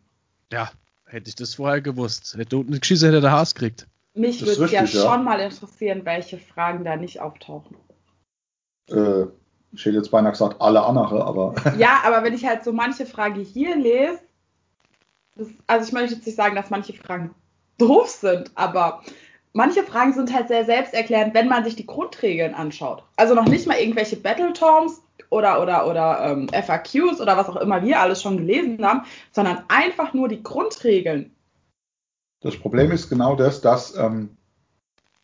Ja, 0.51 0.71
hätte 1.05 1.29
ich 1.29 1.35
das 1.35 1.55
vorher 1.55 1.81
gewusst. 1.81 2.35
Hätte 2.37 2.57
unten 2.57 2.79
geschissen, 2.79 3.09
hätte 3.09 3.21
der 3.21 3.31
Haas 3.31 3.53
gekriegt. 3.53 3.87
Mich 4.13 4.45
würde 4.45 4.71
ja, 4.71 4.83
ja. 4.83 4.87
schon 4.87 5.23
mal 5.23 5.39
interessieren, 5.39 6.01
welche 6.03 6.37
Fragen 6.37 6.83
da 6.83 6.97
nicht 6.97 7.21
auftauchen. 7.21 7.77
Äh, 8.91 9.27
ich 9.73 9.85
hätte 9.85 9.97
jetzt 9.97 10.11
beinahe 10.11 10.31
gesagt, 10.31 10.59
alle 10.59 10.83
andere, 10.83 11.25
aber 11.25 11.55
Ja, 11.77 12.01
aber 12.03 12.23
wenn 12.23 12.33
ich 12.33 12.45
halt 12.45 12.63
so 12.63 12.73
manche 12.73 13.05
Frage 13.05 13.41
hier 13.41 13.75
lese, 13.75 14.19
das, 15.35 15.47
also 15.67 15.87
ich 15.87 15.93
möchte 15.93 16.15
jetzt 16.15 16.25
nicht 16.25 16.35
sagen, 16.35 16.55
dass 16.55 16.69
manche 16.69 16.93
Fragen 16.93 17.33
doof 17.77 18.09
sind, 18.09 18.51
aber 18.55 19.01
manche 19.53 19.83
Fragen 19.83 20.13
sind 20.13 20.33
halt 20.33 20.47
sehr 20.49 20.65
selbsterklärend, 20.65 21.33
wenn 21.33 21.47
man 21.47 21.63
sich 21.63 21.75
die 21.75 21.85
Grundregeln 21.85 22.53
anschaut. 22.53 23.03
Also 23.15 23.33
noch 23.33 23.45
nicht 23.47 23.67
mal 23.67 23.77
irgendwelche 23.77 24.17
Battle-Terms 24.17 25.01
oder, 25.29 25.61
oder, 25.61 25.87
oder 25.87 26.25
ähm, 26.25 26.49
FAQs 26.49 27.21
oder 27.21 27.37
was 27.37 27.47
auch 27.47 27.55
immer 27.55 27.81
wir 27.81 27.99
alles 27.99 28.21
schon 28.21 28.37
gelesen 28.37 28.85
haben, 28.85 29.03
sondern 29.31 29.63
einfach 29.69 30.13
nur 30.13 30.27
die 30.27 30.43
Grundregeln. 30.43 31.33
das 32.41 32.57
Problem 32.57 32.91
ist 32.91 33.09
genau 33.09 33.35
das, 33.35 33.61
dass 33.61 33.95
ähm, 33.95 34.35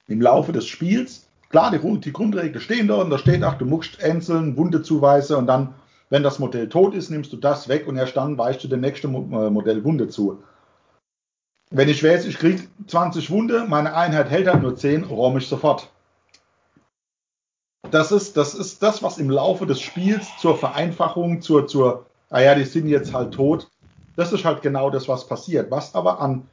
im 0.08 0.22
Laufe 0.22 0.54
des 0.54 0.66
Spiels, 0.66 1.27
klar, 1.50 1.72
die, 1.72 2.00
die 2.00 2.14
Grundregeln 2.14 2.62
stehen 2.62 2.88
da 2.88 2.96
und 2.96 3.10
da 3.10 3.18
steht, 3.18 3.44
ach, 3.44 3.58
du 3.58 3.66
musst 3.66 4.04
einzeln 4.04 4.58
Wunde 4.58 4.82
zuweisen 4.82 5.36
und 5.36 5.48
dann, 5.48 5.74
wenn 6.10 6.24
das 6.24 6.40
Modell 6.40 6.70
tot 6.70 6.94
ist, 6.94 7.10
nimmst 7.10 7.34
du 7.34 7.38
das 7.38 7.68
weg 7.68 7.88
und 7.88 7.98
erst 7.98 8.18
dann 8.18 8.38
weichst 8.38 8.64
du 8.64 8.68
dem 8.68 8.82
nächsten 8.82 9.14
äh, 9.14 9.50
Modell 9.50 9.84
Wunde 9.84 10.08
zu. 10.08 10.44
Wenn 11.70 11.90
ich 11.90 12.04
weiß, 12.04 12.26
ich 12.26 12.38
kriege 12.38 12.64
20 12.88 13.30
Wunde, 13.30 13.66
meine 13.68 13.94
Einheit 13.94 14.30
hält 14.30 14.48
halt 14.48 14.62
nur 14.62 14.76
10, 14.76 15.04
räume 15.04 15.40
ich 15.40 15.48
sofort. 15.48 15.90
Das 17.92 18.12
ist, 18.12 18.38
das 18.38 18.54
ist 18.54 18.82
das, 18.84 19.04
was 19.04 19.18
im 19.18 19.30
Laufe 19.30 19.66
des 19.66 19.82
Spiels 19.82 20.28
zur 20.40 20.58
Vereinfachung, 20.58 21.42
zur, 21.42 21.68
zur, 21.68 22.06
ah 22.30 22.42
ja, 22.42 22.56
die 22.56 22.64
sind 22.64 22.88
jetzt 22.88 23.14
halt 23.14 23.34
tot. 23.34 23.70
Das 24.16 24.34
ist 24.34 24.46
halt 24.46 24.62
genau 24.62 24.90
das, 24.90 25.08
was 25.08 25.28
passiert. 25.28 25.72
Was 25.72 25.94
aber 25.94 26.20
an 26.20 26.48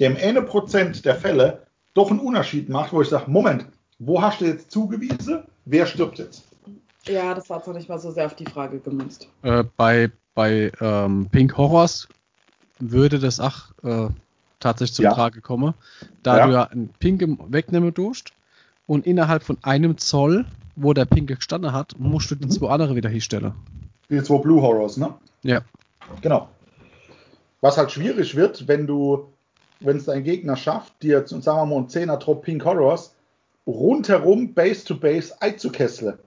dem 0.00 0.16
eine 0.16 0.42
Prozent 0.42 1.04
der 1.04 1.14
Fälle 1.14 1.66
doch 1.94 2.10
einen 2.10 2.20
Unterschied 2.20 2.68
macht, 2.68 2.92
wo 2.92 3.02
ich 3.02 3.08
sage, 3.08 3.30
Moment, 3.30 3.66
wo 4.04 4.20
hast 4.20 4.40
du 4.40 4.46
jetzt 4.46 4.70
zugewiesen? 4.70 5.44
Wer 5.64 5.86
stirbt 5.86 6.18
jetzt? 6.18 6.44
Ja, 7.06 7.34
das 7.34 7.48
war 7.50 7.62
noch 7.66 7.74
nicht 7.74 7.88
mal 7.88 7.98
so 7.98 8.10
sehr 8.10 8.26
auf 8.26 8.34
die 8.36 8.46
Frage 8.46 8.78
gemünzt. 8.80 9.28
Äh, 9.42 9.64
bei 9.76 10.10
bei 10.34 10.72
ähm, 10.80 11.28
Pink 11.30 11.56
Horrors 11.58 12.08
würde 12.78 13.18
das 13.18 13.38
auch 13.38 13.70
äh, 13.82 14.08
tatsächlich 14.60 14.94
zum 14.96 15.04
Ja. 15.04 15.12
Trage 15.14 15.40
kommen, 15.40 15.74
da 16.22 16.38
Ja. 16.38 16.46
du 16.46 16.52
ja 16.52 16.62
einen 16.64 16.88
Pinke 16.98 17.36
wegnehmen 17.48 17.92
tust 17.92 18.32
und 18.86 19.06
innerhalb 19.06 19.42
von 19.42 19.58
einem 19.62 19.98
Zoll, 19.98 20.46
wo 20.74 20.94
der 20.94 21.04
Pinke 21.04 21.36
gestanden 21.36 21.72
hat, 21.72 21.94
musst 21.98 22.30
du 22.30 22.34
die 22.34 22.46
Mhm. 22.46 22.50
zwei 22.50 22.68
andere 22.70 22.96
wieder 22.96 23.10
hinstellen. 23.10 23.52
Die 24.08 24.22
zwei 24.22 24.38
Blue 24.38 24.62
Horrors, 24.62 24.96
ne? 24.96 25.12
Ja. 25.42 25.60
Genau. 26.22 26.48
Was 27.60 27.76
halt 27.76 27.92
schwierig 27.92 28.34
wird, 28.34 28.66
wenn 28.68 28.86
du, 28.86 29.32
wenn 29.80 29.98
es 29.98 30.06
dein 30.06 30.24
Gegner 30.24 30.56
schafft, 30.56 31.02
dir, 31.02 31.26
sagen 31.26 31.44
wir 31.44 31.66
mal, 31.66 31.76
einen 31.76 31.88
10er 31.88 32.18
Trop 32.18 32.42
Pink 32.42 32.64
Horrors 32.64 33.14
rundherum 33.66 34.54
Base 34.54 34.84
to 34.84 34.96
Base 34.96 35.34
einzukesseln. 35.40 36.18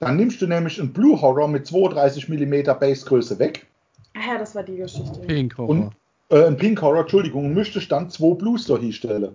Dann 0.00 0.16
nimmst 0.16 0.40
du 0.40 0.46
nämlich 0.46 0.80
einen 0.80 0.92
Blue 0.92 1.20
Horror 1.20 1.48
mit 1.48 1.66
32 1.66 2.28
mm 2.28 2.62
Basegröße 2.78 3.38
weg. 3.38 3.66
Ah 4.14 4.32
ja, 4.32 4.38
das 4.38 4.54
war 4.54 4.62
die 4.62 4.76
Geschichte. 4.76 5.20
Pink 5.20 5.58
Horror. 5.58 5.70
Und, 5.70 5.92
äh, 6.30 6.44
einen 6.46 6.56
Pink 6.56 6.80
Horror, 6.80 7.00
Entschuldigung, 7.00 7.46
und 7.46 7.54
müsstest 7.54 7.90
dann 7.90 8.10
zwei 8.10 8.34
Blues 8.34 8.66
da 8.66 8.76
hinstellen. 8.76 9.34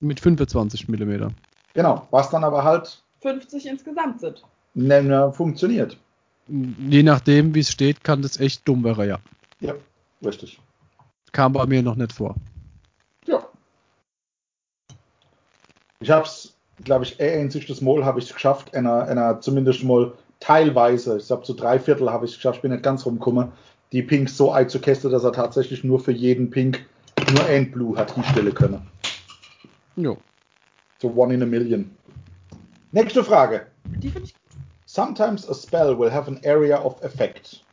Mit 0.00 0.18
25 0.18 0.88
mm. 0.88 1.28
Genau, 1.74 2.06
was 2.10 2.30
dann 2.30 2.42
aber 2.42 2.64
halt 2.64 3.02
50 3.20 3.66
insgesamt 3.66 4.20
sind. 4.20 4.42
ne, 4.74 5.02
ne, 5.02 5.32
funktioniert. 5.32 5.96
Je 6.48 7.02
nachdem, 7.04 7.54
wie 7.54 7.60
es 7.60 7.70
steht, 7.70 8.02
kann 8.02 8.20
das 8.22 8.40
echt 8.40 8.66
dumm 8.66 8.82
werden, 8.82 9.08
ja. 9.08 9.18
Ja, 9.60 9.74
richtig. 10.24 10.60
Kam 11.30 11.52
bei 11.52 11.64
mir 11.66 11.82
noch 11.82 11.94
nicht 11.94 12.12
vor. 12.12 12.34
Ich 16.02 16.10
habe 16.10 16.26
es, 16.26 16.54
glaube 16.84 17.04
ich, 17.04 17.20
eh 17.20 17.40
einzig 17.40 17.80
Mal 17.80 18.04
habe 18.04 18.18
ich 18.18 18.26
es 18.26 18.34
geschafft, 18.34 18.74
einer, 18.74 19.04
einer 19.04 19.40
zumindest 19.40 19.84
mal 19.84 20.12
teilweise, 20.40 21.18
ich 21.18 21.26
glaube, 21.26 21.44
zu 21.44 21.54
drei 21.54 21.78
Viertel 21.78 22.10
habe 22.10 22.24
ich 22.24 22.32
es 22.32 22.36
geschafft, 22.36 22.56
ich 22.56 22.62
bin 22.62 22.72
nicht 22.72 22.82
ganz 22.82 23.06
rumgekommen, 23.06 23.52
die 23.92 24.02
Pinks 24.02 24.36
so 24.36 24.50
einzukästen, 24.50 25.10
dass 25.10 25.24
er 25.24 25.32
tatsächlich 25.32 25.84
nur 25.84 26.00
für 26.00 26.12
jeden 26.12 26.50
Pink 26.50 26.84
nur 27.30 27.44
ein 27.46 27.70
Blue 27.70 27.96
hat 27.96 28.14
hinstellen 28.14 28.54
können. 28.54 28.86
Jo. 29.96 30.16
So 31.00 31.12
one 31.14 31.34
in 31.34 31.42
a 31.42 31.46
million. 31.46 31.90
Nächste 32.90 33.22
Frage. 33.22 33.66
Die 33.84 34.08
finde 34.08 34.28
ich 34.28 34.34
Sometimes 34.86 35.48
a 35.48 35.54
spell 35.54 35.98
will 35.98 36.10
have 36.10 36.28
an 36.28 36.38
area 36.44 36.76
of 36.76 37.02
effect. 37.02 37.64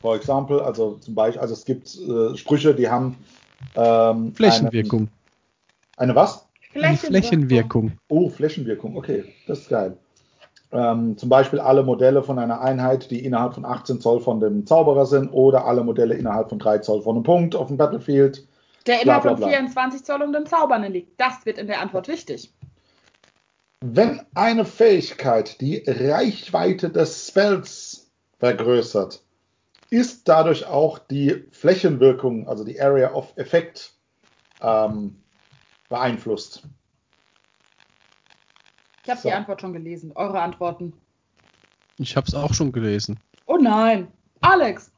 For 0.00 0.14
example, 0.14 0.64
also 0.64 0.96
zum 1.00 1.14
Beispiel, 1.16 1.40
also 1.40 1.54
es 1.54 1.64
gibt 1.64 1.96
äh, 1.96 2.36
Sprüche, 2.36 2.72
die 2.72 2.88
haben 2.88 3.16
ähm, 3.74 4.32
Flächenwirkung. 4.32 5.08
Eine, 5.96 6.12
eine 6.12 6.14
was? 6.14 6.46
Eine 6.74 6.96
Flächenwirkung. 6.96 7.92
Oh, 8.08 8.28
Flächenwirkung, 8.28 8.96
okay, 8.96 9.24
das 9.46 9.60
ist 9.60 9.68
geil. 9.68 9.96
Ähm, 10.72 11.18
zum 11.18 11.28
Beispiel 11.28 11.60
alle 11.60 11.82
Modelle 11.82 12.22
von 12.22 12.38
einer 12.38 12.62
Einheit, 12.62 13.10
die 13.10 13.24
innerhalb 13.24 13.54
von 13.54 13.66
18 13.66 14.00
Zoll 14.00 14.20
von 14.20 14.40
dem 14.40 14.66
Zauberer 14.66 15.04
sind, 15.04 15.28
oder 15.28 15.66
alle 15.66 15.84
Modelle 15.84 16.14
innerhalb 16.14 16.48
von 16.48 16.58
3 16.58 16.78
Zoll 16.78 17.02
von 17.02 17.16
einem 17.16 17.24
Punkt 17.24 17.54
auf 17.54 17.68
dem 17.68 17.76
Battlefield. 17.76 18.46
Der 18.86 19.02
innerhalb 19.02 19.22
von 19.22 19.36
bla. 19.36 19.48
24 19.48 20.02
Zoll 20.02 20.22
um 20.22 20.32
den 20.32 20.46
Zaubern 20.46 20.90
liegt. 20.90 21.20
Das 21.20 21.44
wird 21.44 21.58
in 21.58 21.66
der 21.66 21.80
Antwort 21.80 22.08
wichtig. 22.08 22.52
Wenn 23.80 24.22
eine 24.34 24.64
Fähigkeit 24.64 25.60
die 25.60 25.82
Reichweite 25.86 26.88
des 26.88 27.28
Spells 27.28 28.10
vergrößert, 28.38 29.22
ist 29.90 30.26
dadurch 30.26 30.66
auch 30.66 30.98
die 30.98 31.44
Flächenwirkung, 31.50 32.48
also 32.48 32.64
die 32.64 32.80
Area 32.80 33.12
of 33.12 33.32
Effect, 33.36 33.92
ähm, 34.62 35.21
beeinflusst. 35.92 36.62
Ich 39.04 39.10
habe 39.10 39.20
So. 39.20 39.28
die 39.28 39.34
Antwort 39.34 39.60
schon 39.60 39.72
gelesen. 39.72 40.12
Eure 40.14 40.40
Antworten. 40.40 40.92
Ich 41.98 42.16
habe 42.16 42.26
es 42.26 42.34
auch 42.34 42.54
schon 42.54 42.72
gelesen. 42.72 43.18
Oh 43.46 43.58
nein. 43.60 44.08
Alex, 44.40 44.90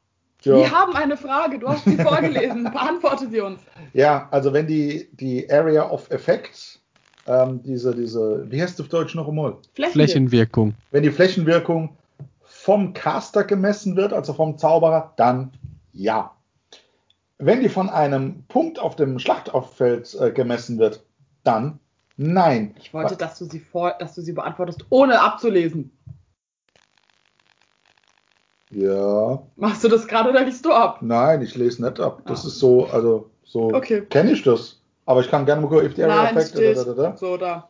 Ja. 0.43 0.55
wir 0.55 0.71
haben 0.71 0.95
eine 0.95 1.17
Frage. 1.17 1.59
Du 1.59 1.67
hast 1.67 1.83
sie 1.85 1.97
vorgelesen. 1.97 2.63
Beantworte 2.71 3.29
sie 3.29 3.41
uns. 3.41 3.59
Ja, 3.93 4.27
also 4.31 4.53
wenn 4.53 4.67
die, 4.67 5.09
die 5.13 5.51
Area 5.51 5.89
of 5.89 6.09
Effect, 6.11 6.79
ähm, 7.27 7.61
diese, 7.63 7.93
diese, 7.95 8.49
wie 8.49 8.61
heißt 8.61 8.75
es 8.75 8.81
auf 8.85 8.89
Deutsch 8.89 9.15
noch 9.15 9.27
einmal? 9.27 9.57
Flächenwirkung. 9.73 10.75
Wenn 10.91 11.03
die 11.03 11.11
Flächenwirkung 11.11 11.97
vom 12.43 12.93
Caster 12.93 13.43
gemessen 13.43 13.95
wird, 13.97 14.13
also 14.13 14.33
vom 14.33 14.57
Zauberer, 14.57 15.13
dann 15.17 15.51
ja. 15.91 16.34
Wenn 17.37 17.61
die 17.61 17.69
von 17.69 17.89
einem 17.89 18.45
Punkt 18.47 18.79
auf 18.79 18.95
dem 18.95 19.19
Schlachtauffeld 19.19 20.13
äh, 20.19 20.31
gemessen 20.31 20.79
wird, 20.79 21.05
dann 21.43 21.79
nein. 22.15 22.75
Ich 22.79 22.93
wollte, 22.93 23.17
dass 23.17 23.37
du 23.37 23.45
sie 23.45 23.59
vor, 23.59 23.91
dass 23.99 24.15
du 24.15 24.21
sie 24.21 24.31
beantwortest, 24.33 24.85
ohne 24.89 25.19
abzulesen. 25.21 25.91
Ja, 28.69 29.45
Machst 29.55 29.83
du 29.83 29.87
das 29.89 30.07
gerade 30.07 30.29
oder 30.29 30.43
liest 30.43 30.65
du 30.65 30.73
ab? 30.73 31.01
nein, 31.01 31.41
ich 31.41 31.55
lese 31.55 31.83
nicht 31.83 31.99
ab. 31.99 32.23
Das 32.25 32.43
Ah. 32.43 32.47
ist 32.47 32.59
so, 32.59 32.85
also 32.87 33.29
so 33.43 33.73
Okay. 33.73 34.01
kenne 34.05 34.31
ich 34.31 34.43
das. 34.43 34.81
Aber 35.05 35.21
ich 35.21 35.29
kann 35.29 35.45
gerne 35.45 35.61
mal 35.61 35.67
gucken, 35.67 35.85
if 35.85 35.95
the 35.95 36.03
area 36.03 36.23
effect. 36.31 36.55
Da, 36.55 36.83
da, 36.83 36.93
da, 36.93 37.17
so 37.17 37.37
da. 37.37 37.69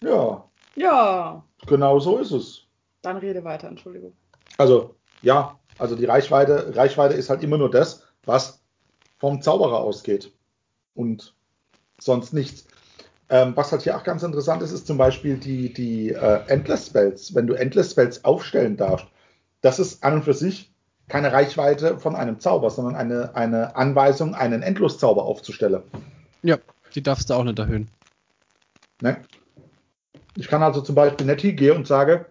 Ja, 0.00 0.44
Ja, 0.74 1.44
genau 1.66 1.98
so 1.98 2.18
ist 2.18 2.30
es. 2.32 2.62
dann 3.02 3.18
rede 3.18 3.44
weiter, 3.44 3.68
Entschuldigung. 3.68 4.14
Also, 4.58 4.96
ja, 5.22 5.58
also 5.78 5.96
die 5.96 6.04
Reichweite, 6.04 6.74
Reichweite 6.76 7.14
ist 7.14 7.30
halt 7.30 7.42
immer 7.42 7.58
nur 7.58 7.70
das, 7.70 8.02
was 8.24 8.60
vom 9.18 9.42
Zauberer 9.42 9.78
ausgeht. 9.78 10.32
Und 10.94 11.34
sonst 11.98 12.32
nichts. 12.32 12.66
Ähm, 13.28 13.52
was 13.56 13.72
halt 13.72 13.82
hier 13.82 13.96
auch 13.96 14.04
ganz 14.04 14.22
interessant 14.22 14.62
ist, 14.62 14.70
ist 14.70 14.86
zum 14.86 14.98
Beispiel 14.98 15.36
die, 15.36 15.72
die 15.72 16.10
äh, 16.10 16.40
Endless 16.46 16.86
Spells. 16.86 17.34
Wenn 17.34 17.46
du 17.46 17.54
Endless 17.54 17.90
Spells 17.90 18.24
aufstellen 18.24 18.76
darfst, 18.76 19.06
das 19.62 19.78
ist 19.78 20.04
an 20.04 20.14
und 20.14 20.22
für 20.22 20.34
sich 20.34 20.70
keine 21.08 21.32
Reichweite 21.32 21.98
von 21.98 22.14
einem 22.14 22.38
Zauber, 22.40 22.70
sondern 22.70 22.94
eine, 22.94 23.34
eine 23.34 23.76
Anweisung, 23.76 24.34
einen 24.34 24.62
Endloszauber 24.62 25.24
aufzustellen. 25.24 25.82
Ja, 26.42 26.58
die 26.94 27.02
darfst 27.02 27.30
du 27.30 27.34
auch 27.34 27.44
nicht 27.44 27.58
erhöhen. 27.58 27.88
Ne? 29.00 29.18
Ich 30.36 30.48
kann 30.48 30.62
also 30.62 30.80
zum 30.80 30.94
Beispiel 30.94 31.26
nicht 31.26 31.40
hingehen 31.40 31.76
und 31.76 31.86
sage, 31.86 32.26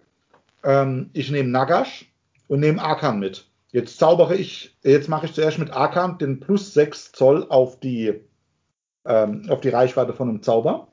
ähm, 0.62 1.10
ich 1.12 1.30
nehme 1.30 1.48
Nagash 1.48 2.10
und 2.48 2.60
nehme 2.60 2.82
Arkan 2.82 3.18
mit. 3.18 3.46
Jetzt 3.72 3.98
zaubere 3.98 4.36
ich, 4.36 4.76
jetzt 4.82 5.08
mache 5.08 5.26
ich 5.26 5.34
zuerst 5.34 5.58
mit 5.58 5.70
Arkan 5.70 6.18
den 6.18 6.40
plus 6.40 6.72
6 6.72 7.12
Zoll 7.12 7.46
auf 7.48 7.78
die, 7.80 8.20
ähm, 9.04 9.46
auf 9.48 9.60
die 9.60 9.68
Reichweite 9.68 10.12
von 10.14 10.28
einem 10.28 10.42
Zauber. 10.42 10.88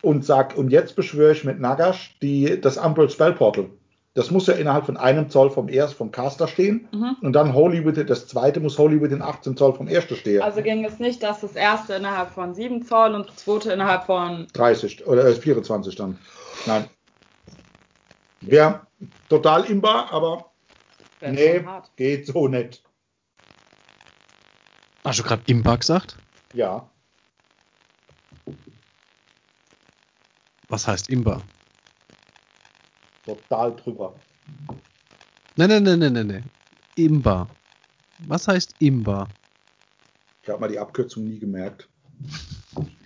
Und 0.00 0.24
sag, 0.24 0.56
und 0.56 0.70
jetzt 0.70 0.96
beschwöre 0.96 1.32
ich 1.32 1.44
mit 1.44 1.60
Nagash 1.60 2.18
die, 2.20 2.60
das 2.60 2.76
Umbral 2.76 3.10
Spell 3.10 3.32
Portal. 3.32 3.70
Das 4.14 4.30
muss 4.30 4.46
ja 4.46 4.54
innerhalb 4.54 4.86
von 4.86 4.96
einem 4.96 5.28
Zoll 5.28 5.50
vom 5.50 5.68
erst 5.68 5.94
vom 5.94 6.12
Caster 6.12 6.46
stehen. 6.46 6.88
Mhm. 6.92 7.16
Und 7.20 7.32
dann 7.32 7.52
Holy 7.52 7.84
Within, 7.84 8.06
das 8.06 8.28
zweite 8.28 8.60
muss 8.60 8.78
Holy 8.78 9.00
Within 9.02 9.20
18 9.20 9.56
Zoll 9.56 9.74
vom 9.74 9.88
ersten 9.88 10.14
stehen. 10.14 10.40
Also 10.40 10.62
ging 10.62 10.84
es 10.84 11.00
nicht, 11.00 11.22
dass 11.22 11.40
das 11.40 11.56
erste 11.56 11.94
innerhalb 11.94 12.30
von 12.30 12.54
7 12.54 12.84
Zoll 12.84 13.14
und 13.14 13.28
das 13.28 13.36
zweite 13.38 13.72
innerhalb 13.72 14.04
von 14.04 14.46
30 14.52 15.06
oder 15.06 15.26
äh, 15.26 15.34
24 15.34 15.96
dann. 15.96 16.18
Nein. 16.64 16.84
Wäre 18.40 18.82
total 19.28 19.64
imbar, 19.64 20.12
aber 20.12 20.50
nee, 21.20 21.64
geht 21.96 22.26
so 22.26 22.48
nicht. 22.48 22.82
Hast 25.04 25.18
du 25.18 25.22
gerade 25.22 25.42
Imba 25.46 25.76
gesagt? 25.76 26.16
Ja. 26.54 26.88
Was 30.68 30.88
heißt 30.88 31.10
Imba? 31.10 31.42
Total 33.26 33.76
drüber. 33.76 34.14
Nein, 35.56 35.68
nein, 35.68 35.82
nein, 35.84 35.98
nein, 35.98 36.12
nein, 36.12 36.26
nein. 36.26 36.50
Imba. 36.96 37.48
Was 38.20 38.48
heißt 38.48 38.76
Imba? 38.78 39.28
Ich 40.42 40.48
habe 40.48 40.60
mal 40.60 40.68
die 40.68 40.78
Abkürzung 40.78 41.24
nie 41.24 41.38
gemerkt. 41.38 41.88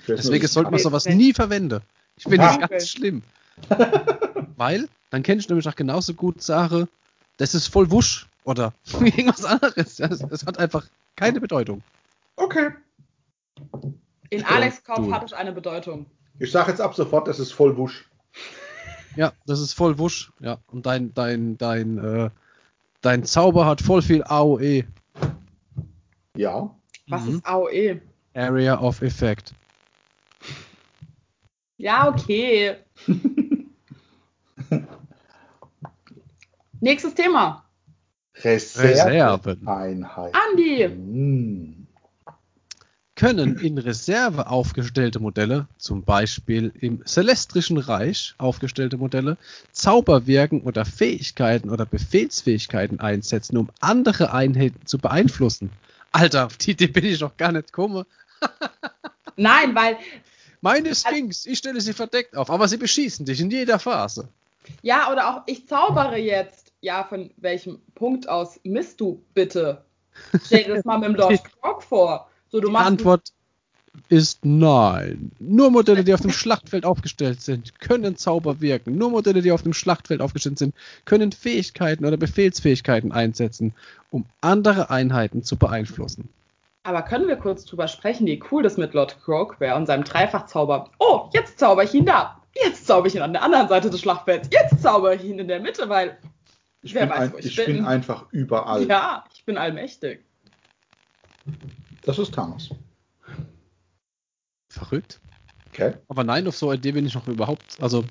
Deswegen 0.07 0.46
sollte 0.46 0.70
man 0.70 0.80
sowas 0.80 1.07
nie 1.07 1.32
verwenden. 1.32 1.82
Ich 2.16 2.24
finde 2.24 2.38
das 2.38 2.59
ganz 2.59 2.88
schlimm. 2.88 3.22
Weil, 4.57 4.88
dann 5.11 5.22
kennst 5.22 5.48
du 5.48 5.54
nämlich 5.54 5.68
auch 5.68 5.76
genauso 5.76 6.14
gut 6.14 6.42
Sache, 6.42 6.88
das 7.36 7.54
ist 7.54 7.68
voll 7.68 7.90
wusch 7.90 8.26
oder 8.44 8.72
irgendwas 9.00 9.44
anderes. 9.44 9.96
Das, 9.96 10.18
das 10.18 10.46
hat 10.46 10.59
einfach 10.59 10.86
keine 11.16 11.40
Bedeutung. 11.40 11.82
Okay. 12.36 12.70
In 14.30 14.44
Alex 14.44 14.84
Kopf 14.84 15.11
hat 15.11 15.24
es 15.24 15.32
eine 15.32 15.52
Bedeutung. 15.52 16.06
Ich 16.38 16.52
sage 16.52 16.70
jetzt 16.70 16.80
ab 16.80 16.94
sofort, 16.94 17.26
das 17.26 17.38
ist 17.40 17.52
voll 17.52 17.76
wusch. 17.76 18.09
Ja, 19.16 19.32
das 19.46 19.61
ist 19.61 19.72
voll 19.72 19.98
wusch. 19.98 20.30
Ja, 20.38 20.59
und 20.68 20.86
dein, 20.86 21.12
dein, 21.14 21.59
dein, 21.59 21.98
äh, 21.98 22.30
dein 23.00 23.24
Zauber 23.24 23.66
hat 23.66 23.80
voll 23.80 24.02
viel 24.02 24.22
AOE. 24.22 24.84
Ja. 26.36 26.74
Was 27.09 27.24
Mhm. 27.24 27.36
ist 27.36 27.46
AOE? 27.46 28.00
Area 28.34 28.78
of 28.78 29.02
Effect. 29.02 29.54
Ja, 31.78 32.09
okay. 32.09 32.76
Nächstes 36.81 37.14
Thema. 37.14 37.64
Reserveeinheit. 38.35 39.47
Reserven. 39.47 39.68
Andi. 40.33 40.85
Hm. 40.85 41.87
Können 43.16 43.59
in 43.59 43.79
Reserve 43.79 44.47
aufgestellte 44.47 45.18
Modelle, 45.18 45.66
zum 45.76 46.05
Beispiel 46.05 46.72
im 46.79 47.05
Celestrischen 47.05 47.76
Reich 47.79 48.37
aufgestellte 48.39 48.97
Modelle, 48.97 49.37
Zauberwirken 49.72 50.61
oder 50.62 50.85
Fähigkeiten 50.85 51.70
oder 51.70 51.85
Befehlsfähigkeiten 51.85 53.01
einsetzen, 53.01 53.57
um 53.57 53.70
andere 53.81 54.33
Einheiten 54.33 54.87
zu 54.87 54.99
beeinflussen? 54.99 55.72
Alter, 56.12 56.47
auf 56.47 56.59
die 56.59 56.70
Idee 56.70 56.87
bin 56.87 57.05
ich 57.05 57.18
noch 57.20 57.37
gar 57.37 57.51
nicht 57.51 57.72
gekommen. 57.72 58.05
Nein, 59.37 59.74
weil, 59.74 59.97
Meine 60.61 60.95
Sphinx, 60.95 61.45
ich 61.45 61.59
stelle 61.59 61.81
sie 61.81 61.95
verdeckt 61.95 62.37
auf, 62.37 62.51
aber 62.51 62.68
sie 62.68 62.76
beschießen 62.76 63.26
dich 63.26 63.41
in 63.41 63.51
jeder 63.51 63.81
Phase. 63.81 64.29
ja, 64.83 65.11
oder 65.11 65.29
auch 65.29 65.43
ich 65.47 65.66
zaubere 65.66 66.18
jetzt. 66.18 66.67
Ja, 66.81 67.05
von 67.05 67.31
welchem 67.37 67.81
Punkt 67.95 68.29
aus 68.29 68.61
misst 68.62 69.01
du 69.01 69.22
bitte? 69.35 69.85
Stell 70.45 70.64
dir 70.64 70.74
das 70.76 70.85
mal 70.85 70.99
mit 70.99 71.09
dem 71.09 71.14
Lord 71.16 71.43
Croc 71.62 71.83
vor. 71.83 72.29
So, 72.49 72.61
du 72.61 72.68
Die 72.68 72.72
machst 72.72 72.87
Antwort 72.87 73.33
ist 74.09 74.45
nein. 74.45 75.33
Nur 75.39 75.70
Modelle, 75.70 76.05
die 76.05 76.14
auf 76.14 76.20
dem 76.20 76.31
Schlachtfeld 76.31 76.85
aufgestellt 76.85 77.43
sind, 77.43 77.81
können 77.81 78.16
Zauber 78.16 78.61
wirken. 78.61 78.97
Nur 78.97 79.11
Modelle, 79.11 79.43
die 79.43 79.53
auf 79.53 79.62
dem 79.62 79.72
Schlachtfeld 79.72 80.20
aufgestellt 80.20 80.59
sind, 80.59 80.74
können 81.05 81.33
Fähigkeiten 81.33 82.05
oder 82.05 82.16
Befehlsfähigkeiten 82.16 83.12
einsetzen, 83.12 83.74
um 84.11 84.24
andere 84.41 84.91
Einheiten 84.91 85.43
zu 85.43 85.57
beeinflussen. 85.57 86.29
Aber 86.85 87.03
können 87.03 87.29
wir 87.29 87.37
kurz 87.37 87.64
drüber 87.64 87.89
sprechen, 87.89 88.26
wie 88.26 88.43
cool 88.51 88.62
das 88.62 88.76
mit 88.76 88.95
Lord 88.95 89.20
Croak 89.22 89.61
wäre 89.61 89.76
und 89.76 89.87
seinem 89.87 90.05
Dreifachzauber? 90.05 90.91
Oh, 90.99 91.29
jetzt 91.35 91.59
zauber 91.59 91.85
ich 91.85 91.93
ihn 91.93 92.07
da. 92.07 92.41
Jetzt 92.55 92.87
zauber 92.87 93.09
ich 93.09 93.14
ihn 93.14 93.22
an 93.22 93.33
der 93.33 93.43
anderen 93.43 93.68
Seite 93.68 93.91
des 93.91 94.01
Schlachtfelds. 94.01 94.49
Jetzt 94.53 94.83
zauber 94.83 95.14
ich 95.14 95.24
ihn 95.24 95.39
in 95.39 95.49
der 95.49 95.61
Mitte, 95.61 95.89
weil 95.89 96.16
Ich, 96.83 96.95
bin, 96.95 97.09
weiß, 97.09 97.35
ein, 97.35 97.39
ich 97.39 97.47
ich 97.47 97.57
bin. 97.57 97.76
bin 97.76 97.85
einfach 97.85 98.26
überall. 98.31 98.87
ja, 98.87 99.24
ich 99.35 99.45
bin 99.45 99.59
allmächtig. 99.59 100.24
Das 102.03 102.18
ist 102.18 102.35
Thanos. 102.35 102.70
Verrückt. 104.68 105.20
Okay. 105.68 105.95
Aber 106.09 106.24
nein, 106.24 106.47
auf 106.47 106.57
so 106.57 106.68
eine 106.68 106.79
Idee 106.79 106.93
bin 106.93 107.07
ich 107.07 107.14
noch 107.14 107.26
überhaupt. 107.29 107.76
Also, 107.81 108.05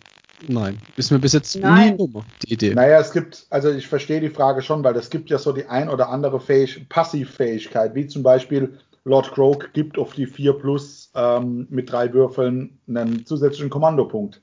nein. 0.47 0.79
Ist 0.95 1.11
mir 1.11 1.19
bis 1.19 1.33
jetzt 1.33 1.55
Nein. 1.55 1.95
nie 1.95 2.21
die 2.43 2.53
Idee. 2.53 2.73
Naja, 2.73 2.99
es 2.99 3.11
gibt, 3.11 3.45
also 3.49 3.71
ich 3.71 3.87
verstehe 3.87 4.21
die 4.21 4.29
Frage 4.29 4.61
schon, 4.61 4.83
weil 4.83 4.95
es 4.95 5.09
gibt 5.09 5.29
ja 5.29 5.37
so 5.37 5.51
die 5.51 5.65
ein 5.65 5.89
oder 5.89 6.09
andere 6.09 6.39
Fähig 6.39 6.87
Passivfähigkeit, 6.89 7.95
wie 7.95 8.07
zum 8.07 8.23
Beispiel 8.23 8.79
Lord 9.03 9.31
Croak 9.31 9.73
gibt 9.73 9.97
auf 9.97 10.13
die 10.13 10.25
4 10.25 10.53
Plus 10.53 11.11
ähm, 11.15 11.67
mit 11.69 11.91
drei 11.91 12.11
Würfeln 12.13 12.79
einen 12.87 13.25
zusätzlichen 13.25 13.69
Kommandopunkt. 13.69 14.41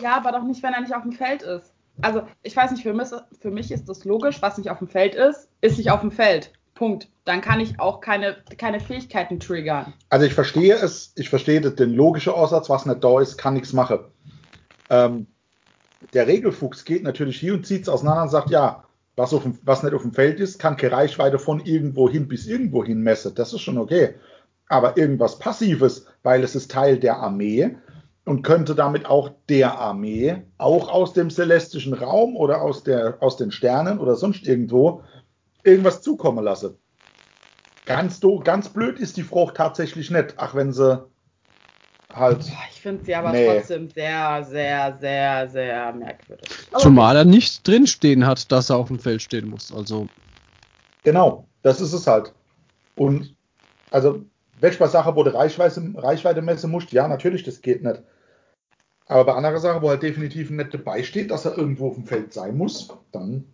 Ja, 0.00 0.16
aber 0.16 0.32
doch 0.32 0.44
nicht, 0.44 0.62
wenn 0.62 0.72
er 0.72 0.80
nicht 0.80 0.94
auf 0.94 1.02
dem 1.02 1.12
Feld 1.12 1.42
ist. 1.42 1.73
Also, 2.02 2.22
ich 2.42 2.56
weiß 2.56 2.72
nicht, 2.72 2.82
für 2.82 2.92
mich, 2.92 3.08
für 3.40 3.50
mich 3.50 3.70
ist 3.70 3.88
das 3.88 4.04
logisch, 4.04 4.42
was 4.42 4.58
nicht 4.58 4.70
auf 4.70 4.78
dem 4.78 4.88
Feld 4.88 5.14
ist, 5.14 5.48
ist 5.60 5.78
nicht 5.78 5.90
auf 5.90 6.00
dem 6.00 6.10
Feld. 6.10 6.52
Punkt. 6.74 7.08
Dann 7.24 7.40
kann 7.40 7.60
ich 7.60 7.78
auch 7.80 8.00
keine, 8.00 8.36
keine 8.58 8.80
Fähigkeiten 8.80 9.40
triggern. 9.40 9.94
Also 10.10 10.26
ich 10.26 10.34
verstehe 10.34 10.74
es, 10.74 11.12
ich 11.16 11.30
verstehe 11.30 11.60
den 11.60 11.94
logischen 11.94 12.32
Aussatz, 12.32 12.68
was 12.68 12.84
nicht 12.84 13.02
da 13.02 13.20
ist, 13.20 13.38
kann 13.38 13.54
nichts 13.54 13.72
machen. 13.72 14.00
Ähm, 14.90 15.26
der 16.12 16.26
Regelfuchs 16.26 16.84
geht 16.84 17.02
natürlich 17.02 17.38
hier 17.38 17.54
und 17.54 17.66
zieht 17.66 17.82
es 17.82 17.88
auseinander 17.88 18.24
und 18.24 18.28
sagt, 18.28 18.50
ja, 18.50 18.84
was, 19.16 19.32
auf 19.32 19.44
dem, 19.44 19.58
was 19.62 19.82
nicht 19.82 19.94
auf 19.94 20.02
dem 20.02 20.12
Feld 20.12 20.40
ist, 20.40 20.58
kann 20.58 20.76
keine 20.76 20.92
Reichweite 20.92 21.38
von 21.38 21.64
irgendwo 21.64 22.10
hin 22.10 22.28
bis 22.28 22.46
irgendwo 22.46 22.84
hin 22.84 23.00
messen. 23.00 23.34
Das 23.34 23.52
ist 23.52 23.62
schon 23.62 23.78
okay. 23.78 24.14
Aber 24.68 24.96
irgendwas 24.96 25.38
Passives, 25.38 26.06
weil 26.22 26.42
es 26.42 26.56
ist 26.56 26.70
Teil 26.70 26.98
der 26.98 27.18
Armee 27.18 27.76
und 28.24 28.42
könnte 28.42 28.74
damit 28.74 29.06
auch 29.06 29.30
der 29.48 29.78
Armee, 29.78 30.42
auch 30.58 30.88
aus 30.88 31.12
dem 31.12 31.30
celestischen 31.30 31.92
Raum 31.92 32.36
oder 32.36 32.62
aus, 32.62 32.82
der, 32.82 33.18
aus 33.20 33.36
den 33.36 33.50
Sternen 33.50 33.98
oder 33.98 34.16
sonst 34.16 34.46
irgendwo, 34.46 35.02
irgendwas 35.62 36.02
zukommen 36.02 36.42
lassen. 36.42 36.76
Ganz, 37.86 38.20
do, 38.20 38.38
ganz 38.40 38.68
blöd 38.70 38.98
ist 38.98 39.16
die 39.18 39.22
Frucht 39.22 39.56
tatsächlich 39.56 40.10
nicht, 40.10 40.34
ach 40.38 40.54
wenn 40.54 40.72
sie 40.72 41.04
halt. 42.14 42.50
Ich 42.70 42.80
finde 42.80 43.04
sie 43.04 43.14
aber 43.14 43.32
Nee. 43.32 43.46
trotzdem 43.46 43.90
sehr, 43.90 44.44
sehr, 44.44 44.96
sehr, 44.98 45.48
sehr 45.50 45.92
merkwürdig. 45.92 46.50
Aber 46.72 46.80
Zumal 46.80 47.16
er 47.16 47.24
nicht 47.26 47.66
drinstehen 47.66 48.26
hat, 48.26 48.50
dass 48.50 48.70
er 48.70 48.76
auf 48.76 48.88
dem 48.88 48.98
Feld 48.98 49.20
stehen 49.20 49.48
muss. 49.48 49.72
Also, 49.72 50.06
Genau, 51.02 51.46
das 51.62 51.82
ist 51.82 51.92
es 51.92 52.06
halt. 52.06 52.32
Und 52.96 53.36
also, 53.90 54.24
welche 54.60 54.86
Sache, 54.88 55.14
wo 55.14 55.22
du 55.22 55.34
Reichweite, 55.34 55.82
Reichweite 55.96 56.40
messen 56.40 56.70
musst, 56.70 56.92
ja, 56.92 57.06
natürlich, 57.06 57.42
das 57.42 57.60
geht 57.60 57.82
nicht. 57.82 58.02
Aber 59.06 59.24
bei 59.24 59.34
anderer 59.34 59.58
Sache, 59.60 59.82
wo 59.82 59.88
halt 59.90 60.02
definitiv 60.02 60.50
nicht 60.50 60.72
dabei 60.72 61.02
steht, 61.02 61.30
dass 61.30 61.44
er 61.44 61.56
irgendwo 61.58 61.88
auf 61.88 61.94
dem 61.94 62.06
Feld 62.06 62.32
sein 62.32 62.56
muss, 62.56 62.88
dann 63.12 63.44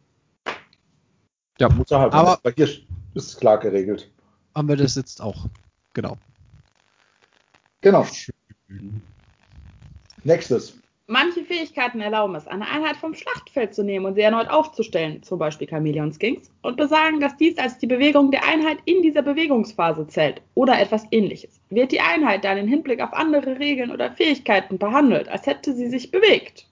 ja, 1.58 1.68
muss 1.68 1.90
er 1.90 2.00
halt. 2.00 2.12
Aber- 2.12 2.38
Aber 2.42 2.52
hier 2.52 2.66
ist 2.68 2.82
es 3.14 3.36
klar 3.36 3.58
geregelt. 3.58 4.10
haben 4.54 4.68
wir 4.68 4.76
das 4.76 4.94
jetzt 4.94 5.20
auch. 5.20 5.46
Genau. 5.94 6.16
Genau. 7.80 8.06
Nächstes. 10.24 10.74
Manche 11.12 11.44
Fähigkeiten 11.44 12.00
erlauben 12.00 12.36
es, 12.36 12.46
eine 12.46 12.68
Einheit 12.68 12.96
vom 12.96 13.16
Schlachtfeld 13.16 13.74
zu 13.74 13.82
nehmen 13.82 14.06
und 14.06 14.14
sie 14.14 14.20
erneut 14.20 14.48
aufzustellen, 14.48 15.24
zum 15.24 15.40
Beispiel 15.40 15.66
Chameleon 15.68 16.12
Skinks, 16.12 16.52
und 16.62 16.76
besagen, 16.76 17.18
dass 17.18 17.36
dies 17.36 17.58
als 17.58 17.78
die 17.78 17.88
Bewegung 17.88 18.30
der 18.30 18.46
Einheit 18.46 18.78
in 18.84 19.02
dieser 19.02 19.22
Bewegungsphase 19.22 20.06
zählt 20.06 20.40
oder 20.54 20.78
etwas 20.78 21.02
ähnliches. 21.10 21.60
Wird 21.68 21.90
die 21.90 22.00
Einheit 22.00 22.44
dann 22.44 22.58
im 22.58 22.68
Hinblick 22.68 23.00
auf 23.00 23.12
andere 23.12 23.58
Regeln 23.58 23.90
oder 23.90 24.12
Fähigkeiten 24.12 24.78
behandelt, 24.78 25.28
als 25.28 25.46
hätte 25.46 25.74
sie 25.74 25.88
sich 25.88 26.12
bewegt? 26.12 26.68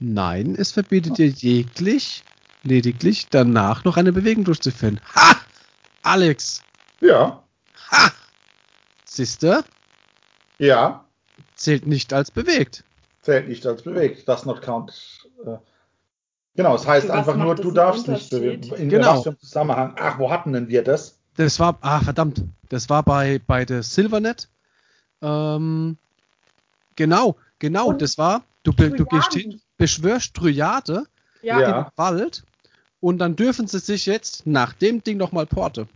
Nein, 0.00 0.56
es 0.58 0.72
verbietet 0.72 1.18
dir 1.18 1.28
jeglich, 1.28 2.24
lediglich 2.64 3.28
danach 3.30 3.84
noch 3.84 3.96
eine 3.96 4.10
Bewegung 4.10 4.42
durchzuführen. 4.42 5.00
Ha! 5.14 5.36
Alex. 6.02 6.64
Ja. 7.00 7.44
Ha! 7.92 8.10
Siehste, 9.04 9.64
Ja. 10.58 11.04
Zählt 11.58 11.86
nicht 11.86 12.12
als 12.14 12.30
bewegt. 12.30 12.84
Zählt 13.20 13.48
nicht 13.48 13.66
als 13.66 13.82
bewegt. 13.82 14.26
Das 14.26 14.46
not 14.46 14.62
count. 14.62 15.26
Äh, 15.44 15.56
Genau, 16.56 16.74
es 16.74 16.84
heißt 16.88 17.08
einfach 17.08 17.36
nur, 17.36 17.54
du 17.54 17.70
darfst 17.70 18.08
nicht 18.08 18.30
bewegen. 18.30 18.74
In 18.74 18.88
Genau. 18.88 19.14
was 19.14 19.22
für 19.22 19.28
einem 19.28 19.38
Zusammenhang? 19.38 19.94
Ach, 19.96 20.18
wo 20.18 20.28
hatten 20.28 20.52
denn 20.52 20.66
wir 20.66 20.82
das? 20.82 21.16
Das 21.36 21.60
war, 21.60 21.78
ah, 21.82 22.00
verdammt, 22.00 22.42
das 22.68 22.88
war 22.90 23.04
bei, 23.04 23.40
bei 23.46 23.64
der 23.64 23.84
Silvernet. 23.84 24.48
Ähm, 25.22 25.96
genau, 26.96 27.36
genau, 27.60 27.86
Und 27.90 28.02
das 28.02 28.18
war, 28.18 28.42
du, 28.64 28.72
be- 28.72 28.90
du 28.90 29.06
hin, 29.32 29.60
beschwörst 29.76 30.34
Tryade 30.34 31.04
Ja. 31.42 31.60
Ja. 31.60 31.80
im 31.82 31.86
Wald 31.94 32.42
und 32.98 33.18
dann 33.18 33.36
dürfen 33.36 33.68
sie 33.68 33.78
sich 33.78 34.06
jetzt 34.06 34.44
nach 34.44 34.72
dem 34.72 35.04
Ding 35.04 35.16
nochmal 35.16 35.46
porte. 35.46 35.86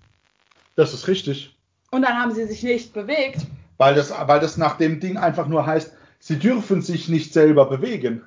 Das 0.76 0.94
ist 0.94 1.08
richtig. 1.08 1.56
Und 1.90 2.02
dann 2.02 2.16
haben 2.16 2.32
sie 2.32 2.46
sich 2.46 2.62
nicht 2.62 2.92
bewegt. 2.92 3.46
Weil 3.83 3.97
das, 3.97 4.12
weil 4.12 4.39
das 4.39 4.57
nach 4.57 4.78
dem 4.78 5.01
Ding 5.01 5.16
einfach 5.16 5.49
nur 5.49 5.66
heißt, 5.66 5.93
sie 6.20 6.39
dürfen 6.39 6.83
sich 6.83 7.09
nicht 7.09 7.33
selber 7.33 7.68
bewegen. 7.68 8.24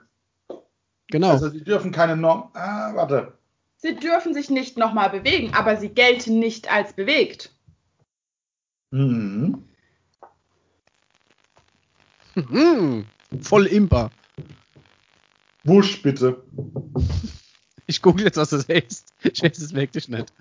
Genau. 1.07 1.29
Also 1.29 1.47
sie 1.47 1.63
dürfen 1.63 1.93
keine 1.93 2.17
Norm. 2.17 2.49
Ah, 2.55 2.93
warte. 2.93 3.31
Sie 3.77 3.95
dürfen 3.95 4.33
sich 4.33 4.49
nicht 4.49 4.77
nochmal 4.77 5.11
bewegen, 5.11 5.53
aber 5.53 5.77
sie 5.77 5.87
gelten 5.87 6.39
nicht 6.39 6.69
als 6.69 6.91
bewegt. 6.91 7.51
Mhm. 8.91 9.63
Hm, 12.33 13.05
voll 13.39 13.67
imper. 13.67 14.11
Wusch, 15.63 16.01
bitte. 16.01 16.43
Ich 17.87 18.01
google 18.01 18.25
jetzt, 18.25 18.35
was 18.35 18.49
das 18.49 18.67
heißt. 18.67 19.13
Ich 19.23 19.41
weiß 19.41 19.57
es 19.59 19.73
wirklich 19.73 20.09
nicht. 20.09 20.33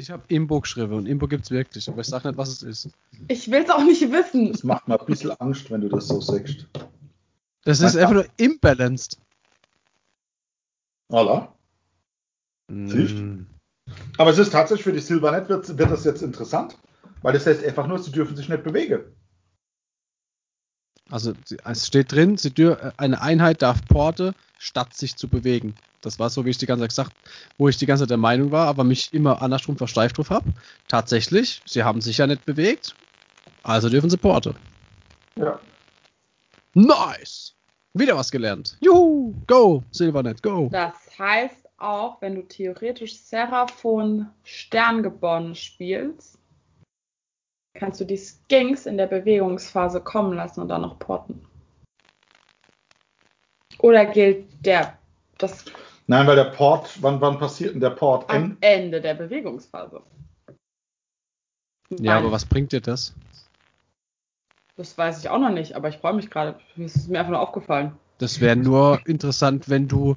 Ich 0.00 0.10
habe 0.10 0.22
Imbo 0.28 0.62
geschrieben 0.62 0.94
und 0.94 1.04
Imbo 1.04 1.28
gibt's 1.28 1.50
wirklich, 1.50 1.86
aber 1.86 2.00
ich 2.00 2.06
sag 2.06 2.24
nicht, 2.24 2.38
was 2.38 2.48
es 2.48 2.62
ist. 2.62 2.88
Ich 3.28 3.50
will 3.50 3.62
es 3.62 3.68
auch 3.68 3.84
nicht 3.84 4.00
wissen. 4.10 4.50
Das 4.50 4.64
macht 4.64 4.88
mir 4.88 4.98
ein 4.98 5.04
bisschen 5.04 5.30
Angst, 5.32 5.70
wenn 5.70 5.82
du 5.82 5.90
das 5.90 6.08
so 6.08 6.22
sagst. 6.22 6.66
Das 7.64 7.82
ist 7.82 7.96
einfach 7.98 8.14
nur 8.14 8.26
imbalanced. 8.38 9.20
Siehst? 12.70 13.16
Mm. 13.16 13.44
Aber 14.16 14.30
es 14.30 14.38
ist 14.38 14.52
tatsächlich 14.52 14.84
für 14.84 14.92
die 14.92 15.00
Silvernet 15.00 15.50
wird, 15.50 15.76
wird 15.76 15.90
das 15.90 16.04
jetzt 16.04 16.22
interessant, 16.22 16.78
weil 17.20 17.34
das 17.34 17.44
heißt 17.44 17.62
einfach 17.62 17.86
nur, 17.86 17.98
sie 17.98 18.10
dürfen 18.10 18.36
sich 18.36 18.48
nicht 18.48 18.62
bewegen. 18.62 19.02
Also 21.10 21.32
es 21.64 21.86
steht 21.86 22.12
drin, 22.12 22.36
sie 22.36 22.50
dür 22.50 22.92
eine 22.96 23.20
Einheit 23.20 23.62
darf 23.62 23.84
porte, 23.88 24.34
statt 24.58 24.94
sich 24.94 25.16
zu 25.16 25.28
bewegen. 25.28 25.74
Das 26.02 26.18
war 26.18 26.30
so, 26.30 26.44
wie 26.44 26.50
ich 26.50 26.58
die 26.58 26.66
ganze 26.66 26.82
Zeit 26.82 26.90
gesagt, 26.90 27.12
wo 27.58 27.68
ich 27.68 27.76
die 27.76 27.86
ganze 27.86 28.04
Zeit 28.04 28.10
der 28.10 28.16
Meinung 28.16 28.50
war, 28.52 28.68
aber 28.68 28.84
mich 28.84 29.12
immer 29.12 29.42
andersrum 29.42 29.76
versteift 29.76 30.18
drauf 30.18 30.30
habe. 30.30 30.50
Tatsächlich, 30.88 31.62
sie 31.66 31.82
haben 31.82 32.00
sich 32.00 32.18
ja 32.18 32.26
nicht 32.26 32.44
bewegt, 32.46 32.94
also 33.62 33.88
dürfen 33.88 34.08
sie 34.08 34.16
porte. 34.16 34.54
Ja. 35.36 35.58
Nice! 36.74 37.54
Wieder 37.92 38.16
was 38.16 38.30
gelernt. 38.30 38.78
Juhu! 38.80 39.34
Go! 39.46 39.82
Silvernet, 39.90 40.42
go! 40.42 40.68
Das 40.70 40.94
heißt 41.18 41.68
auch, 41.78 42.22
wenn 42.22 42.36
du 42.36 42.42
theoretisch 42.42 43.18
Seraphon 43.18 44.28
Sterngeboren 44.44 45.54
spielst, 45.54 46.38
kannst 47.80 47.98
du 47.98 48.04
die 48.04 48.18
Skinks 48.18 48.84
in 48.84 48.98
der 48.98 49.06
Bewegungsphase 49.06 50.02
kommen 50.02 50.34
lassen 50.36 50.60
und 50.60 50.68
dann 50.68 50.82
noch 50.82 50.98
porten. 50.98 51.40
Oder 53.78 54.04
gilt 54.04 54.46
der 54.64 54.98
das 55.38 55.64
Nein, 56.06 56.26
weil 56.26 56.36
der 56.36 56.44
Port, 56.50 57.00
wann, 57.02 57.20
wann 57.22 57.38
passiert 57.38 57.72
denn 57.72 57.80
der 57.80 57.90
Port? 57.90 58.28
am 58.28 58.36
En- 58.36 58.56
Ende 58.60 59.00
der 59.00 59.14
Bewegungsphase? 59.14 60.02
Ja, 61.88 62.12
Weil- 62.12 62.18
aber 62.18 62.32
was 62.32 62.44
bringt 62.44 62.72
dir 62.72 62.80
das? 62.82 63.14
Das 64.76 64.96
weiß 64.98 65.20
ich 65.20 65.28
auch 65.30 65.38
noch 65.38 65.50
nicht, 65.50 65.74
aber 65.74 65.88
ich 65.88 65.96
freue 65.98 66.14
mich 66.14 66.30
gerade. 66.30 66.58
Es 66.76 66.96
ist 66.96 67.08
mir 67.08 67.18
einfach 67.20 67.30
nur 67.30 67.40
aufgefallen. 67.40 67.92
Das 68.18 68.40
wäre 68.40 68.56
nur 68.56 69.00
interessant, 69.06 69.68
wenn 69.70 69.88
du 69.88 70.16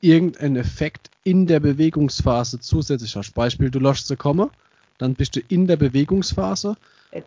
irgendeinen 0.00 0.56
Effekt 0.56 1.10
in 1.24 1.46
der 1.46 1.60
Bewegungsphase 1.60 2.60
zusätzlich 2.60 3.16
hast. 3.16 3.32
Beispiel, 3.34 3.70
du 3.70 3.80
lässt 3.80 4.06
sie 4.06 4.16
kommen, 4.16 4.50
dann 4.98 5.14
bist 5.14 5.36
du 5.36 5.40
in 5.48 5.66
der 5.66 5.76
Bewegungsphase 5.76 6.76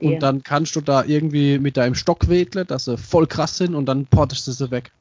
und 0.01 0.20
dann 0.20 0.43
kannst 0.43 0.76
du 0.76 0.82
da 0.82 1.03
irgendwie 1.03 1.59
mit 1.59 1.78
deinem 1.78 1.95
Stock 1.95 2.28
wedeln, 2.28 2.68
dass 2.68 2.86
sie 2.86 2.97
voll 2.97 3.28
krass 3.28 3.57
sind 3.57 3.76
und 3.76 3.86
dann 3.86 4.05
portest 4.05 4.47
du 4.47 4.51
sie 4.51 4.72
weg. 4.72 4.91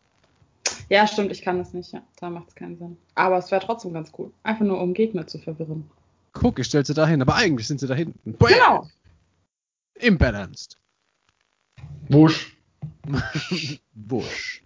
Ja, 0.89 1.07
stimmt, 1.07 1.33
ich 1.33 1.43
kann 1.43 1.59
das 1.59 1.73
nicht. 1.73 1.93
Ja, 1.93 2.03
da 2.21 2.31
macht 2.31 2.49
es 2.49 2.55
keinen 2.55 2.77
Sinn. 2.79 2.97
Aber 3.14 3.39
es 3.39 3.51
wäre 3.51 3.64
trotzdem 3.64 3.93
ganz 3.93 4.12
cool. 4.19 4.31
Einfach 4.43 4.64
nur, 4.64 4.81
um 4.81 4.95
Gegner 4.95 5.27
zu 5.27 5.39
verwirren. 5.39 5.91
Guck, 6.33 6.59
ich 6.59 6.67
stell 6.67 6.85
sie 6.85 6.95
da 6.95 7.07
hin, 7.07 7.23
aber 7.23 7.35
eigentlich 7.35 7.67
sind 7.67 7.81
sie 7.81 7.87
da 7.87 7.95
hinten. 7.95 8.35
Bam! 8.35 8.49
Genau. 8.49 8.89
Imbalanced. 9.95 10.77
Wusch. 12.09 12.57
Wusch. 13.95 14.62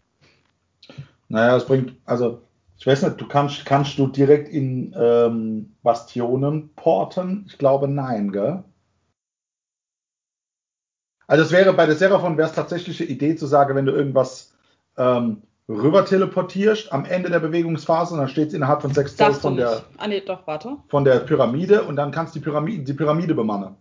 Naja, 1.28 1.56
es 1.56 1.64
bringt, 1.64 1.94
also, 2.04 2.42
ich 2.80 2.86
weiß 2.86 3.02
nicht, 3.02 3.20
du 3.20 3.28
kannst, 3.28 3.66
kannst 3.66 3.98
du 3.98 4.06
direkt 4.06 4.48
in 4.48 4.94
ähm, 4.98 5.76
Bastionen 5.82 6.74
porten? 6.74 7.44
Ich 7.46 7.58
glaube, 7.58 7.86
nein, 7.88 8.32
gell? 8.32 8.64
Also 11.26 11.44
es 11.44 11.52
wäre 11.52 11.74
bei 11.74 11.84
der 11.84 11.94
Seraphon 11.94 12.38
wäre 12.38 12.48
es 12.48 12.54
tatsächlich 12.54 12.98
eine 13.00 13.10
Idee 13.10 13.36
zu 13.36 13.46
sagen, 13.46 13.76
wenn 13.76 13.84
du 13.84 13.92
irgendwas 13.92 14.54
ähm, 14.96 15.42
rüber 15.68 16.06
teleportierst 16.06 16.90
am 16.90 17.04
Ende 17.04 17.28
der 17.28 17.40
Bewegungsphase 17.40 18.14
und 18.14 18.20
dann 18.20 18.28
steht 18.30 18.48
es 18.48 18.54
innerhalb 18.54 18.80
von 18.80 18.94
sechs 18.94 19.14
Zoll 19.14 19.34
von 19.34 19.56
der, 19.56 19.82
Ah, 19.98 20.08
nee, 20.08 20.22
doch, 20.22 20.46
warte. 20.46 20.78
von 20.88 21.04
der 21.04 21.20
Pyramide 21.20 21.84
und 21.84 21.96
dann 21.96 22.10
kannst 22.10 22.34
du 22.34 22.38
die 22.40 22.44
Pyramide, 22.44 22.82
die 22.82 22.94
Pyramide 22.94 23.34
bemannen. 23.34 23.76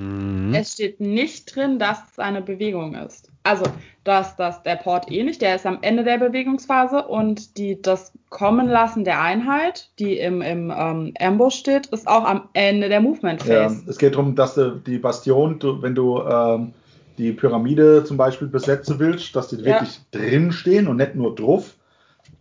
Mhm. 0.00 0.54
Es 0.54 0.72
steht 0.72 1.00
nicht 1.00 1.54
drin, 1.54 1.78
dass 1.78 1.98
es 2.10 2.18
eine 2.18 2.40
Bewegung 2.40 2.94
ist. 2.94 3.30
Also, 3.42 3.64
dass 4.04 4.34
das 4.36 4.62
der 4.62 4.76
Port 4.76 5.10
eh 5.10 5.22
nicht, 5.22 5.42
der 5.42 5.56
ist 5.56 5.66
am 5.66 5.78
Ende 5.82 6.04
der 6.04 6.18
Bewegungsphase 6.18 7.06
und 7.06 7.56
die, 7.58 7.80
das 7.80 8.12
Kommen 8.30 8.68
lassen 8.68 9.04
der 9.04 9.20
Einheit, 9.20 9.90
die 9.98 10.18
im, 10.18 10.40
im 10.40 10.72
ähm, 10.74 11.14
Ambush 11.20 11.56
steht, 11.56 11.86
ist 11.88 12.06
auch 12.08 12.24
am 12.24 12.48
Ende 12.54 12.88
der 12.88 13.00
Movement 13.00 13.44
Ja, 13.44 13.68
Phase. 13.68 13.82
es 13.88 13.98
geht 13.98 14.14
darum, 14.14 14.34
dass 14.34 14.54
du 14.54 14.76
die 14.86 14.98
Bastion, 14.98 15.58
du, 15.58 15.82
wenn 15.82 15.94
du 15.94 16.20
ähm, 16.22 16.72
die 17.18 17.32
Pyramide 17.32 18.04
zum 18.04 18.16
Beispiel 18.16 18.48
besetzen 18.48 18.98
willst, 18.98 19.36
dass 19.36 19.48
die 19.48 19.56
Ja. 19.56 19.64
wirklich 19.66 20.00
drin 20.12 20.52
stehen 20.52 20.88
und 20.88 20.96
nicht 20.96 21.14
nur 21.14 21.34
drauf, 21.34 21.74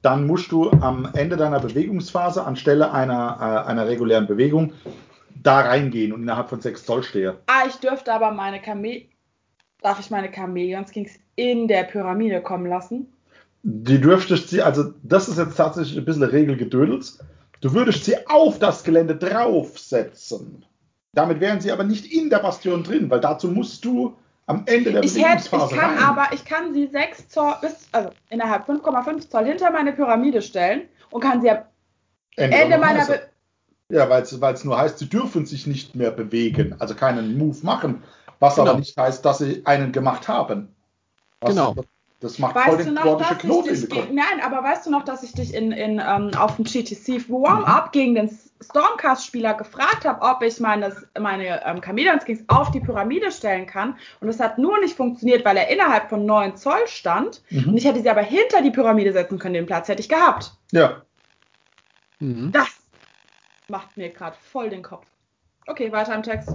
dann 0.01 0.28
musst 0.28 0.51
du 0.51 0.70
am 0.72 1.10
Ende 1.14 1.36
deiner 1.36 1.60
Bewegungsphase 1.60 2.45
anstelle 2.45 2.93
einer, 2.93 3.66
äh, 3.66 3.70
einer 3.70 3.88
regulären 3.88 4.28
Bewegung 4.28 4.72
da 5.36 5.62
reingehen 5.62 6.14
und 6.14 6.24
innerhalb 6.24 6.50
von 6.50 6.62
6 6.62 6.86
Zoll 6.86 7.04
stehen. 7.04 7.36
Ah, 7.48 7.66
ich 7.68 7.76
dürfte 7.76 8.14
aber 8.14 8.32
meine 8.32 8.62
Chame 8.62 9.06
darf 9.82 10.00
ich 10.00 10.12
meine 10.12 10.32
Chameleons 10.32 10.92
Kings 10.92 11.12
in 11.36 11.68
der 11.68 11.84
Pyramide 11.84 12.42
kommen 12.42 12.66
lassen? 12.66 13.14
Die 13.64 14.00
dürftest 14.00 14.50
sie, 14.50 14.62
also 14.62 14.94
das 15.04 15.28
ist 15.28 15.38
jetzt 15.38 15.58
tatsächlich 15.58 15.98
ein 15.98 16.06
bisschen 16.06 16.24
Regelgedödels, 16.24 17.20
du 17.62 17.74
würdest 17.74 18.06
sie 18.06 18.16
auf 18.28 18.60
das 18.60 18.84
Gelände 18.84 19.16
draufsetzen. 19.16 20.66
Damit 21.14 21.40
wären 21.40 21.60
sie 21.60 21.72
aber 21.72 21.84
nicht 21.84 22.12
in 22.14 22.30
der 22.30 22.40
Bastion 22.40 22.84
drin, 22.84 23.10
weil 23.10 23.20
dazu 23.20 23.50
musst 23.50 23.84
du 23.84 24.16
am 24.46 24.64
Ende 24.66 24.92
der 24.92 25.04
Ich, 25.04 25.16
hätte, 25.16 25.44
ich 25.44 25.52
Bewegungsphase 25.52 25.76
kann 25.76 25.98
rein. 25.98 26.04
aber, 26.04 26.28
ich 26.34 26.46
kann 26.46 26.74
sie 26.74 26.88
6 26.88 27.30
Zoll, 27.30 27.56
bis, 27.62 27.90
also 27.92 28.10
innerhalb 28.30 28.68
5,5 28.68 29.30
Zoll 29.30 29.46
hinter 29.46 29.72
meine 29.72 29.94
Pyramide 29.94 30.42
stellen 30.42 30.84
und 31.12 31.22
kann 31.22 31.42
sie 31.42 31.50
am 31.50 31.60
Ende, 32.36 32.58
Ende 32.58 32.78
meiner. 32.78 33.06
Be 33.06 33.22
Ja, 33.92 34.10
weil 34.10 34.22
es 34.22 34.64
nur 34.64 34.78
heißt, 34.78 35.00
sie 35.00 35.10
dürfen 35.10 35.46
sich 35.46 35.66
nicht 35.66 35.96
mehr 35.96 36.12
bewegen, 36.12 36.76
also 36.80 36.94
keinen 36.96 37.38
Move 37.38 37.58
machen, 37.64 38.04
was 38.40 38.56
Genau. 38.56 38.72
aber 38.72 38.80
nicht 38.80 38.96
heißt, 38.96 39.26
dass 39.26 39.40
sie 39.40 39.66
einen 39.66 39.92
gemacht 39.92 40.28
haben. 40.28 40.76
Was, 41.42 41.56
Genau. 41.56 41.76
Das 42.22 42.38
macht 42.38 42.54
voll 42.60 42.74
Weißt 42.74 42.80
du 42.82 42.84
den 42.84 42.94
noch, 42.96 43.04
gordischen 43.04 43.30
dass 43.36 43.44
ich 43.44 43.50
Knoten 43.50 43.70
in 43.70 43.80
dich, 43.82 43.90
ge- 43.90 44.14
nein, 44.14 44.42
aber 44.44 44.62
weißt 44.62 44.86
du 44.86 44.92
noch, 44.92 45.06
dass 45.06 45.24
ich 45.24 45.32
dich 45.34 45.54
in, 45.54 45.72
in, 45.72 46.02
ähm, 46.06 46.32
auf 46.38 46.58
dem 46.58 46.66
GTC 46.66 47.30
Warm-Up 47.30 47.86
Mhm. 47.88 47.92
gegen 47.94 48.16
den 48.16 48.40
Stormcast-Spieler 48.62 49.54
gefragt 49.54 50.04
habe, 50.04 50.22
ob 50.22 50.44
ich 50.44 50.60
meine, 50.60 50.94
meine 51.18 51.66
ähm, 51.66 51.80
Chameleon 51.80 52.20
Kings 52.20 52.44
auf 52.50 52.72
die 52.72 52.82
Pyramide 52.82 53.32
stellen 53.32 53.66
kann. 53.68 53.98
Und 54.20 54.28
es 54.28 54.42
hat 54.42 54.58
nur 54.58 54.80
nicht 54.82 54.98
funktioniert, 54.98 55.46
weil 55.46 55.56
er 55.56 55.70
innerhalb 55.70 56.10
von 56.10 56.26
9 56.26 56.58
Zoll 56.58 56.86
stand. 56.88 57.42
Und 57.52 57.68
Mhm. 57.68 57.78
ich 57.78 57.86
hätte 57.86 58.02
sie 58.02 58.10
aber 58.10 58.22
hinter 58.22 58.62
die 58.62 58.72
Pyramide 58.72 59.14
setzen 59.14 59.40
können, 59.40 59.54
den 59.54 59.66
Platz 59.66 59.88
hätte 59.88 60.02
ich 60.02 60.10
gehabt. 60.10 60.52
Ja, 60.74 61.02
Mhm. 62.20 62.52
Das 62.52 62.68
macht 63.70 63.98
mir 63.98 64.10
gerade 64.10 64.36
voll 64.40 64.70
den 64.70 64.84
Kopf. 64.84 65.06
Okay, 65.68 65.92
weiter 65.92 66.16
im 66.16 66.24
Text. 66.24 66.50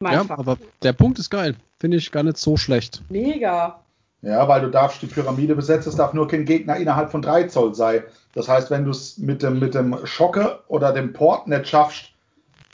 Mein 0.00 0.12
Ja, 0.12 0.24
Fuck. 0.24 0.38
aber 0.38 0.58
der 0.82 0.92
Punkt 0.92 1.18
ist 1.18 1.30
geil. 1.30 1.56
Finde 1.80 1.96
ich 1.96 2.10
gar 2.10 2.22
nicht 2.22 2.38
so 2.38 2.56
schlecht. 2.56 3.02
Mega. 3.08 3.80
ja, 4.22 4.48
weil 4.48 4.60
du 4.62 4.70
darfst 4.70 5.00
die 5.02 5.06
Pyramide 5.06 5.54
besetzen, 5.54 5.90
es 5.90 5.96
darf 5.96 6.12
nur 6.12 6.26
kein 6.26 6.44
Gegner 6.44 6.76
innerhalb 6.76 7.10
von 7.10 7.22
3 7.22 7.44
Zoll 7.44 7.74
sein. 7.74 8.02
Das 8.34 8.48
heißt, 8.48 8.70
wenn 8.70 8.84
du 8.84 8.90
es 8.90 9.18
mit 9.18 9.42
dem, 9.42 9.58
mit 9.58 9.74
dem 9.74 9.96
Schocke 10.06 10.60
oder 10.68 10.92
dem 10.92 11.12
Port 11.12 11.46
nicht 11.48 11.68
schaffst, 11.68 12.12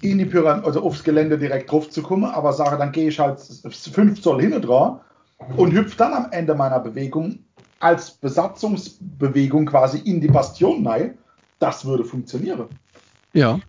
in 0.01 0.18
die 0.18 0.24
Pyramide, 0.26 0.66
also 0.66 0.82
aufs 0.82 1.03
Gelände 1.05 1.39
direkt 1.39 1.70
drauf 1.70 1.89
zu 1.91 2.03
kommen, 2.03 2.24
aber 2.24 2.53
sage, 2.53 2.76
dann 2.76 2.93
gehe 2.93 3.09
ich 3.09 3.18
halt 3.18 3.41
5 3.41 4.20
Zoll 4.22 4.41
hinten 4.41 4.62
dran 4.62 5.01
und 5.57 5.72
hüpfe 5.72 5.97
dann 5.97 6.12
am 6.14 6.28
Ende 6.32 6.55
meiner 6.55 6.80
Bewegung 6.80 7.39
als 7.80 8.11
Besatzungsbewegung 8.12 9.66
quasi 9.66 9.99
in 9.99 10.20
die 10.20 10.28
Bastion 10.28 10.87
rein, 10.87 11.18
Das 11.59 11.85
würde 11.85 12.05
funktionieren. 12.05 12.66
Ja, 13.35 13.61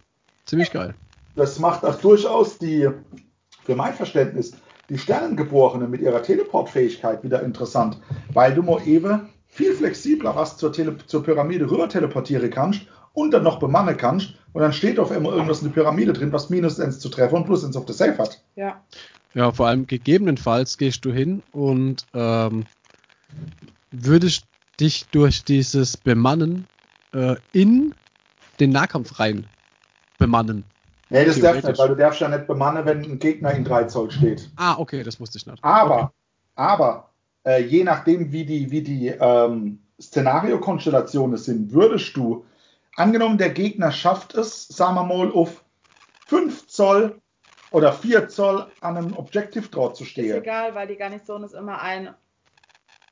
ziemlich 0.45 0.71
geil. 0.71 0.93
Das 1.35 1.59
macht 1.59 1.83
auch 1.83 1.99
durchaus 1.99 2.57
die, 2.57 2.87
für 3.63 3.75
mein 3.75 3.93
Verständnis, 3.93 4.53
die 4.89 4.97
Sternengeborenen 4.97 5.89
mit 5.89 6.01
ihrer 6.01 6.21
Teleportfähigkeit 6.21 7.23
wieder 7.23 7.43
interessant, 7.43 7.99
weil 8.33 8.53
du 8.53 8.61
mal 8.61 8.87
eben 8.87 9.29
viel 9.47 9.73
flexibler 9.73 10.35
was 10.35 10.57
zur, 10.57 10.71
Tele 10.71 10.97
zur 11.07 11.23
Pyramide 11.23 11.69
rüber 11.69 11.89
teleportieren 11.89 12.49
kannst 12.49 12.81
und 13.13 13.31
dann 13.31 13.43
noch 13.43 13.59
bemannen 13.59 13.97
kannst 13.97 14.35
und 14.53 14.61
dann 14.61 14.73
steht 14.73 14.99
auf 14.99 15.11
einmal 15.11 15.33
irgendwas 15.33 15.61
in 15.61 15.69
der 15.69 15.73
Pyramide 15.73 16.13
drin, 16.13 16.31
was 16.31 16.49
minus 16.49 16.79
1 16.79 16.99
zu 16.99 17.09
treffen 17.09 17.35
und 17.35 17.45
plus 17.45 17.65
1 17.65 17.75
auf 17.75 17.85
der 17.85 17.95
Safe 17.95 18.17
hat. 18.17 18.41
Ja. 18.55 18.81
Ja, 19.33 19.51
vor 19.51 19.67
allem 19.67 19.87
gegebenenfalls 19.87 20.77
gehst 20.77 21.03
du 21.03 21.11
hin 21.11 21.41
und 21.51 22.05
ähm, 22.13 22.65
würdest 23.91 24.45
dich 24.79 25.07
durch 25.11 25.43
dieses 25.43 25.97
Bemannen 25.97 26.67
äh, 27.13 27.35
in 27.51 27.93
den 28.59 28.69
Nahkampf 28.69 29.19
rein 29.19 29.45
bemannen. 30.17 30.63
Nee, 31.09 31.25
das 31.25 31.39
darfst 31.39 31.63
du 31.63 31.67
nicht, 31.69 31.79
weil 31.79 31.89
du 31.89 31.95
darfst 31.95 32.19
ja 32.21 32.27
nicht 32.27 32.47
bemannen, 32.47 32.85
wenn 32.85 33.03
ein 33.03 33.19
Gegner 33.19 33.51
in 33.51 33.63
3 33.63 33.83
Zoll 33.85 34.09
steht. 34.11 34.49
Ah, 34.55 34.75
okay, 34.79 35.03
das 35.03 35.19
wusste 35.19 35.37
ich 35.37 35.45
nicht. 35.45 35.63
Aber, 35.63 35.95
Okay. 35.95 36.09
aber, 36.55 37.09
äh, 37.45 37.61
je 37.63 37.83
nachdem, 37.83 38.31
wie 38.31 38.45
die, 38.45 38.71
wie 38.71 38.81
die 38.81 39.07
ähm, 39.09 39.79
Szenariokonstellationen 40.01 41.37
sind, 41.37 41.71
würdest 41.73 42.15
du, 42.17 42.45
angenommen, 42.95 43.37
der 43.37 43.51
Gegner 43.51 43.91
schafft 43.91 44.33
es, 44.35 44.67
sagen 44.67 44.95
wir 44.95 45.03
mal, 45.03 45.31
auf 45.31 45.63
5 46.27 46.67
Zoll 46.67 47.21
oder 47.71 47.93
4 47.93 48.27
Zoll 48.29 48.65
an 48.81 48.97
einem 48.97 49.13
Objective 49.15 49.67
Draw 49.67 49.93
zu 49.93 50.03
Ist 50.03 50.09
stehen. 50.11 50.37
egal, 50.37 50.73
weil 50.75 50.87
die 50.87 50.95
Garnison 50.95 51.43
ist 51.43 51.53
immer 51.53 51.81
ein 51.81 52.09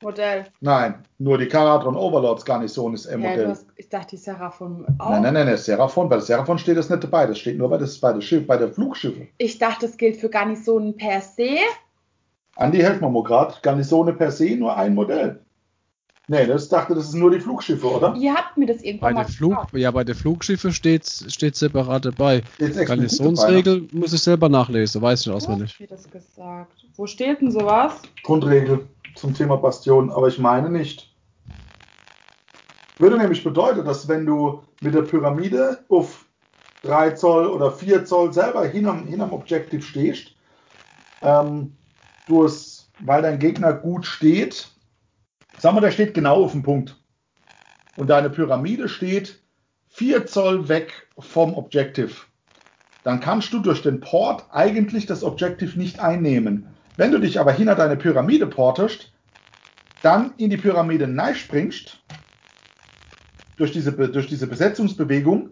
Modell. 0.04 0.44
Nein, 0.60 0.94
nur 1.18 1.38
die 1.38 1.48
Karatron 1.48 1.96
Overlords 1.96 2.44
Garnison 2.44 2.94
ist 2.94 3.06
M-Modell. 3.06 3.48
hast, 3.48 3.66
ich 3.76 3.88
dachte, 3.88 4.10
die 4.10 4.16
Seraphon 4.18 4.86
auch. 4.98 5.10
Nein, 5.10 5.22
nein, 5.22 5.34
nein, 5.34 5.46
nein, 5.46 5.56
Seraphon, 5.56 6.08
bei 6.08 6.16
der 6.16 6.24
Seraphon 6.24 6.58
steht 6.58 6.76
das 6.76 6.90
nicht 6.90 7.02
dabei, 7.02 7.26
das 7.26 7.38
steht 7.38 7.58
nur 7.58 7.68
bei, 7.68 7.78
das, 7.78 7.98
bei, 7.98 8.12
der 8.12 8.20
Schiff, 8.20 8.46
bei 8.46 8.56
der 8.56 8.72
Flugschiffe. 8.72 9.26
Ich 9.38 9.58
dachte, 9.58 9.86
es 9.86 9.96
gilt 9.96 10.18
für 10.18 10.28
Garnisonen 10.28 10.96
per 10.96 11.20
se. 11.20 11.56
Andi, 12.56 12.78
helf 12.78 13.00
mir 13.00 13.10
mal 13.10 13.24
gerade, 13.24 13.54
Garnisone 13.62 14.12
per 14.12 14.30
se 14.30 14.54
nur 14.56 14.76
ein 14.76 14.94
Modell. 14.94 15.40
Nee, 16.26 16.46
das 16.46 16.70
dachte, 16.70 16.94
das 16.94 17.04
ist 17.08 17.14
nur 17.14 17.30
die 17.30 17.40
Flugschiffe, 17.40 17.86
oder? 17.86 18.14
Ihr 18.16 18.32
habt 18.32 18.56
mir 18.56 18.64
das 18.66 18.78
Bei 18.78 18.84
irgendwann 18.84 19.14
mal 19.14 19.24
der 19.24 19.32
Flug, 19.34 19.50
gesagt. 19.56 19.74
ja, 19.74 19.90
bei 19.90 20.04
der 20.04 20.14
Flugschiffe 20.14 20.72
steht 20.72 21.06
steht 21.06 21.54
separat 21.54 22.06
dabei. 22.06 22.36
Explizit 22.36 22.70
dabei, 22.76 22.80
ne? 22.80 22.86
Garnisonsregel 22.86 23.88
muss 23.92 24.14
ich 24.14 24.22
selber 24.22 24.48
nachlesen, 24.48 25.02
weiß 25.02 25.26
ich 25.26 25.32
auswendig. 25.32 25.78
mir 25.78 25.86
das 25.86 26.10
gesagt. 26.10 26.86
Wo 26.96 27.06
steht 27.06 27.42
denn 27.42 27.50
sowas? 27.50 28.00
Grundregel 28.22 28.86
zum 29.14 29.34
Thema 29.34 29.56
Bastion, 29.56 30.10
aber 30.10 30.28
ich 30.28 30.38
meine 30.38 30.70
nicht. 30.70 31.14
Würde 32.98 33.18
nämlich 33.18 33.42
bedeuten, 33.42 33.84
dass 33.84 34.08
wenn 34.08 34.26
du 34.26 34.62
mit 34.80 34.94
der 34.94 35.02
Pyramide 35.02 35.84
auf 35.88 36.26
3 36.82 37.12
Zoll 37.12 37.46
oder 37.46 37.72
4 37.72 38.04
Zoll 38.04 38.32
selber 38.32 38.66
hinterm, 38.66 39.06
hinterm 39.06 39.32
Objective 39.32 39.82
stehst, 39.82 40.34
ähm, 41.22 41.76
du 42.26 42.44
es, 42.44 42.90
weil 43.00 43.22
dein 43.22 43.38
Gegner 43.38 43.72
gut 43.72 44.06
steht, 44.06 44.68
sagen 45.58 45.76
wir, 45.76 45.80
der 45.80 45.90
steht 45.90 46.14
genau 46.14 46.44
auf 46.44 46.52
dem 46.52 46.62
Punkt. 46.62 46.96
Und 47.96 48.10
deine 48.10 48.30
Pyramide 48.30 48.88
steht 48.88 49.40
4 49.88 50.26
Zoll 50.26 50.68
weg 50.68 51.08
vom 51.18 51.54
Objective. 51.54 52.12
Dann 53.02 53.20
kannst 53.20 53.52
du 53.52 53.58
durch 53.60 53.82
den 53.82 54.00
Port 54.00 54.44
eigentlich 54.50 55.06
das 55.06 55.22
Objective 55.22 55.78
nicht 55.78 56.00
einnehmen. 56.00 56.66
Wenn 56.96 57.10
du 57.10 57.18
dich 57.18 57.40
aber 57.40 57.52
hinter 57.52 57.74
deine 57.74 57.96
Pyramide 57.96 58.46
portest, 58.46 59.12
dann 60.02 60.34
in 60.36 60.50
die 60.50 60.56
Pyramide 60.56 61.08
springst, 61.34 62.00
durch 63.56 63.72
diese, 63.72 63.92
durch 63.92 64.28
diese 64.28 64.46
Besetzungsbewegung, 64.46 65.50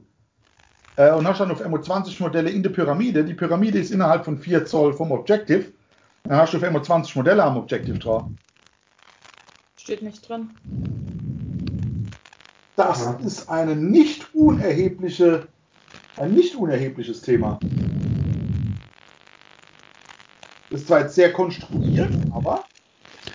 äh, 0.96 1.12
und 1.12 1.26
hast 1.26 1.40
dann 1.40 1.50
auf 1.50 1.64
MO20 1.64 2.22
Modelle 2.22 2.50
in 2.50 2.62
der 2.62 2.70
Pyramide. 2.70 3.24
Die 3.24 3.34
Pyramide 3.34 3.78
ist 3.78 3.90
innerhalb 3.90 4.24
von 4.24 4.38
4 4.38 4.66
Zoll 4.66 4.92
vom 4.92 5.10
Objective. 5.10 5.72
Dann 6.24 6.36
hast 6.36 6.52
du 6.52 6.58
auf 6.58 6.62
MO20 6.62 7.16
Modelle 7.16 7.42
am 7.42 7.56
Objective 7.56 7.98
drauf. 7.98 8.24
Steht 9.76 10.02
nicht 10.02 10.28
drin. 10.28 10.50
Das 12.76 13.06
ist 13.24 13.48
eine 13.48 13.74
nicht 13.74 14.34
unerhebliche, 14.34 15.46
ein 16.16 16.32
nicht 16.32 16.54
unerhebliches 16.54 17.22
Thema. 17.22 17.58
Ist 20.72 20.86
zwar 20.88 21.00
jetzt 21.00 21.14
sehr 21.14 21.32
konstruiert, 21.32 22.10
aber 22.32 22.64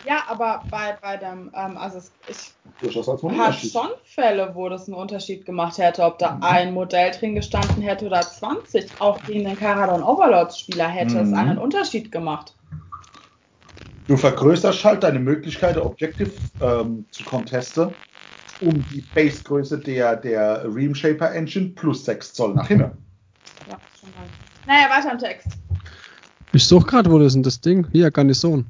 Ja, 0.03 0.23
aber 0.27 0.65
bei, 0.71 0.97
bei 1.01 1.17
dem, 1.17 1.51
ähm, 1.53 1.77
also 1.77 1.97
es, 1.97 2.15
ich 2.27 2.57
durchaus 2.79 3.09
als 3.09 3.21
hat 3.23 3.55
schon 3.55 3.89
Fälle, 4.05 4.55
wo 4.55 4.69
das 4.69 4.88
einen 4.88 4.95
Unterschied 4.95 5.45
gemacht 5.45 5.77
hätte, 5.77 6.03
ob 6.03 6.17
da 6.17 6.35
Mhm. 6.35 6.43
ein 6.43 6.73
Modell 6.73 7.11
drin 7.11 7.35
gestanden 7.35 7.81
hätte 7.83 8.05
oder 8.05 8.21
20. 8.21 8.89
Auch 8.99 9.23
gegen 9.25 9.45
den 9.45 9.57
Caradon 9.57 10.03
Overlords 10.03 10.59
Spieler 10.59 10.88
hätte 10.88 11.19
es 11.19 11.31
Mhm. 11.31 11.38
einen 11.38 11.57
Unterschied 11.57 12.11
gemacht. 12.11 12.55
Du 14.07 14.15
vergrößerst 14.15 14.83
halt 14.85 15.03
deine 15.03 15.19
Möglichkeit, 15.19 15.77
Objective 15.77 16.31
ähm, 16.61 17.05
zu 17.11 17.25
contesten, 17.25 17.93
um 18.59 18.85
die 18.88 19.01
Basegröße 19.01 19.79
der, 19.79 20.15
der 20.15 20.63
Ream 20.73 20.95
Shaper 20.95 21.33
Engine 21.33 21.69
plus 21.75 22.05
6 22.05 22.33
Zoll 22.33 22.53
nach 22.55 22.69
hinten. 22.69 22.91
Ja, 23.67 23.79
schon 23.99 24.11
mal. 24.15 24.29
Naja, 24.65 24.89
weiter 24.89 25.11
im 25.11 25.17
Text. 25.19 25.66
Ich 26.53 26.65
suche 26.65 26.87
gerade, 26.87 27.11
wo 27.11 27.19
ist 27.19 27.33
denn 27.33 27.43
das 27.43 27.61
Ding? 27.61 27.87
Hier, 27.91 28.11
Garnison. 28.11 28.65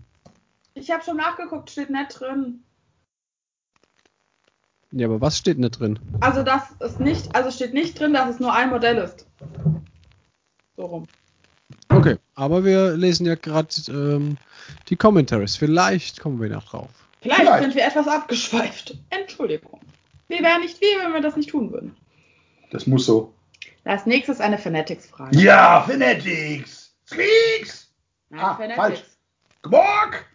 Ich 0.74 0.92
habe 0.92 1.04
schon 1.04 1.18
nachgeguckt, 1.18 1.70
steht 1.70 1.90
nicht 1.90 2.20
drin. 2.20 2.64
Ja, 4.92 5.08
aber 5.08 5.22
was 5.22 5.38
steht 5.38 5.58
nicht 5.60 5.80
drin? 5.80 6.00
Also 6.22 6.44
das 6.44 6.72
ist 6.80 7.00
nicht, 7.00 7.36
also 7.36 7.52
steht 7.52 7.74
nicht 7.74 8.00
drin, 8.00 8.14
dass 8.14 8.30
es 8.30 8.40
nur 8.40 8.54
ein 8.54 8.70
Modell 8.70 8.98
ist. 8.98 9.28
So 10.76 10.86
rum. 10.86 11.08
Okay, 11.90 12.18
aber 12.36 12.64
wir 12.64 12.96
lesen 12.96 13.26
ja 13.26 13.36
gerade 13.36 13.68
ähm, 13.90 14.38
die 14.88 14.96
Commentaries. 14.96 15.56
Vielleicht 15.56 16.20
kommen 16.20 16.40
wir 16.40 16.50
noch 16.50 16.66
drauf. 16.66 16.90
Vielleicht, 17.22 17.42
Vielleicht. 17.42 17.64
sind 17.64 17.76
wir 17.76 17.86
etwas 17.86 18.08
abgeschweift. 18.08 18.98
Entschuldigung. 19.10 19.80
Wir 20.28 20.40
wären 20.40 20.62
nicht 20.62 20.80
wir, 20.80 21.04
wenn 21.04 21.14
wir 21.14 21.22
das 21.22 21.36
nicht 21.36 21.50
tun 21.50 21.72
würden. 21.72 21.96
Das 22.72 22.88
muss 22.88 23.06
so. 23.06 23.34
Als 23.84 24.06
nächstes 24.06 24.40
eine 24.40 24.58
Fanatics-Frage. 24.58 25.38
Ja, 25.38 25.84
Fanatics! 25.88 26.87
Nein, 28.30 28.42
Ah, 28.42 28.56
falsch. 28.76 29.04
Gmorg! 29.62 30.26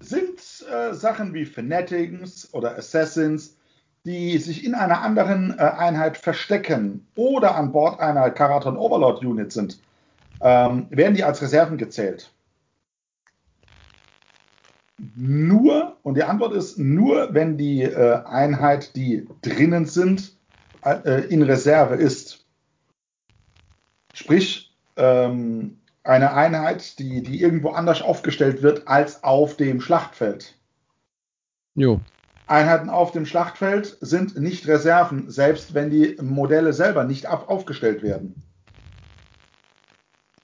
Sind 0.00 0.38
äh, 0.70 0.94
Sachen 0.94 1.34
wie 1.34 1.44
Fanatics 1.44 2.52
oder 2.54 2.76
Assassins, 2.76 3.56
die 4.04 4.38
sich 4.38 4.64
in 4.64 4.74
einer 4.74 5.02
anderen 5.02 5.58
äh, 5.58 5.62
Einheit 5.62 6.16
verstecken 6.16 7.08
oder 7.16 7.56
an 7.56 7.72
Bord 7.72 7.98
einer 8.00 8.30
Karaton 8.30 8.76
Overlord 8.76 9.24
Unit 9.24 9.52
sind, 9.52 9.82
ähm, 10.40 10.86
werden 10.90 11.14
die 11.14 11.24
als 11.24 11.42
Reserven 11.42 11.78
gezählt? 11.78 12.32
Nur, 15.16 15.96
und 16.02 16.14
die 16.14 16.22
Antwort 16.24 16.54
ist 16.54 16.78
nur, 16.78 17.34
wenn 17.34 17.56
die 17.56 17.82
äh, 17.82 18.22
Einheit, 18.24 18.94
die 18.96 19.28
drinnen 19.42 19.86
sind, 19.86 20.36
äh, 20.82 21.26
in 21.28 21.42
Reserve 21.42 21.94
ist. 21.96 22.46
Sprich, 24.14 24.67
ähm, 24.98 25.78
eine 26.04 26.34
Einheit, 26.34 26.98
die, 26.98 27.22
die 27.22 27.40
irgendwo 27.40 27.70
anders 27.70 28.02
aufgestellt 28.02 28.62
wird 28.62 28.88
als 28.88 29.24
auf 29.24 29.56
dem 29.56 29.80
Schlachtfeld. 29.80 30.54
Jo. 31.74 32.00
Einheiten 32.46 32.88
auf 32.88 33.12
dem 33.12 33.26
Schlachtfeld 33.26 33.98
sind 34.00 34.38
nicht 34.38 34.66
Reserven, 34.66 35.30
selbst 35.30 35.74
wenn 35.74 35.90
die 35.90 36.16
Modelle 36.20 36.72
selber 36.72 37.04
nicht 37.04 37.26
ab 37.26 37.48
aufgestellt 37.48 38.02
werden. 38.02 38.42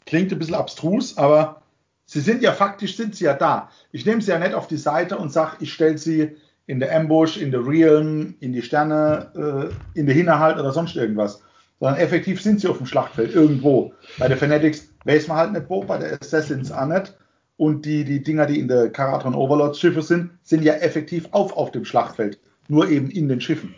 Klingt 0.07 0.31
ein 0.31 0.39
bisschen 0.39 0.55
abstrus, 0.55 1.17
aber 1.17 1.63
sie 2.05 2.21
sind 2.21 2.43
ja 2.43 2.53
faktisch 2.53 2.97
sind 2.97 3.17
sie 3.17 3.25
ja 3.25 3.35
da. 3.35 3.71
Ich 3.91 4.05
nehme 4.05 4.21
sie 4.21 4.31
ja 4.31 4.39
nicht 4.39 4.55
auf 4.55 4.69
die 4.69 4.77
Seite 4.77 5.17
und 5.17 5.33
sage, 5.33 5.57
ich 5.61 5.73
stelle 5.73 5.97
sie 5.97 6.37
in 6.67 6.79
der 6.79 6.95
Ambush, 6.95 7.39
in 7.39 7.51
der 7.51 7.67
Realm, 7.67 8.35
in 8.41 8.53
die 8.53 8.63
Sterne, 8.63 9.73
äh, 9.95 9.99
in 9.99 10.07
der 10.07 10.15
Hinterhalt 10.15 10.59
oder 10.59 10.73
sonst 10.73 10.97
irgendwas. 10.97 11.43
Sondern 11.81 11.99
effektiv 11.99 12.41
sind 12.41 12.61
sie 12.61 12.69
auf 12.69 12.79
dem 12.79 12.87
Schlachtfeld 12.87 13.35
irgendwo. 13.35 13.93
Bei 14.19 14.29
der 14.29 14.37
Fanatics 14.37 14.89
weiß 15.05 15.29
man 15.29 15.37
halt 15.37 15.53
nicht 15.53 15.69
wo, 15.69 15.83
bei 15.83 15.99
der 15.99 16.21
Assassins 16.21 16.71
auch 16.71 16.87
nicht. 16.87 17.15
Und 17.57 17.85
die, 17.85 18.05
die 18.05 18.23
Dinger, 18.23 18.47
die 18.47 18.59
in 18.59 18.69
der 18.69 18.91
Karaton 18.91 19.35
Overlords 19.35 19.79
Schiffe 19.79 20.03
sind, 20.03 20.31
sind 20.43 20.63
ja 20.65 20.75
effektiv 20.75 21.29
auf, 21.31 21.57
auf 21.57 21.71
dem 21.71 21.85
Schlachtfeld. 21.85 22.39
Nur 22.69 22.89
eben 22.89 23.11
in 23.11 23.29
den 23.29 23.41
Schiffen. 23.41 23.75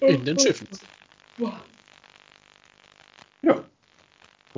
In 0.00 0.24
den 0.24 0.38
Schiffen. 0.38 0.68
Ja. 1.38 1.60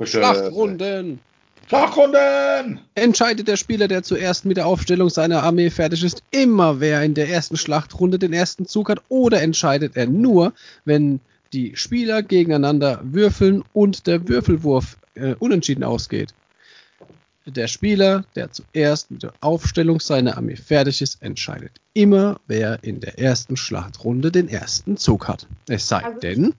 Schlachtrunden! 0.05 1.19
Schlachtrunden! 1.67 2.79
Entscheidet 2.95 3.47
der 3.47 3.57
Spieler, 3.57 3.87
der 3.87 4.03
zuerst 4.03 4.45
mit 4.45 4.57
der 4.57 4.65
Aufstellung 4.65 5.09
seiner 5.09 5.43
Armee 5.43 5.69
fertig 5.69 6.03
ist, 6.03 6.23
immer 6.31 6.79
wer 6.79 7.03
in 7.03 7.13
der 7.13 7.29
ersten 7.29 7.57
Schlachtrunde 7.57 8.17
den 8.17 8.33
ersten 8.33 8.65
Zug 8.65 8.89
hat, 8.89 9.01
oder 9.09 9.41
entscheidet 9.41 9.95
er 9.95 10.07
nur, 10.07 10.53
wenn 10.85 11.19
die 11.53 11.75
Spieler 11.75 12.21
gegeneinander 12.23 12.99
würfeln 13.03 13.63
und 13.73 14.07
der 14.07 14.27
Würfelwurf 14.27 14.97
äh, 15.15 15.35
unentschieden 15.39 15.83
ausgeht. 15.83 16.33
Der 17.45 17.67
Spieler, 17.67 18.25
der 18.35 18.51
zuerst 18.51 19.09
mit 19.09 19.23
der 19.23 19.33
Aufstellung 19.41 19.99
seiner 19.99 20.37
Armee 20.37 20.55
fertig 20.55 21.01
ist, 21.01 21.21
entscheidet 21.23 21.71
immer, 21.93 22.39
wer 22.47 22.83
in 22.83 22.99
der 22.99 23.17
ersten 23.17 23.57
Schlachtrunde 23.57 24.31
den 24.31 24.47
ersten 24.49 24.97
Zug 24.97 25.27
hat. 25.27 25.47
Es 25.67 25.87
sei 25.87 26.03
Also- 26.03 26.19
denn, 26.19 26.53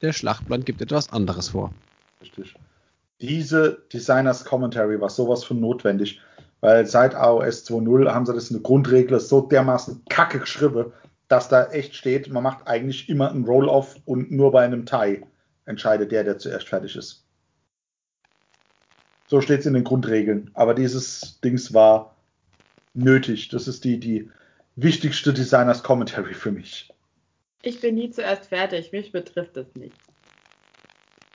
der 0.00 0.12
Schlachtplan 0.12 0.64
gibt 0.64 0.80
etwas 0.80 1.12
anderes 1.12 1.48
vor. 1.48 1.74
Richtig. 2.22 2.54
Diese 3.20 3.82
Designers 3.92 4.44
Commentary 4.44 5.00
war 5.00 5.10
sowas 5.10 5.44
von 5.44 5.60
notwendig, 5.60 6.20
weil 6.60 6.86
seit 6.86 7.14
AOS 7.14 7.64
2.0 7.64 8.10
haben 8.10 8.24
sie 8.26 8.32
das 8.32 8.50
in 8.50 8.56
der 8.58 8.62
Grundregel 8.62 9.18
so 9.20 9.40
dermaßen 9.42 10.02
kacke 10.08 10.38
geschrieben, 10.38 10.92
dass 11.30 11.48
da 11.48 11.66
echt 11.66 11.94
steht, 11.94 12.28
man 12.28 12.42
macht 12.42 12.66
eigentlich 12.66 13.08
immer 13.08 13.30
einen 13.30 13.44
Roll-Off 13.44 13.96
und 14.04 14.32
nur 14.32 14.50
bei 14.50 14.64
einem 14.64 14.84
Tie 14.84 15.22
entscheidet 15.64 16.10
der, 16.10 16.24
der 16.24 16.38
zuerst 16.38 16.68
fertig 16.68 16.96
ist. 16.96 17.24
So 19.28 19.40
steht 19.40 19.60
es 19.60 19.66
in 19.66 19.74
den 19.74 19.84
Grundregeln. 19.84 20.50
Aber 20.54 20.74
dieses 20.74 21.40
Dings 21.40 21.72
war 21.72 22.16
nötig. 22.94 23.48
Das 23.48 23.68
ist 23.68 23.84
die, 23.84 24.00
die 24.00 24.28
wichtigste 24.74 25.32
Designers 25.32 25.84
Commentary 25.84 26.34
für 26.34 26.50
mich. 26.50 26.92
Ich 27.62 27.80
bin 27.80 27.94
nie 27.94 28.10
zuerst 28.10 28.46
fertig, 28.46 28.90
mich 28.90 29.12
betrifft 29.12 29.56
es 29.56 29.72
nicht. 29.76 29.94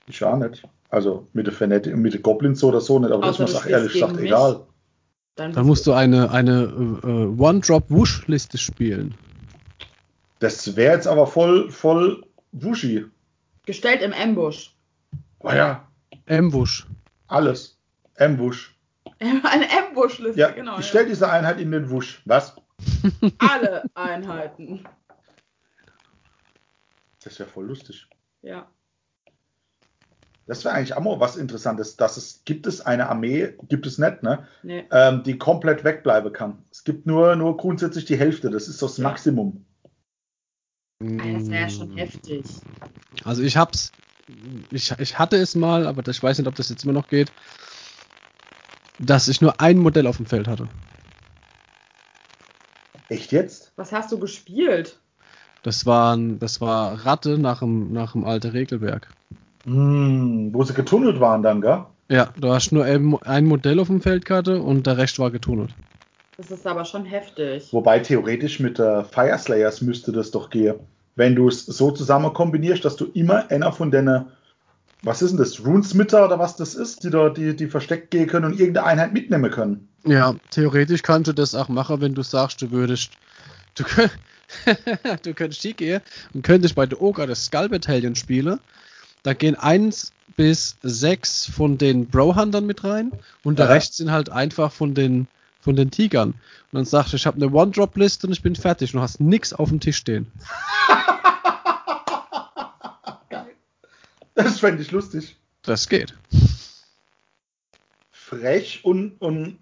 Ich 0.08 0.22
auch 0.22 0.36
nicht. 0.36 0.62
Also 0.90 1.26
mit 1.32 1.46
der 1.46 1.54
Fanatic, 1.54 1.96
mit 1.96 2.12
den 2.12 2.22
Goblins 2.22 2.60
so 2.60 2.68
oder 2.68 2.82
so 2.82 2.98
nicht, 2.98 3.12
aber 3.12 3.24
Außer 3.24 3.44
das 3.44 3.52
ist 3.52 3.54
mir 3.54 3.60
auch 3.62 3.66
ehrlich 3.70 3.92
gesagt 3.94 4.20
egal. 4.20 4.66
Dann 5.36 5.66
musst 5.66 5.86
du 5.86 5.92
eine, 5.92 6.30
eine 6.30 6.64
äh, 7.02 7.40
One-Drop-Wush-Liste 7.40 8.58
spielen. 8.58 9.14
Das 10.38 10.76
wäre 10.76 10.94
jetzt 10.94 11.06
aber 11.06 11.26
voll, 11.26 11.70
voll 11.70 12.24
Wuschi. 12.52 13.06
Gestellt 13.64 14.02
im 14.02 14.12
Ambush. 14.12 14.74
Oh 15.40 15.50
ja, 15.50 15.86
Ambush. 16.28 16.86
alles. 17.26 17.78
Ambush. 18.18 18.74
Eine 19.18 19.66
Ambush-Liste, 19.70 20.38
Ja, 20.38 20.50
genau. 20.50 20.78
ich 20.78 20.92
ja. 20.92 21.02
diese 21.04 21.30
Einheit 21.30 21.60
in 21.60 21.70
den 21.70 21.90
Wusch. 21.90 22.22
Was? 22.26 22.56
Alle 23.38 23.84
Einheiten. 23.94 24.84
Das 27.22 27.32
ist 27.34 27.38
ja 27.38 27.46
voll 27.46 27.66
lustig. 27.66 28.06
Ja. 28.42 28.66
Das 30.46 30.64
wäre 30.64 30.74
eigentlich 30.74 30.94
auch 30.94 31.00
mal 31.02 31.18
was 31.18 31.36
Interessantes. 31.36 31.96
Dass 31.96 32.16
es, 32.16 32.42
gibt 32.44 32.66
es 32.66 32.80
eine 32.80 33.08
Armee, 33.08 33.54
gibt 33.68 33.86
es 33.86 33.98
nicht, 33.98 34.22
ne? 34.22 34.46
Nee. 34.62 34.84
Ähm, 34.92 35.22
die 35.24 35.38
komplett 35.38 35.82
wegbleiben 35.82 36.32
kann. 36.32 36.62
Es 36.70 36.84
gibt 36.84 37.06
nur, 37.06 37.34
nur 37.36 37.56
grundsätzlich 37.56 38.04
die 38.04 38.16
Hälfte. 38.16 38.50
Das 38.50 38.68
ist 38.68 38.80
das 38.80 38.96
Ja. 38.98 39.04
Maximum. 39.04 39.65
Das 40.98 41.50
wäre 41.50 41.68
schon 41.68 41.96
heftig. 41.96 42.44
Also 43.24 43.42
ich 43.42 43.56
hab's, 43.56 43.92
ich, 44.70 44.92
ich 44.98 45.18
hatte 45.18 45.36
es 45.36 45.54
mal, 45.54 45.86
aber 45.86 46.06
ich 46.08 46.22
weiß 46.22 46.38
nicht, 46.38 46.48
ob 46.48 46.54
das 46.54 46.70
jetzt 46.70 46.84
immer 46.84 46.94
noch 46.94 47.08
geht, 47.08 47.30
dass 48.98 49.28
ich 49.28 49.40
nur 49.42 49.60
ein 49.60 49.78
Modell 49.78 50.06
auf 50.06 50.16
dem 50.16 50.26
Feld 50.26 50.48
hatte. 50.48 50.68
Echt 53.08 53.30
jetzt? 53.32 53.72
Was 53.76 53.92
hast 53.92 54.10
du 54.10 54.18
gespielt? 54.18 54.98
Das 55.62 55.84
waren, 55.84 56.38
das 56.38 56.60
war 56.60 57.04
Ratte 57.04 57.38
nach 57.38 57.58
dem, 57.58 57.92
nach 57.92 58.12
dem 58.12 58.24
alten 58.24 58.52
Regelwerk. 58.52 59.08
Hm, 59.64 60.50
wo 60.52 60.62
sie 60.64 60.74
getunnelt 60.74 61.20
waren 61.20 61.42
dann, 61.42 61.60
gell? 61.60 61.84
Ja, 62.08 62.32
du 62.36 62.52
hast 62.52 62.72
nur 62.72 62.84
ein 62.84 63.16
ein 63.22 63.46
Modell 63.46 63.80
auf 63.80 63.88
dem 63.88 64.00
Feldkarte 64.00 64.62
und 64.62 64.86
der 64.86 64.96
Rest 64.96 65.18
war 65.18 65.30
getunnelt. 65.30 65.74
Das 66.36 66.50
ist 66.50 66.66
aber 66.66 66.84
schon 66.84 67.04
heftig. 67.04 67.72
Wobei 67.72 67.98
theoretisch 68.00 68.60
mit 68.60 68.78
der 68.78 69.04
Fire 69.04 69.38
Slayers 69.38 69.80
müsste 69.80 70.12
das 70.12 70.30
doch 70.30 70.50
gehen. 70.50 70.74
Wenn 71.14 71.34
du 71.34 71.48
es 71.48 71.64
so 71.64 71.90
zusammen 71.90 72.32
kombinierst, 72.34 72.84
dass 72.84 72.96
du 72.96 73.06
immer 73.14 73.50
einer 73.50 73.72
von 73.72 73.90
deinen, 73.90 74.26
was 75.02 75.22
ist 75.22 75.30
denn 75.30 75.38
das, 75.38 75.64
Runesmitter 75.64 76.26
oder 76.26 76.38
was 76.38 76.56
das 76.56 76.74
ist, 76.74 77.04
die 77.04 77.10
da, 77.10 77.30
die, 77.30 77.56
die 77.56 77.68
versteckt 77.68 78.10
gehen 78.10 78.26
können 78.26 78.44
und 78.52 78.60
irgendeine 78.60 78.86
Einheit 78.86 79.12
mitnehmen 79.14 79.50
können. 79.50 79.88
Ja, 80.04 80.34
theoretisch 80.50 81.02
kannst 81.02 81.28
du 81.28 81.32
das 81.32 81.54
auch 81.54 81.68
machen, 81.68 82.00
wenn 82.02 82.14
du 82.14 82.22
sagst, 82.22 82.60
du 82.60 82.70
würdest. 82.70 83.12
Du, 83.74 83.84
könnt, 83.84 84.12
du 85.22 85.32
könntest 85.32 85.62
hier 85.62 85.72
gehen 85.72 86.00
und 86.34 86.42
könntest 86.42 86.74
bei 86.74 86.84
der 86.84 87.00
Ogre 87.00 87.26
das 87.26 87.46
Skull 87.46 87.70
Battalion 87.70 88.14
spielen. 88.14 88.60
Da 89.22 89.32
gehen 89.32 89.56
1 89.56 90.12
bis 90.36 90.76
6 90.82 91.46
von 91.46 91.78
den 91.78 92.06
Bro-Huntern 92.06 92.66
mit 92.66 92.84
rein 92.84 93.10
und 93.42 93.58
der 93.58 93.66
Ja. 93.66 93.72
Rest 93.72 93.96
sind 93.96 94.10
halt 94.12 94.30
einfach 94.30 94.70
von 94.70 94.94
den, 94.94 95.28
von 95.66 95.74
den 95.74 95.90
Tigern. 95.90 96.30
Und 96.30 96.72
dann 96.72 96.84
sagst 96.84 97.12
du, 97.12 97.16
ich 97.16 97.26
habe 97.26 97.36
eine 97.36 97.52
One-Drop-Liste 97.52 98.28
und 98.28 98.32
ich 98.32 98.40
bin 98.40 98.54
fertig 98.54 98.94
und 98.94 98.98
du 98.98 99.02
hast 99.02 99.20
nichts 99.20 99.52
auf 99.52 99.68
dem 99.68 99.80
Tisch 99.80 99.96
stehen. 99.96 100.30
Das 104.34 104.60
fände 104.60 104.82
ich 104.82 104.92
lustig. 104.92 105.36
Das 105.62 105.88
geht. 105.88 106.14
Frech 108.12 108.84
und, 108.84 109.20
und 109.20 109.58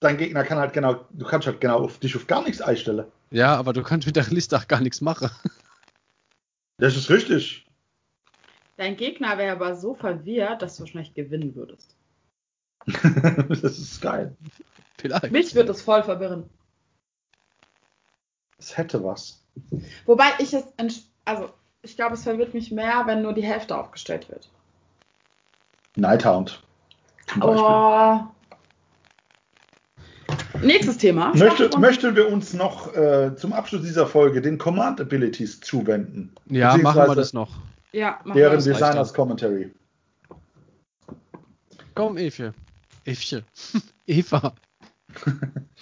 dein 0.00 0.18
Gegner 0.18 0.44
kann 0.44 0.58
halt 0.58 0.74
genau, 0.74 1.06
du 1.10 1.24
kannst 1.24 1.46
halt 1.46 1.60
genau 1.60 1.78
auf 1.78 1.98
dich 2.00 2.14
auf 2.16 2.26
gar 2.26 2.42
nichts 2.42 2.60
einstellen. 2.60 3.06
Ja, 3.30 3.56
aber 3.56 3.72
du 3.72 3.82
kannst 3.82 4.06
mit 4.06 4.16
der 4.16 4.26
Liste 4.26 4.58
auch 4.58 4.68
gar 4.68 4.80
nichts 4.80 5.00
machen. 5.00 5.30
Das 6.78 6.94
ist 6.94 7.08
richtig. 7.08 7.64
Dein 8.76 8.98
Gegner 8.98 9.38
wäre 9.38 9.52
aber 9.52 9.76
so 9.76 9.94
verwirrt, 9.94 10.60
dass 10.60 10.76
du 10.76 10.82
wahrscheinlich 10.82 11.14
gewinnen 11.14 11.54
würdest. 11.54 11.95
das 13.48 13.78
ist 13.78 14.00
geil. 14.00 14.36
Vielleicht. 14.98 15.30
Mich 15.30 15.54
würde 15.54 15.72
es 15.72 15.82
voll 15.82 16.02
verwirren. 16.02 16.48
Es 18.58 18.76
hätte 18.76 19.04
was. 19.04 19.42
Wobei 20.06 20.26
ich 20.38 20.52
es, 20.54 20.64
also 21.24 21.50
ich 21.82 21.96
glaube, 21.96 22.14
es 22.14 22.22
verwirrt 22.22 22.54
mich 22.54 22.70
mehr, 22.70 23.02
wenn 23.06 23.22
nur 23.22 23.32
die 23.32 23.44
Hälfte 23.44 23.76
aufgestellt 23.76 24.28
wird. 24.28 24.48
Nighthound. 25.96 26.62
Zum 27.26 27.40
Beispiel. 27.40 27.64
Oh. 27.64 28.20
Nächstes 30.62 30.98
Thema. 30.98 31.34
Möchte, 31.34 31.78
möchten 31.78 32.16
wir 32.16 32.32
uns 32.32 32.54
noch 32.54 32.94
äh, 32.94 33.34
zum 33.36 33.52
Abschluss 33.52 33.82
dieser 33.82 34.06
Folge 34.06 34.40
den 34.40 34.58
Command 34.58 35.00
Abilities 35.00 35.60
zuwenden? 35.60 36.34
Ja, 36.46 36.76
machen 36.76 37.06
wir 37.06 37.14
das 37.14 37.32
noch. 37.32 37.50
Ja, 37.92 38.20
machen 38.24 38.36
Deren 38.36 38.52
wir. 38.52 38.56
das 38.56 38.64
Designers. 38.64 39.14
Commentary. 39.14 39.72
Komm, 41.94 42.16
Evche. 42.16 42.54
Evche. 43.06 43.44
Eva. 44.06 44.54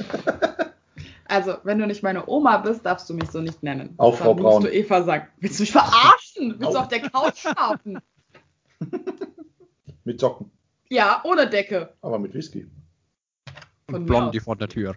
Also, 1.26 1.56
wenn 1.64 1.78
du 1.78 1.86
nicht 1.86 2.02
meine 2.02 2.28
Oma 2.28 2.58
bist, 2.58 2.84
darfst 2.84 3.08
du 3.08 3.14
mich 3.14 3.30
so 3.30 3.40
nicht 3.40 3.62
nennen. 3.62 3.94
Auch 3.96 4.14
Frau 4.18 4.34
Braun. 4.34 4.56
musst 4.62 4.66
du 4.66 4.72
Eva 4.72 5.02
sagen. 5.04 5.26
Willst 5.38 5.58
du 5.58 5.62
mich 5.62 5.72
verarschen? 5.72 6.60
Willst 6.60 6.74
du 6.74 6.78
Au. 6.78 6.82
auf 6.82 6.88
der 6.88 7.00
Couch 7.00 7.38
schlafen? 7.38 7.98
Mit 10.04 10.20
Socken, 10.20 10.50
Ja, 10.90 11.22
ohne 11.24 11.48
Decke. 11.48 11.94
aber 12.02 12.18
mit 12.18 12.34
Whisky. 12.34 12.70
Von 13.86 13.94
Und 14.02 14.06
Blondie 14.06 14.38
aus. 14.38 14.44
vor 14.44 14.54
der 14.56 14.68
Tür. 14.68 14.94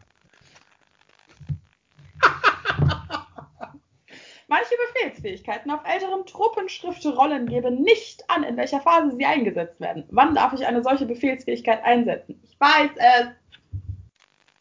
Manche 4.49 4.75
Befehlsfähigkeiten 4.97 5.71
auf 5.71 5.81
älteren 5.85 6.25
Truppenschriftrollen 6.25 7.47
geben 7.47 7.81
nicht 7.81 8.23
an, 8.29 8.43
in 8.43 8.57
welcher 8.57 8.81
Phase 8.81 9.15
sie 9.15 9.25
eingesetzt 9.25 9.79
werden. 9.79 10.03
Wann 10.09 10.35
darf 10.35 10.53
ich 10.53 10.65
eine 10.65 10.83
solche 10.83 11.05
Befehlsfähigkeit 11.05 11.83
einsetzen? 11.83 12.39
Ich 12.43 12.59
weiß 12.59 12.91
es. 12.95 13.27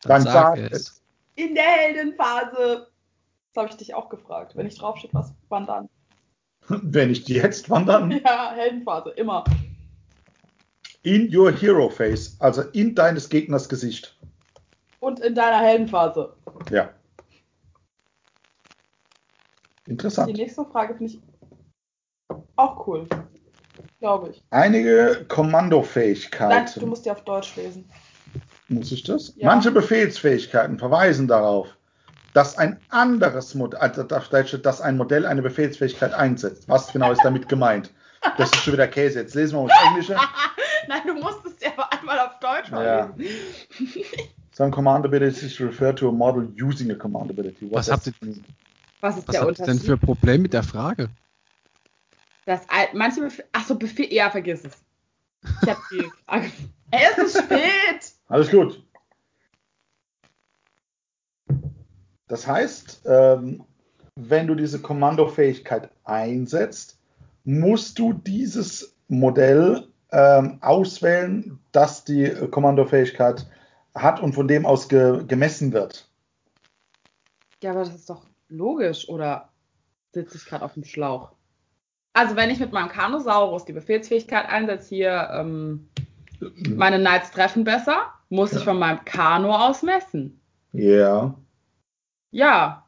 Dann 0.02 0.22
sag 0.22 0.56
sag 0.56 0.58
es. 0.72 1.02
In 1.34 1.54
der 1.54 1.64
Heldenphase. 1.64 2.88
Das 3.52 3.62
habe 3.62 3.68
ich 3.70 3.76
dich 3.76 3.94
auch 3.94 4.08
gefragt. 4.08 4.54
Wenn 4.56 4.66
ich 4.66 4.78
draufsteht, 4.78 5.14
was, 5.14 5.32
wann 5.48 5.66
dann? 5.66 5.88
Wenn 6.68 7.10
ich 7.10 7.24
die 7.24 7.34
jetzt 7.34 7.70
wandern, 7.70 8.10
Ja, 8.24 8.52
Heldenphase, 8.54 9.10
immer. 9.10 9.44
in 11.02 11.34
your 11.34 11.52
hero 11.52 11.88
face, 11.88 12.36
also 12.40 12.62
in 12.72 12.94
deines 12.94 13.28
Gegners 13.28 13.68
Gesicht. 13.68 14.16
Und 15.00 15.20
in 15.20 15.34
deiner 15.34 15.60
Heldenphase. 15.60 16.34
Ja. 16.70 16.90
Die 19.86 19.90
Interessant. 19.92 20.32
nächste 20.36 20.64
Frage 20.64 20.94
finde 20.94 21.12
ich 21.12 21.20
auch 22.56 22.86
cool. 22.86 23.06
Glaube 24.00 24.30
ich. 24.30 24.42
Einige 24.50 25.14
Nein, 25.18 25.28
Kommandofähigkeiten. 25.28 26.80
du 26.80 26.86
musst 26.86 27.04
die 27.06 27.10
auf 27.10 27.22
Deutsch 27.24 27.54
lesen. 27.56 27.88
Muss 28.68 28.90
ich 28.92 29.02
das? 29.04 29.32
Ja. 29.36 29.46
Manche 29.46 29.70
Befehlsfähigkeiten 29.70 30.78
verweisen 30.78 31.28
darauf, 31.28 31.68
dass 32.34 32.58
ein 32.58 32.78
anderes 32.90 33.54
Modell, 33.54 33.78
also 33.80 34.04
steht, 34.44 34.66
dass 34.66 34.80
ein 34.80 34.96
Modell 34.96 35.24
eine 35.24 35.40
Befehlsfähigkeit 35.42 36.12
einsetzt. 36.12 36.68
Was 36.68 36.92
genau 36.92 37.12
ist 37.12 37.24
damit 37.24 37.48
gemeint? 37.48 37.92
Das 38.38 38.50
ist 38.50 38.56
schon 38.64 38.72
wieder 38.72 38.88
Käse. 38.88 39.20
Jetzt 39.20 39.34
lesen 39.34 39.58
wir 39.58 39.68
das 39.68 39.76
Englische. 39.88 40.16
Nein, 40.88 41.00
du 41.06 41.14
musst 41.14 41.44
es 41.46 41.56
dir 41.56 41.72
aber 41.76 41.92
einmal 41.92 42.18
auf 42.18 42.38
Deutsch 42.40 42.70
mal 42.70 42.84
Ja. 42.84 43.10
lesen. 43.16 43.36
Some 44.52 44.70
command 44.70 45.04
abilities 45.04 45.60
refer 45.60 45.94
to 45.94 46.08
a 46.08 46.12
model 46.12 46.48
using 46.60 46.90
a 46.90 46.94
command 46.94 47.30
ability. 47.30 47.66
What 47.66 47.74
Was 47.78 47.86
does 47.86 47.94
habt 47.94 48.06
ihr- 48.06 48.12
it 48.12 48.22
mean? 48.22 48.44
Was 49.00 49.18
ist 49.18 49.28
Was 49.28 49.32
der 49.32 49.40
habt 49.42 49.50
ihr 49.50 49.64
denn 49.64 49.74
Unterschied? 49.74 49.86
für 49.86 49.96
Problem 49.98 50.42
mit 50.42 50.52
der 50.52 50.62
Frage? 50.62 51.10
Das 52.46 52.60
manche 52.92 53.20
Befehl. 53.20 53.44
Achso, 53.52 53.74
Befehl. 53.74 54.12
Ja, 54.12 54.30
vergiss 54.30 54.64
es. 54.64 54.72
Ich 55.62 55.68
hab 55.68 55.78
die 55.90 56.02
Frage. 56.26 56.50
Ey, 56.90 57.02
es 57.12 57.18
ist 57.18 57.44
spät! 57.44 58.12
Alles 58.28 58.50
gut. 58.50 58.82
Das 62.28 62.46
heißt, 62.46 63.02
ähm, 63.06 63.64
wenn 64.16 64.46
du 64.46 64.54
diese 64.54 64.80
Kommandofähigkeit 64.80 65.90
einsetzt, 66.04 66.98
musst 67.44 67.98
du 67.98 68.12
dieses 68.12 68.96
Modell, 69.08 69.88
ähm, 70.12 70.58
auswählen, 70.60 71.58
dass 71.72 72.04
die 72.04 72.24
äh, 72.24 72.48
Kommandofähigkeit 72.48 73.46
hat 73.94 74.20
und 74.20 74.34
von 74.34 74.48
dem 74.48 74.66
aus 74.66 74.88
ge 74.88 75.24
gemessen 75.26 75.72
wird. 75.72 76.08
Ja, 77.62 77.70
aber 77.72 77.80
das 77.80 77.94
ist 77.94 78.10
doch 78.10 78.24
logisch, 78.48 79.08
oder 79.08 79.48
sitze 80.12 80.36
ich 80.36 80.44
gerade 80.44 80.64
auf 80.64 80.74
dem 80.74 80.84
Schlauch? 80.84 81.32
Also 82.12 82.36
wenn 82.36 82.50
ich 82.50 82.58
mit 82.60 82.72
meinem 82.72 82.88
Kanosaurus 82.88 83.64
die 83.64 83.72
Befehlsfähigkeit 83.74 84.48
einsetze, 84.48 84.88
hier 84.94 85.28
ähm, 85.32 85.88
meine 86.68 86.98
Knights 86.98 87.30
treffen 87.30 87.64
besser, 87.64 88.12
muss 88.30 88.52
Ja. 88.52 88.58
ich 88.58 88.64
von 88.64 88.78
meinem 88.78 89.04
Kano 89.04 89.54
aus 89.54 89.82
messen. 89.82 90.40
Ja. 90.72 91.34
Ja. 92.30 92.86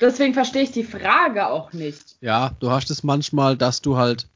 Deswegen 0.00 0.34
verstehe 0.34 0.62
ich 0.62 0.72
die 0.72 0.84
Frage 0.84 1.46
auch 1.46 1.72
nicht. 1.72 2.16
Ja, 2.20 2.50
du 2.60 2.70
hast 2.70 2.90
es 2.90 3.02
manchmal, 3.04 3.56
dass 3.56 3.80
du 3.82 3.96
halt 3.96 4.28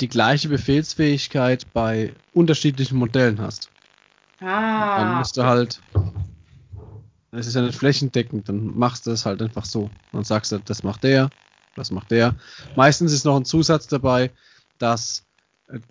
die 0.00 0.08
gleiche 0.08 0.48
Befehlsfähigkeit 0.48 1.66
bei 1.72 2.12
unterschiedlichen 2.34 2.98
Modellen 2.98 3.40
hast. 3.40 3.70
Dann 4.40 4.48
Ah. 4.48 5.14
musst 5.18 5.36
du 5.38 5.44
halt. 5.44 5.80
Es 7.32 7.46
ist 7.46 7.54
ja 7.54 7.62
nicht 7.62 7.78
flächendeckend, 7.78 8.48
dann 8.48 8.76
machst 8.78 9.06
du 9.06 9.10
es 9.10 9.26
halt 9.26 9.42
einfach 9.42 9.64
so. 9.64 9.90
Dann 10.12 10.24
sagst 10.24 10.52
du, 10.52 10.58
das 10.58 10.82
macht 10.82 11.04
der, 11.04 11.30
das 11.74 11.90
macht 11.90 12.10
der. 12.10 12.34
Meistens 12.76 13.12
ist 13.12 13.24
noch 13.24 13.36
ein 13.36 13.44
Zusatz 13.44 13.86
dabei, 13.86 14.30
dass 14.78 15.26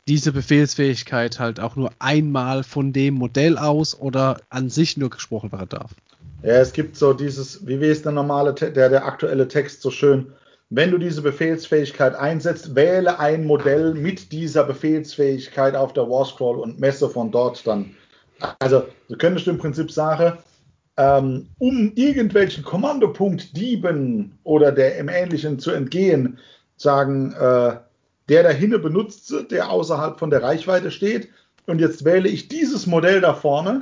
diese 0.07 0.31
Befehlsfähigkeit 0.31 1.39
halt 1.39 1.59
auch 1.59 1.75
nur 1.75 1.91
einmal 1.99 2.63
von 2.63 2.93
dem 2.93 3.15
Modell 3.15 3.57
aus 3.57 3.97
oder 3.97 4.39
an 4.49 4.69
sich 4.69 4.97
nur 4.97 5.09
gesprochen 5.09 5.51
werden 5.51 5.69
darf. 5.69 5.91
Ja, 6.43 6.53
es 6.53 6.73
gibt 6.73 6.95
so 6.95 7.13
dieses, 7.13 7.65
wie 7.67 7.75
ist 7.75 8.05
der 8.05 8.11
normale, 8.11 8.53
der, 8.53 8.89
der 8.89 9.05
aktuelle 9.05 9.47
Text 9.47 9.81
so 9.81 9.91
schön? 9.91 10.33
Wenn 10.69 10.91
du 10.91 10.97
diese 10.97 11.21
Befehlsfähigkeit 11.21 12.15
einsetzt, 12.15 12.75
wähle 12.75 13.19
ein 13.19 13.45
Modell 13.45 13.93
mit 13.93 14.31
dieser 14.31 14.63
Befehlsfähigkeit 14.63 15.75
auf 15.75 15.93
der 15.93 16.09
Warscroll 16.09 16.57
und 16.57 16.79
messe 16.79 17.09
von 17.09 17.31
dort 17.31 17.65
dann. 17.67 17.95
Also, 18.59 18.83
du 19.07 19.17
könntest 19.17 19.47
im 19.47 19.57
Prinzip 19.57 19.91
sagen, 19.91 20.37
ähm, 20.97 21.49
um 21.57 21.91
irgendwelchen 21.95 22.63
Kommandopunkt 22.63 23.55
Dieben 23.55 24.37
oder 24.43 24.71
der 24.71 24.97
im 24.97 25.09
Ähnlichen 25.09 25.59
zu 25.59 25.71
entgehen, 25.71 26.39
sagen, 26.77 27.33
äh, 27.33 27.77
der 28.29 28.43
dahinne 28.43 28.79
benutzt, 28.79 29.33
der 29.51 29.69
außerhalb 29.69 30.17
von 30.17 30.29
der 30.29 30.41
Reichweite 30.41 30.91
steht. 30.91 31.29
Und 31.67 31.79
jetzt 31.79 32.05
wähle 32.05 32.29
ich 32.29 32.47
dieses 32.47 32.87
Modell 32.87 33.21
da 33.21 33.33
vorne 33.33 33.81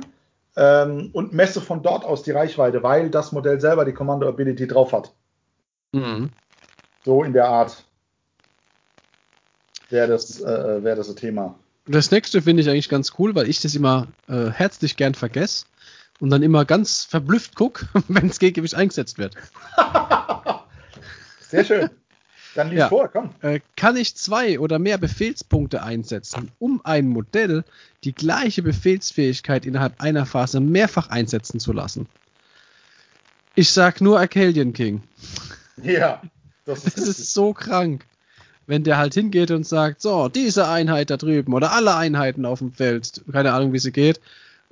ähm, 0.56 1.10
und 1.12 1.32
messe 1.32 1.60
von 1.60 1.82
dort 1.82 2.04
aus 2.04 2.22
die 2.22 2.32
Reichweite, 2.32 2.82
weil 2.82 3.10
das 3.10 3.32
Modell 3.32 3.60
selber 3.60 3.84
die 3.84 3.92
Commando 3.92 4.28
Ability 4.28 4.66
drauf 4.66 4.92
hat. 4.92 5.12
Mhm. 5.92 6.30
So 7.04 7.22
in 7.22 7.32
der 7.32 7.46
Art 7.46 7.84
wäre 9.90 10.08
das, 10.08 10.40
äh, 10.40 10.82
wär 10.82 10.96
das 10.96 11.08
ein 11.08 11.16
Thema. 11.16 11.54
Das 11.86 12.10
nächste 12.10 12.40
finde 12.40 12.62
ich 12.62 12.70
eigentlich 12.70 12.88
ganz 12.88 13.12
cool, 13.18 13.34
weil 13.34 13.48
ich 13.48 13.60
das 13.60 13.74
immer 13.74 14.08
äh, 14.26 14.50
herzlich 14.50 14.96
gern 14.96 15.14
vergesse 15.14 15.66
und 16.20 16.30
dann 16.30 16.42
immer 16.42 16.64
ganz 16.64 17.04
verblüfft 17.04 17.54
gucke, 17.54 17.86
wenn 18.08 18.28
das 18.28 18.38
Gegengewicht 18.38 18.74
eingesetzt 18.74 19.18
wird. 19.18 19.34
Sehr 21.48 21.64
schön. 21.64 21.90
Dann 22.54 22.70
lies 22.70 22.78
Ja. 22.78 22.88
vor, 22.88 23.08
komm. 23.08 23.30
Äh, 23.42 23.60
kann 23.76 23.96
ich 23.96 24.14
zwei 24.16 24.60
oder 24.60 24.78
mehr 24.78 24.96
Befehlspunkte 24.98 25.82
einsetzen, 25.82 26.52
um 26.60 26.80
ein 26.84 27.08
Modell 27.08 27.64
die 28.04 28.14
gleiche 28.14 28.62
Befehlsfähigkeit 28.62 29.66
innerhalb 29.66 30.00
einer 30.00 30.24
Phase 30.24 30.60
mehrfach 30.60 31.08
einsetzen 31.10 31.58
zu 31.58 31.72
lassen? 31.72 32.06
Ich 33.56 33.70
sag 33.70 34.00
nur 34.00 34.18
Arcadian 34.20 34.72
King. 34.72 35.02
Ja. 35.82 36.22
Das 36.64 36.82
Das 36.84 36.96
ist 36.96 37.34
so 37.34 37.52
krank. 37.52 38.06
Wenn 38.66 38.84
der 38.84 38.96
halt 38.98 39.14
hingeht 39.14 39.50
und 39.50 39.66
sagt, 39.66 40.00
so, 40.00 40.28
diese 40.28 40.68
Einheit 40.68 41.10
da 41.10 41.16
drüben 41.18 41.52
oder 41.52 41.72
alle 41.72 41.96
Einheiten 41.96 42.46
auf 42.46 42.60
dem 42.60 42.72
Feld, 42.72 43.22
keine 43.30 43.52
Ahnung, 43.52 43.72
wie 43.74 43.78
sie 43.78 43.92
geht, 43.92 44.20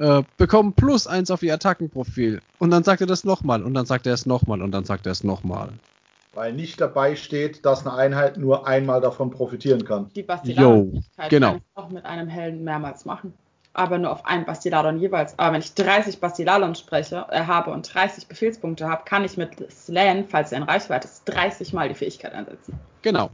äh, 0.03 0.25
bekommen 0.37 0.73
plus 0.73 1.07
eins 1.07 1.31
auf 1.31 1.45
ihr 1.45 1.55
Attackenprofil. 1.55 2.43
Und 2.59 2.71
dann 2.71 2.83
sagt 2.83 3.01
er 3.01 3.07
das 3.07 3.23
nochmal 3.23 3.63
und 3.63 3.73
dann 3.73 3.87
sagt 3.87 4.05
er 4.07 4.15
es 4.15 4.27
nochmal 4.27 4.61
und 4.61 4.73
dann 4.73 4.85
sagt 4.85 5.07
er 5.07 5.13
es 5.13 5.23
nochmal. 5.23 5.69
Weil 6.35 6.53
nicht 6.55 6.81
dabei 6.81 7.15
steht, 7.15 7.65
dass 7.65 7.87
eine 7.87 7.95
Einheit 7.95 8.37
nur 8.37 8.67
einmal 8.67 9.01
davon 9.01 9.31
profitieren 9.31 9.85
kann. 9.85 10.11
Die 10.17 10.25
Bastiladon-Fähigkeit 10.25 11.31
genau. 11.31 11.51
kann 11.51 11.57
ich 11.59 11.77
auch 11.77 11.91
mit 11.91 12.05
einem 12.05 12.27
Helden 12.27 12.65
mehrmals 12.65 13.05
machen. 13.05 13.33
Aber 13.75 13.97
nur 13.97 14.11
auf 14.11 14.27
einen 14.27 14.45
Bastiladon 14.45 14.99
jeweils. 14.99 15.39
Aber 15.39 15.53
wenn 15.53 15.61
ich 15.61 15.73
30 15.75 16.19
Bastiladon 16.19 16.75
spreche, 16.75 17.27
äh, 17.31 17.45
habe 17.45 17.71
und 17.71 17.95
30 17.95 18.27
Befehlspunkte 18.27 18.89
habe, 18.89 19.03
kann 19.05 19.25
ich 19.25 19.37
mit 19.37 19.71
Slan, 19.71 20.25
falls 20.27 20.51
er 20.51 20.59
in 20.59 20.65
Reichweite 20.65 21.07
ist, 21.07 21.25
30 21.27 21.73
Mal 21.75 21.89
die 21.89 21.95
Fähigkeit 21.95 22.33
einsetzen. 22.33 22.75
Genau, 23.03 23.31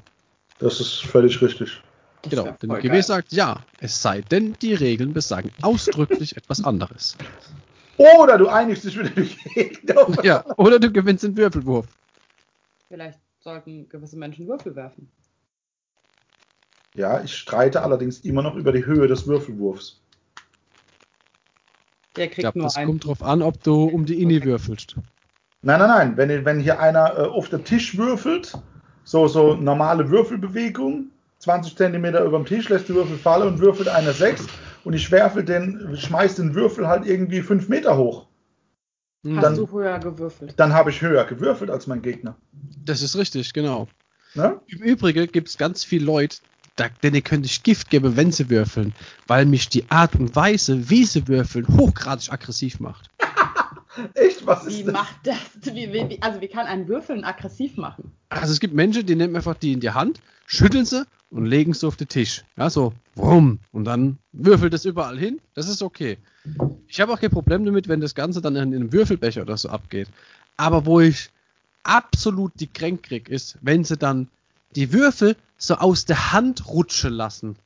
Das 0.59 0.81
ist 0.81 1.01
völlig 1.01 1.41
richtig. 1.41 1.81
Das 2.23 2.31
genau. 2.31 2.45
wär 2.45 2.53
Denn 2.53 2.71
GW 2.81 2.89
geil. 2.89 3.03
sagt 3.03 3.33
ja, 3.33 3.65
es 3.81 4.03
sei 4.03 4.21
denn, 4.23 4.55
die 4.61 4.75
Regeln 4.75 5.13
besagen 5.13 5.53
ausdrücklich 5.63 6.37
etwas 6.37 6.65
anderes. 6.65 7.17
Oder 7.97 8.39
du 8.39 8.49
einigst 8.49 8.85
dich 8.85 8.97
mit 8.97 9.17
dem 9.17 9.29
Gegner. 9.55 10.25
Ja, 10.25 10.45
oder 10.57 10.79
du 10.79 10.91
gewinnst 10.91 11.25
den 11.25 11.37
Würfelwurf. 11.37 11.87
Vielleicht 12.89 13.19
sollten 13.41 13.89
gewisse 13.89 14.17
Menschen 14.17 14.47
Würfel 14.49 14.75
werfen. 14.77 15.11
Ja, 16.95 17.23
ich 17.23 17.35
streite 17.37 17.83
allerdings 17.83 18.21
immer 18.21 18.43
noch 18.43 18.57
über 18.57 18.73
die 18.73 18.85
Höhe 18.85 19.07
des 19.07 19.27
Würfelwurfs. 19.27 20.01
Der 22.17 22.25
Ich 22.25 22.31
kriegt 22.33 22.41
glaube, 22.41 22.59
nur 22.59 22.67
das 22.67 22.77
einen. 22.77 22.89
kommt 22.89 23.05
drauf 23.05 23.23
an, 23.23 23.43
ob 23.43 23.63
du 23.63 23.85
um 23.85 24.05
die 24.07 24.21
Inni 24.21 24.43
würfelst. 24.43 24.97
Nein, 25.63 25.79
nein, 25.81 25.89
nein. 25.89 26.17
Wenn, 26.17 26.45
wenn 26.45 26.61
hier 26.61 26.81
einer 26.81 27.17
äh, 27.17 27.23
auf 27.23 27.49
den 27.49 27.65
Tisch 27.65 27.97
würfelt, 27.97 28.53
so, 29.05 29.29
so 29.29 29.55
normale 29.55 30.09
Würfelbewegung, 30.11 31.11
20 31.41 31.77
cm 31.77 32.05
über 32.05 32.39
dem 32.39 32.47
Tisch, 32.47 32.69
lässt 32.69 32.89
die 32.89 32.95
Würfel 32.95 33.17
fallen 33.17 33.47
und 33.49 33.59
würfelt 33.61 33.89
eine 33.89 34.13
6 34.13 34.47
und 34.85 34.93
ich 34.95 35.11
werfe 35.11 35.45
den, 35.45 35.97
schmeiß 35.97 36.37
den 36.37 36.55
Würfel 36.55 36.89
halt 36.89 37.07
irgendwie 37.07 37.43
5 37.43 37.69
Meter 37.69 37.97
hoch. 37.97 38.27
Hm, 39.25 39.37
Hast 39.37 39.45
dann- 39.45 39.57
du 39.57 39.71
höher 39.71 39.99
gewürfelt? 39.99 40.55
Dann 40.57 40.73
habe 40.73 40.91
ich 40.91 41.01
höher 41.03 41.25
gewürfelt 41.25 41.71
als 41.71 41.87
mein 41.87 42.03
Gegner. 42.03 42.37
Das 42.85 43.03
ist 43.03 43.17
richtig, 43.17 43.53
genau. 43.53 43.89
Ne? 44.35 44.61
Im 44.67 44.79
Übrigen 44.81 45.27
gibt 45.31 45.49
es 45.49 45.57
ganz 45.59 45.85
viele 45.85 46.05
Leute, 46.05 46.39
da, 46.77 46.87
denen 47.03 47.25
könnte 47.25 47.47
ich 47.47 47.63
Gift 47.63 47.91
geben, 47.91 48.17
wenn 48.17 48.31
sie 48.31 48.51
würfeln, 48.51 48.95
weil 49.27 49.47
mich 49.47 49.69
die 49.69 49.91
Art 49.91 50.15
und 50.15 50.37
Weise, 50.37 50.91
wie 50.91 51.05
sie 51.05 51.27
würfeln, 51.27 51.67
hochgradig 51.77 52.33
aggressiv 52.33 52.79
macht. 52.79 53.11
Echt? 54.15 54.47
Was 54.47 54.67
Wie 54.67 54.81
ist 54.81 54.87
das? 54.87 54.93
macht 54.93 55.17
das? 55.25 55.37
Wie, 55.75 55.93
wie, 55.93 56.09
wie, 56.11 56.23
also 56.23 56.41
wie 56.41 56.47
kann 56.49 56.67
ein 56.67 56.87
Würfeln 56.87 57.25
aggressiv 57.25 57.77
machen? 57.77 58.13
Also 58.29 58.53
es 58.53 58.61
gibt 58.61 58.75
Menschen, 58.75 59.05
die 59.07 59.17
nehmen 59.17 59.35
einfach 59.35 59.55
die 59.55 59.73
in 59.73 59.81
die 59.81 59.91
Hand, 59.91 60.21
schütteln 60.47 60.85
sie 60.85 61.05
und 61.31 61.47
legen 61.47 61.75
sie 61.75 61.87
auf 61.87 61.97
den 61.97 62.09
Tisch. 62.09 62.45
Ja, 62.57 62.71
so, 62.71 62.93
wumm, 63.15 63.59
und 63.73 63.85
dann 63.85 64.19
würfelt 64.33 64.75
es 64.75 64.85
überall 64.85 65.19
hin. 65.19 65.41
Das 65.55 65.69
ist 65.69 65.83
okay. 65.83 66.19
Ich 66.87 67.01
habe 67.01 67.13
auch 67.13 67.21
kein 67.21 67.31
Problem 67.31 67.65
damit, 67.65 67.89
wenn 67.89 68.01
das 68.01 68.15
Ganze 68.15 68.41
dann 68.41 68.57
in 68.57 68.75
einem 68.75 68.93
Würfelbecher 68.93 69.43
oder 69.43 69.57
so 69.57 69.69
abgeht. 69.69 70.09
Aber 70.57 70.87
wo 70.87 71.01
ich 71.01 71.31
absolut 71.83 72.53
die 72.57 72.67
Kränk 72.67 73.03
krieg, 73.05 73.29
ist, 73.29 73.59
wenn 73.61 73.85
sie 73.85 73.97
dann 73.97 74.29
die 74.75 74.93
Würfel 74.93 75.37
so 75.57 75.75
aus 75.75 76.05
der 76.05 76.33
Hand 76.33 76.69
rutschen 76.69 77.13
lassen. 77.13 77.57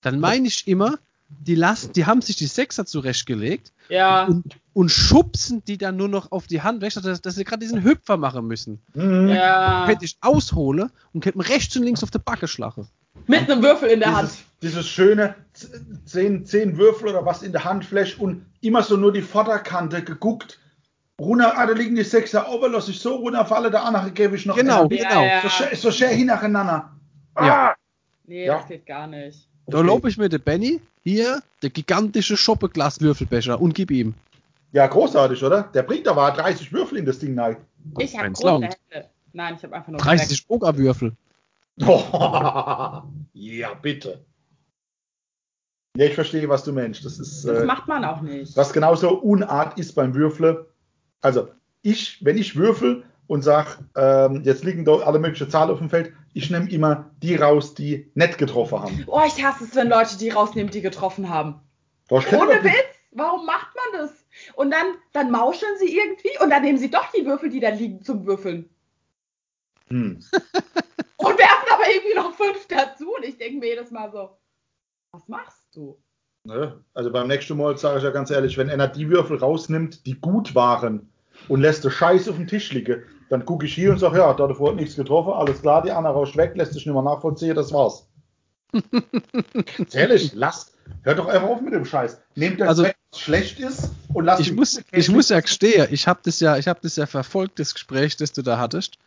Dann 0.00 0.20
meine 0.20 0.46
ich 0.46 0.68
immer, 0.68 0.98
die 1.28 1.54
lassen, 1.54 1.92
die 1.92 2.06
haben 2.06 2.22
sich 2.22 2.36
die 2.36 2.46
Sechser 2.46 2.86
zurechtgelegt 2.86 3.72
Ja, 3.88 4.26
und, 4.26 4.56
und 4.76 4.90
schubsen 4.90 5.64
die 5.64 5.78
dann 5.78 5.96
nur 5.96 6.08
noch 6.08 6.32
auf 6.32 6.46
die 6.46 6.60
Hand 6.60 6.82
weg, 6.82 6.92
dass, 6.92 7.22
dass 7.22 7.34
sie 7.34 7.44
gerade 7.44 7.60
diesen 7.60 7.82
Hüpfer 7.82 8.18
machen 8.18 8.46
müssen. 8.46 8.78
Mhm. 8.92 9.28
ja. 9.28 9.86
Könnte 9.86 10.04
ich 10.04 10.18
aushole 10.20 10.90
und 11.14 11.22
könnte 11.24 11.38
mir 11.38 11.48
rechts 11.48 11.74
und 11.76 11.82
links 11.84 12.02
auf 12.02 12.10
der 12.10 12.18
Backe 12.18 12.46
schlagen. 12.46 12.86
Mit 13.26 13.50
einem 13.50 13.62
Würfel 13.62 13.88
in 13.88 14.00
der 14.00 14.14
Hand. 14.14 14.28
Dieses, 14.60 14.74
dieses 14.74 14.86
schöne 14.88 15.34
zehn, 16.04 16.44
zehn 16.44 16.76
Würfel 16.76 17.08
oder 17.08 17.24
was 17.24 17.42
in 17.42 17.52
der 17.52 17.64
Hand 17.64 17.86
flash 17.86 18.18
und 18.18 18.44
immer 18.60 18.82
so 18.82 18.98
nur 18.98 19.14
die 19.14 19.22
Vorderkante 19.22 20.02
geguckt. 20.04 20.58
Runter, 21.18 21.56
ah, 21.56 21.66
da 21.66 21.72
liegen 21.72 21.96
die 21.96 22.04
Sechser, 22.04 22.46
aber 22.46 22.68
lass 22.68 22.90
ich 22.90 23.00
so 23.00 23.14
runterfallen, 23.14 23.72
der 23.72 23.82
andere 23.82 24.10
gebe 24.10 24.36
ich 24.36 24.44
noch. 24.44 24.56
Genau, 24.56 24.80
einen. 24.80 24.90
genau. 24.90 25.24
Ja, 25.24 25.40
So, 25.40 25.46
ja. 25.46 25.50
schön- 25.50 25.76
so 25.78 25.90
schön 25.90 26.10
hintereinander. 26.10 26.90
Ja. 27.40 27.68
Ah! 27.70 27.74
Nee, 28.26 28.44
Ja. 28.44 28.58
das 28.58 28.68
geht 28.68 28.84
gar 28.84 29.06
nicht. 29.06 29.48
Da 29.68 29.80
lobe 29.80 30.10
ich 30.10 30.18
mir 30.18 30.28
den 30.28 30.42
Benny, 30.42 30.80
hier, 31.02 31.42
der 31.62 31.70
gigantische 31.70 32.36
Schoppeglas-Würfelbecher 32.36 33.58
und 33.60 33.74
gib 33.74 33.90
ihm. 33.90 34.14
Ja, 34.76 34.86
großartig, 34.88 35.42
oder? 35.42 35.62
Der 35.62 35.82
bringt 35.84 36.06
aber 36.06 36.30
30 36.32 36.70
Würfel 36.70 36.98
in 36.98 37.06
das 37.06 37.18
Ding 37.18 37.38
rein. 37.38 37.56
Ich 37.98 38.14
habe 38.14 38.30
große. 38.30 38.68
Nein, 39.32 39.54
ich 39.56 39.62
habe 39.62 39.74
einfach 39.74 39.88
nur 39.88 39.96
30 39.96 40.44
Ogerwürfel. 40.48 41.16
ja, 41.78 43.02
bitte. 43.80 44.22
Ja, 45.96 46.04
ich 46.04 46.14
verstehe, 46.14 46.46
was 46.50 46.64
du 46.64 46.74
meinst. 46.74 47.06
Das 47.06 47.18
ist, 47.18 47.46
Das 47.46 47.62
äh, 47.62 47.64
macht 47.64 47.88
man 47.88 48.04
auch 48.04 48.20
nicht. 48.20 48.54
was 48.54 48.74
genauso 48.74 49.18
Unart 49.18 49.78
ist 49.78 49.94
beim 49.94 50.14
Würfeln. 50.14 50.58
Also, 51.22 51.48
ich, 51.80 52.22
wenn 52.22 52.36
ich 52.36 52.54
würfel 52.56 53.04
und 53.28 53.40
sage, 53.40 53.78
ähm, 53.96 54.42
jetzt 54.44 54.62
liegen 54.62 54.84
da 54.84 54.96
alle 54.96 55.18
möglichen 55.18 55.48
Zahlen 55.48 55.70
auf 55.70 55.78
dem 55.78 55.88
Feld, 55.88 56.12
ich 56.34 56.50
nehme 56.50 56.68
immer 56.68 57.08
die 57.22 57.36
raus, 57.36 57.72
die 57.72 58.10
nicht 58.14 58.36
getroffen 58.36 58.80
haben. 58.80 59.04
Oh, 59.06 59.22
ich 59.26 59.42
hasse 59.42 59.64
es, 59.64 59.74
wenn 59.74 59.88
Leute 59.88 60.18
die 60.18 60.28
rausnehmen, 60.28 60.70
die 60.70 60.82
getroffen 60.82 61.30
haben. 61.30 61.62
Ohne 62.10 62.62
Witz. 62.62 62.74
Warum 63.12 63.46
macht 63.46 63.68
man 63.74 64.02
das? 64.02 64.25
Und 64.54 64.70
dann, 64.70 64.86
dann 65.12 65.30
mauscheln 65.30 65.78
sie 65.78 65.96
irgendwie 65.96 66.38
und 66.42 66.50
dann 66.50 66.62
nehmen 66.62 66.78
sie 66.78 66.90
doch 66.90 67.10
die 67.12 67.24
Würfel, 67.26 67.50
die 67.50 67.60
da 67.60 67.70
liegen, 67.70 68.02
zum 68.02 68.26
Würfeln. 68.26 68.68
Hm. 69.88 70.20
und 71.16 71.38
werfen 71.38 71.68
aber 71.72 71.84
irgendwie 71.92 72.16
noch 72.16 72.34
fünf 72.34 72.66
dazu. 72.68 73.14
Und 73.14 73.24
ich 73.24 73.38
denke 73.38 73.58
mir 73.58 73.68
jedes 73.68 73.90
Mal 73.90 74.10
so, 74.10 74.36
was 75.12 75.28
machst 75.28 75.74
du? 75.74 75.98
Ne? 76.44 76.84
Also 76.94 77.10
beim 77.10 77.26
nächsten 77.26 77.56
Mal 77.56 77.76
sage 77.76 77.98
ich 77.98 78.04
ja 78.04 78.10
ganz 78.10 78.30
ehrlich, 78.30 78.56
wenn 78.56 78.70
einer 78.70 78.88
die 78.88 79.08
Würfel 79.08 79.38
rausnimmt, 79.38 80.06
die 80.06 80.20
gut 80.20 80.54
waren 80.54 81.12
und 81.48 81.60
lässt 81.60 81.84
den 81.84 81.90
Scheiß 81.90 82.28
auf 82.28 82.36
dem 82.36 82.46
Tisch 82.46 82.72
liegen, 82.72 83.02
dann 83.28 83.44
gucke 83.44 83.66
ich 83.66 83.74
hier 83.74 83.90
und 83.90 83.98
sage, 83.98 84.18
ja, 84.18 84.32
da 84.32 84.48
hat 84.48 84.56
vorher 84.56 84.76
nichts 84.76 84.96
getroffen, 84.96 85.32
alles 85.32 85.60
klar, 85.60 85.82
die 85.82 85.90
Anna 85.90 86.10
rauscht 86.10 86.36
weg, 86.36 86.52
lässt 86.54 86.72
sich 86.72 86.86
nicht 86.86 86.94
mehr 86.94 87.02
nachvollziehen, 87.02 87.56
das 87.56 87.72
war's. 87.72 88.08
ganz 88.72 89.94
ehrlich, 89.94 90.32
lasst, 90.34 90.75
hört 91.02 91.18
doch 91.18 91.26
einfach 91.28 91.48
auf 91.48 91.60
mit 91.60 91.72
dem 91.74 91.84
Scheiß. 91.84 92.20
Nehmt 92.34 92.60
das 92.60 92.68
Also- 92.68 92.82
weg, 92.84 92.96
was 93.10 93.20
schlecht 93.20 93.60
ist 93.60 93.90
und 94.12 94.24
lasst 94.24 94.40
Ich 94.40 94.48
die 94.48 94.54
muss, 94.54 94.80
ich 94.92 95.08
muss 95.10 95.28
ja 95.28 95.40
gestehen, 95.40 95.88
ich 95.90 96.06
habe 96.08 96.20
das 96.22 96.40
ja, 96.40 96.56
ich 96.56 96.68
habe 96.68 96.80
das 96.82 96.96
ja 96.96 97.06
verfolgt, 97.06 97.58
das 97.58 97.74
Gespräch, 97.74 98.16
das 98.16 98.32
du 98.32 98.42
da 98.42 98.58
hattest. 98.58 98.98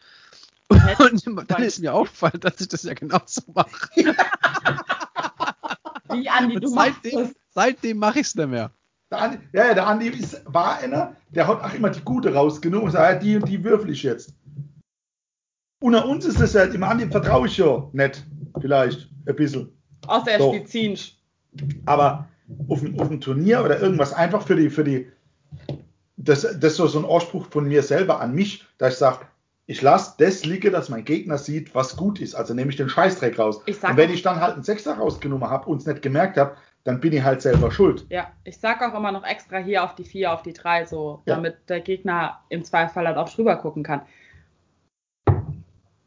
Und 0.99 1.49
dann 1.49 1.63
ist 1.63 1.79
mir 1.79 1.93
aufgefallen, 1.93 2.39
dass 2.41 2.61
ich 2.61 2.67
das 2.67 2.83
ja 2.83 2.93
genauso 2.93 3.41
mache. 3.53 3.89
Wie, 6.11 6.29
Andi, 6.29 6.55
Und 6.55 6.63
du 6.63 6.73
machst 6.73 6.93
seitdem, 7.03 7.19
es. 7.21 7.35
seitdem 7.49 7.97
mache 7.97 8.19
ich 8.19 8.27
es 8.27 8.35
nicht 8.35 8.49
mehr. 8.49 8.71
Der 9.11 9.21
Andi, 9.21 9.37
ja, 9.53 9.67
ja, 9.67 9.73
der 9.73 9.87
Andi 9.87 10.07
ist, 10.09 10.41
war 10.45 10.77
einer, 10.79 11.15
der 11.29 11.47
hat 11.47 11.63
auch 11.63 11.73
immer 11.73 11.89
die 11.89 12.01
gute 12.01 12.33
rausgenommen 12.33 12.85
und 12.85 12.91
sagt, 12.91 13.13
ja, 13.13 13.19
die 13.19 13.35
und 13.37 13.47
die 13.47 13.63
würfel 13.63 13.89
ich 13.91 14.03
jetzt. 14.03 14.33
Unter 15.81 16.05
uns 16.07 16.25
ist 16.25 16.39
es 16.39 16.53
ja, 16.53 16.65
dem 16.67 16.83
Andi 16.83 17.07
vertraue 17.07 17.47
ich 17.47 17.57
ja 17.57 17.87
nicht, 17.93 18.25
vielleicht, 18.59 19.09
ein 19.25 19.35
bisschen. 19.35 19.69
Außer 20.07 20.31
er 20.31 20.39
So. 20.39 20.49
spielt 20.53 20.69
Zinsch. 20.69 21.15
Aber 21.85 22.27
auf 22.67 22.81
dem, 22.81 22.99
auf 22.99 23.07
dem 23.09 23.21
Turnier 23.21 23.63
oder 23.63 23.79
irgendwas 23.79 24.13
einfach 24.13 24.41
für 24.41 24.55
die, 24.55 24.69
für 24.69 24.83
die, 24.83 25.11
das, 26.17 26.41
das 26.41 26.71
ist 26.71 26.75
so 26.77 26.87
so 26.87 26.99
ein 26.99 27.05
Ausspruch 27.05 27.45
von 27.49 27.67
mir 27.67 27.83
selber 27.83 28.19
an 28.21 28.33
mich, 28.33 28.65
dass 28.77 28.93
ich 28.93 28.99
sage, 28.99 29.19
ich 29.67 29.81
lasse 29.83 30.15
das 30.17 30.45
liegen, 30.45 30.71
dass 30.73 30.89
mein 30.89 31.05
Gegner 31.05 31.37
sieht, 31.37 31.75
was 31.75 31.95
gut 31.95 32.19
ist. 32.19 32.33
Also 32.33 32.55
nehme 32.55 32.71
ich 32.71 32.75
den 32.75 32.89
Scheißdreck 32.89 33.37
raus. 33.37 33.57
Und 33.57 33.97
wenn 33.97 34.09
auch- 34.09 34.13
ich 34.13 34.21
dann 34.23 34.41
halt 34.41 34.55
einen 34.55 34.63
Sechser 34.63 34.97
rausgenommen 34.97 35.47
habe 35.47 35.69
und 35.69 35.77
es 35.81 35.85
nicht 35.85 36.01
gemerkt 36.01 36.37
habe, 36.37 36.55
dann 36.85 36.99
bin 36.99 37.13
ich 37.13 37.21
halt 37.23 37.41
selber 37.43 37.69
schuld. 37.71 38.05
Ja, 38.09 38.27
ich 38.45 38.57
sag 38.57 38.81
auch 38.81 38.97
immer 38.97 39.11
noch 39.11 39.23
extra 39.25 39.57
hier 39.57 39.83
auf 39.83 39.93
die 39.95 40.05
4, 40.05 40.33
auf 40.33 40.41
die 40.41 40.53
3, 40.53 40.85
so, 40.85 41.21
Ja. 41.25 41.35
damit 41.35 41.57
der 41.69 41.81
Gegner 41.81 42.39
im 42.49 42.63
Zweifel 42.63 43.05
halt 43.05 43.17
auch 43.17 43.29
drüber 43.29 43.57
gucken 43.57 43.83
kann. 43.83 44.01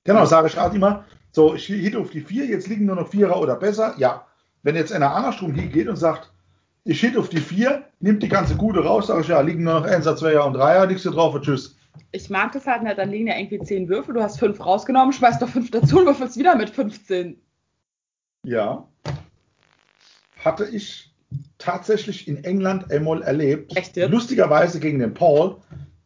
Genau, 0.05 0.25
sage 0.25 0.49
ich 0.49 0.57
halt 0.57 0.75
immer, 0.75 1.05
so, 1.31 1.55
ich 1.55 1.67
hit 1.67 1.95
auf 1.95 2.11
die 2.11 2.21
vier, 2.21 2.45
jetzt 2.47 2.67
liegen 2.69 2.87
nur 2.87 2.97
noch 2.97 3.09
Vierer 3.09 3.41
oder 3.41 3.55
besser. 3.57 3.95
Ja, 3.99 4.27
wenn 4.63 4.77
jetzt 4.77 4.93
einer 4.93 5.15
andersrum 5.15 5.55
hier 5.55 5.69
geht 5.69 5.89
und 5.89 5.97
sagt, 5.97 6.33
ich 6.85 7.01
hit 7.01 7.17
auf 7.17 7.29
die 7.29 7.41
vier, 7.41 7.85
nimmt 8.01 8.23
die 8.23 8.29
ganze 8.29 8.57
Gute 8.57 8.85
raus, 8.85 9.07
sage 9.07 9.21
ich, 9.21 9.29
ja, 9.29 9.41
liegen 9.41 9.65
nur 9.65 9.81
noch 9.81 9.87
Einser, 9.87 10.17
Zweier 10.17 10.47
und 10.47 10.55
Dreier, 10.55 10.87
du 10.87 10.97
drauf 10.97 11.35
und 11.35 11.45
tschüss. 11.45 11.77
Ich 12.11 12.31
mag 12.31 12.53
das 12.53 12.67
halt 12.67 12.83
nicht, 12.83 12.99
dann 12.99 13.11
liegen 13.11 13.27
ja 13.27 13.37
irgendwie 13.37 13.61
10 13.61 13.89
Würfel, 13.89 14.15
du 14.15 14.23
hast 14.23 14.39
5 14.39 14.65
rausgenommen, 14.65 15.13
schmeißt 15.13 15.41
noch 15.41 15.49
5 15.49 15.71
dazu 15.71 15.99
und 16.01 16.07
würfelst 16.07 16.37
wieder 16.37 16.57
mit 16.57 16.71
15. 16.71 17.41
Ja. 18.45 18.89
Hatte 20.45 20.65
ich 20.65 21.15
tatsächlich 21.59 22.27
in 22.27 22.43
England 22.45 22.91
einmal 22.91 23.23
erlebt. 23.23 23.77
Echt 23.77 23.97
jetzt? 23.97 24.11
Lustigerweise 24.11 24.81
gegen 24.81 24.99
den 24.99 25.15
Paul, 25.15 25.57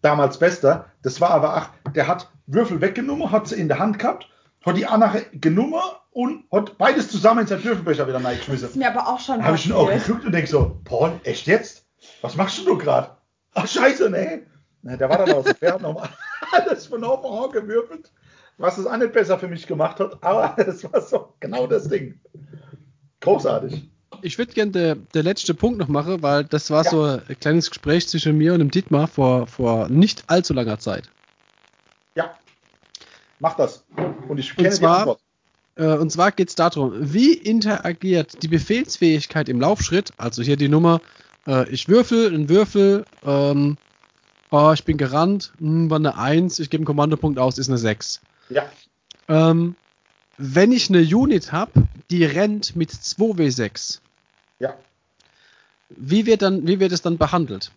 damals 0.03 0.39
Bester. 0.39 0.87
Das 1.03 1.21
war 1.21 1.31
aber, 1.31 1.57
ach, 1.57 1.71
der 1.95 2.07
hat 2.07 2.31
Würfel 2.47 2.81
weggenommen, 2.81 3.33
hat 3.33 3.49
sie 3.49 3.59
in 3.59 3.69
der 3.69 3.79
Hand 3.79 3.99
gehabt, 3.99 4.29
hat 4.67 4.77
die 4.77 4.87
andere 4.87 5.23
genommen 5.33 5.81
und 6.11 6.45
hat 6.53 6.77
beides 6.77 7.09
zusammen 7.11 7.41
in 7.43 7.47
seinen 7.47 7.65
Würfelbecher 7.65 8.07
wieder 8.07 8.19
Das 8.19 8.27
reingeschmissen. 8.27 8.69
ist 8.69 8.77
mir 8.77 8.89
aber 8.91 9.09
auch 9.09 9.21
schon 9.21 9.39
Da 9.39 9.45
habe 9.47 9.57
ich 9.57 9.67
ihn 9.67 9.73
auch 9.73 9.89
geguckt 9.91 10.25
und 10.25 10.33
denke 10.33 10.49
so, 10.51 10.81
Paul, 10.85 11.13
echt 11.25 11.47
jetzt? 11.47 11.87
Was 12.21 12.37
machst 12.37 12.67
du 12.67 12.77
gerade? 12.77 13.11
Ach 13.55 13.67
scheiße, 13.67 14.11
nee. 14.11 14.43
Na, 14.83 14.97
der 14.97 15.09
war 15.09 15.19
dann 15.19 15.33
aus 15.33 15.45
der 15.45 15.55
Pferd 15.55 15.81
nochmal 15.83 16.09
alles 16.53 16.87
von 16.87 17.03
oben 17.05 17.27
an 17.45 17.51
gewürfelt, 17.53 18.13
was 18.59 18.77
es 18.79 18.87
auch 18.87 18.97
nicht 18.97 19.13
besser 19.13 19.39
für 19.39 19.49
mich 19.49 19.67
gemacht 19.67 19.99
hat, 20.01 20.23
aber 20.23 20.55
das 20.65 20.85
war 20.93 21.01
so 21.01 21.35
genau 21.41 21.67
das 21.67 21.89
Ding. 21.89 22.21
Großartig. 23.21 23.89
Ich 24.23 24.39
würde 24.39 24.53
gerne 24.53 24.71
der, 24.73 24.95
der 24.95 25.23
letzte 25.23 25.53
Punkt 25.55 25.79
noch 25.79 25.89
machen, 25.89 26.23
weil 26.23 26.45
das 26.45 26.71
war 26.71 26.85
Ja. 26.85 26.91
so 26.91 27.03
ein 27.03 27.23
kleines 27.41 27.69
Gespräch 27.71 28.09
zwischen 28.09 28.37
mir 28.39 28.53
und 28.53 28.61
dem 28.61 28.71
Dietmar 28.71 29.09
vor, 29.09 29.47
vor 29.47 29.89
nicht 29.89 30.25
allzu 30.29 30.55
langer 30.55 30.79
Zeit. 30.79 31.11
Ja, 32.15 32.35
mach 33.41 33.57
das. 33.57 33.85
Und 34.29 34.39
ich 34.39 34.55
kenne 34.57 34.71
die 34.71 34.75
zwar- 34.75 34.99
Antwort. 34.99 35.21
Äh, 35.77 35.97
und 35.99 36.11
zwar 36.11 36.33
geht 36.33 36.49
es 36.49 36.55
darum, 36.55 36.93
wie 36.97 37.35
interagiert 37.35 38.43
die 38.43 38.49
Befehlsfähigkeit 38.49 39.49
im 39.51 39.61
Laufschritt, 39.61 40.11
also 40.17 40.43
hier 40.43 40.57
die 40.57 40.69
Nummer, 40.69 41.01
äh, 41.47 41.69
ich 41.69 41.87
würfel, 41.89 42.29
einen 42.29 42.49
Würfel, 42.49 43.05
ähm, 43.25 43.77
oh, 44.51 44.73
ich 44.73 44.85
bin 44.85 44.97
gerannt, 44.97 45.53
hm, 45.59 45.91
war 45.91 45.99
eine 45.99 46.17
1, 46.17 46.61
ich 46.61 46.71
gebe 46.71 46.81
einen 46.81 46.87
Kommandopunkt 46.87 47.39
aus, 47.39 47.59
ist 47.59 47.69
eine 47.69 47.77
6. 47.79 48.21
Ja, 48.49 48.71
Ähm, 49.29 49.77
wenn 50.39 50.73
ich 50.73 50.89
eine 50.89 51.01
Unit 51.03 51.53
habe, 51.53 51.73
die 52.11 52.25
rennt 52.25 52.75
mit 52.77 52.91
2W6, 52.91 54.01
ja. 54.61 54.75
wie 55.91 56.25
wird, 56.25 56.41
dann, 56.43 56.67
wie 56.67 56.81
wird 56.81 56.93
es 56.93 57.03
dann 57.03 57.19
behandelt? 57.19 57.71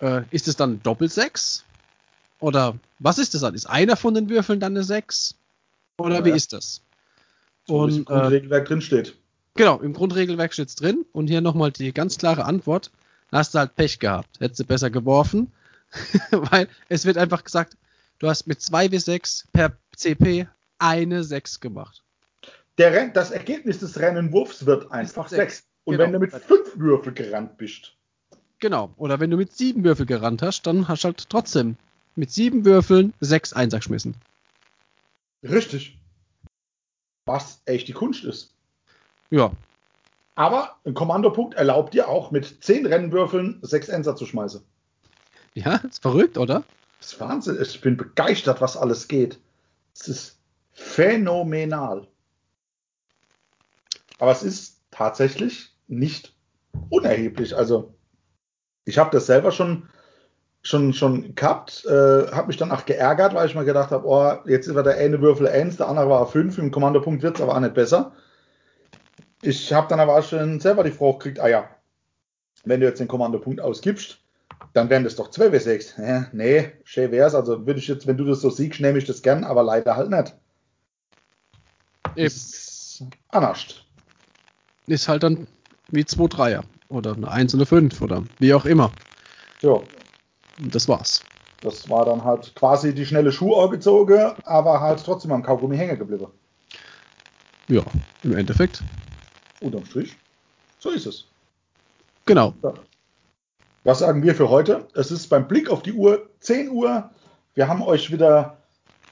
Äh, 0.00 0.22
ist 0.32 0.48
es 0.48 0.56
dann 0.56 0.82
Doppel-6? 0.82 1.62
Oder 2.44 2.78
was 2.98 3.16
ist 3.16 3.32
das 3.32 3.40
dann? 3.40 3.54
Ist 3.54 3.64
einer 3.64 3.96
von 3.96 4.12
den 4.12 4.28
Würfeln 4.28 4.60
dann 4.60 4.72
eine 4.74 4.84
6? 4.84 5.34
Oder 5.96 6.16
Ja, 6.16 6.24
wie 6.26 6.28
ja. 6.28 6.34
ist 6.34 6.52
das? 6.52 6.82
So 7.66 7.86
wie 7.86 7.90
es 7.90 7.96
im 7.96 8.02
Und, 8.02 8.10
äh, 8.10 8.20
Grundregelwerk 8.20 8.64
drin 8.66 8.80
steht. 8.82 9.16
Genau, 9.54 9.80
im 9.80 9.94
Grundregelwerk 9.94 10.52
steht's 10.52 10.74
drin. 10.74 11.06
Und 11.12 11.28
hier 11.28 11.40
nochmal 11.40 11.70
die 11.72 11.90
ganz 11.94 12.18
klare 12.18 12.44
Antwort. 12.44 12.90
Da 13.30 13.38
hast 13.38 13.54
du 13.54 13.60
halt 13.60 13.74
Pech 13.76 13.98
gehabt. 13.98 14.40
Hättest 14.40 14.60
du 14.60 14.64
besser 14.64 14.90
geworfen. 14.90 15.52
Weil 16.32 16.68
es 16.90 17.06
wird 17.06 17.16
einfach 17.16 17.44
gesagt, 17.44 17.78
du 18.18 18.28
hast 18.28 18.46
mit 18.46 18.60
2 18.60 18.90
w 18.90 18.98
6 18.98 19.48
per 19.54 19.72
CP 19.96 20.46
eine 20.78 21.24
6 21.24 21.60
gemacht. 21.60 22.02
Der 22.76 22.92
Renn, 22.92 23.14
das 23.14 23.30
Ergebnis 23.30 23.78
des 23.78 23.98
Rennenwurfs 23.98 24.66
wird 24.66 24.92
einfach 24.92 25.28
sechs. 25.28 25.58
6. 25.58 25.66
Und 25.84 25.92
Genau. 25.96 26.04
wenn 26.04 26.12
du 26.12 26.18
mit 26.18 26.32
fünf 26.32 26.76
Würfel 26.76 27.14
gerannt 27.14 27.56
bist, 27.56 27.94
Genau. 28.58 28.92
Oder 28.96 29.18
wenn 29.18 29.30
du 29.30 29.38
mit 29.38 29.52
7 29.52 29.82
Würfel 29.82 30.04
gerannt 30.04 30.42
hast, 30.42 30.66
dann 30.66 30.88
hast 30.88 31.04
du 31.04 31.06
halt 31.08 31.30
trotzdem 31.30 31.76
mit 32.16 32.30
7 32.30 32.64
Würfeln 32.64 33.12
6 33.20 33.52
Einser 33.52 33.78
geschmissen. 33.78 34.14
richtig. 35.42 35.98
Was 37.26 37.62
echt 37.64 37.88
die 37.88 37.92
Kunst 37.92 38.24
ist. 38.24 38.54
Ja. 39.30 39.50
Aber 40.34 40.76
ein 40.84 40.94
Kommandopunkt 40.94 41.54
erlaubt 41.54 41.94
dir 41.94 42.08
auch 42.08 42.30
mit 42.30 42.62
10 42.62 42.86
Rennwürfeln 42.86 43.58
6 43.62 43.88
Enser 43.88 44.16
zu 44.16 44.26
schmeißen. 44.26 44.62
Ja, 45.54 45.76
ist 45.76 46.02
verrückt, 46.02 46.36
oder? 46.36 46.64
Das 46.98 47.12
ist 47.12 47.20
Wahnsinn. 47.20 47.58
Ich 47.60 47.80
bin 47.80 47.96
begeistert, 47.96 48.60
was 48.60 48.76
alles 48.76 49.08
geht. 49.08 49.38
Es 49.94 50.08
ist 50.08 50.38
phänomenal. 50.72 52.08
Aber 54.18 54.32
es 54.32 54.42
ist 54.42 54.80
tatsächlich 54.90 55.72
nicht 55.86 56.34
unerheblich. 56.90 57.56
Also, 57.56 57.94
ich 58.84 58.98
habe 58.98 59.10
das 59.10 59.26
selber 59.26 59.52
schon, 59.52 59.88
schon, 60.64 60.92
schon 60.94 61.34
gehabt, 61.34 61.84
äh, 61.84 62.30
habe 62.32 62.48
mich 62.48 62.56
dann 62.56 62.72
auch 62.72 62.86
geärgert, 62.86 63.34
weil 63.34 63.46
ich 63.46 63.54
mir 63.54 63.64
gedacht 63.64 63.90
habe, 63.90 64.06
oh, 64.06 64.48
jetzt 64.48 64.74
war 64.74 64.82
der 64.82 64.96
eine 64.96 65.20
Würfel 65.20 65.46
1, 65.46 65.76
der 65.76 65.88
andere 65.88 66.08
war 66.08 66.26
5, 66.26 66.58
im 66.58 66.70
Kommandopunkt 66.70 67.22
wird 67.22 67.36
es 67.36 67.42
aber 67.42 67.54
auch 67.54 67.60
nicht 67.60 67.74
besser. 67.74 68.12
Ich 69.42 69.72
habe 69.72 69.88
dann 69.88 70.00
aber 70.00 70.18
auch 70.18 70.24
schon 70.24 70.58
selber 70.58 70.82
die 70.82 70.90
Frage 70.90 71.18
gekriegt, 71.18 71.40
ah 71.40 71.48
ja, 71.48 71.68
wenn 72.64 72.80
du 72.80 72.86
jetzt 72.86 72.98
den 72.98 73.08
Kommandopunkt 73.08 73.60
ausgibst, 73.60 74.18
dann 74.72 74.88
wären 74.88 75.04
das 75.04 75.16
doch 75.16 75.30
12 75.30 75.52
w 75.52 75.58
6. 75.58 75.94
Ja, 75.98 76.26
nee, 76.32 76.72
schön 76.84 77.12
wär's. 77.12 77.34
Also 77.34 77.66
würde 77.66 77.78
ich 77.78 77.86
jetzt, 77.86 78.06
wenn 78.06 78.16
du 78.16 78.24
das 78.24 78.40
so 78.40 78.48
siehst, 78.48 78.80
nehme 78.80 78.98
ich 78.98 79.04
das 79.04 79.22
gern, 79.22 79.44
aber 79.44 79.62
leider 79.62 79.96
halt 79.96 80.10
nicht. 80.10 80.34
Ist 82.14 83.04
anders. 83.28 83.84
Ist 84.86 85.08
halt 85.08 85.22
dann 85.22 85.46
wie 85.90 86.04
2 86.04 86.26
Dreier. 86.28 86.64
Oder 86.88 87.12
eine 87.12 87.30
1 87.30 87.52
und 87.54 87.60
eine 87.60 87.66
5 87.66 88.00
oder 88.00 88.24
wie 88.38 88.54
auch 88.54 88.64
immer. 88.64 88.92
Ja, 89.60 89.80
Und 90.60 90.74
das 90.74 90.88
war's. 90.88 91.22
das 91.60 91.88
war 91.88 92.04
dann 92.04 92.24
halt 92.24 92.54
quasi 92.54 92.94
die 92.94 93.06
schnelle 93.06 93.32
Schuhe 93.32 93.68
gezogen, 93.70 94.32
aber 94.44 94.80
halt 94.80 95.02
trotzdem 95.04 95.32
am 95.32 95.42
Kaugummi 95.42 95.76
hängen 95.76 95.98
geblieben. 95.98 96.26
Ja, 97.68 97.82
im 98.22 98.36
Endeffekt. 98.36 98.82
Unterm 99.60 99.84
Strich. 99.86 100.14
So 100.78 100.90
ist 100.90 101.06
es. 101.06 101.26
Genau. 102.26 102.54
Ja. 102.62 102.74
Was 103.84 103.98
sagen 104.00 104.22
wir 104.22 104.34
für 104.34 104.50
heute? 104.50 104.86
Es 104.94 105.10
ist 105.10 105.28
beim 105.28 105.48
Blick 105.48 105.70
auf 105.70 105.82
die 105.82 105.92
Uhr 105.92 106.28
10 106.40 106.70
Uhr. 106.70 107.10
Wir 107.54 107.68
haben 107.68 107.82
euch 107.82 108.12
wieder 108.12 108.58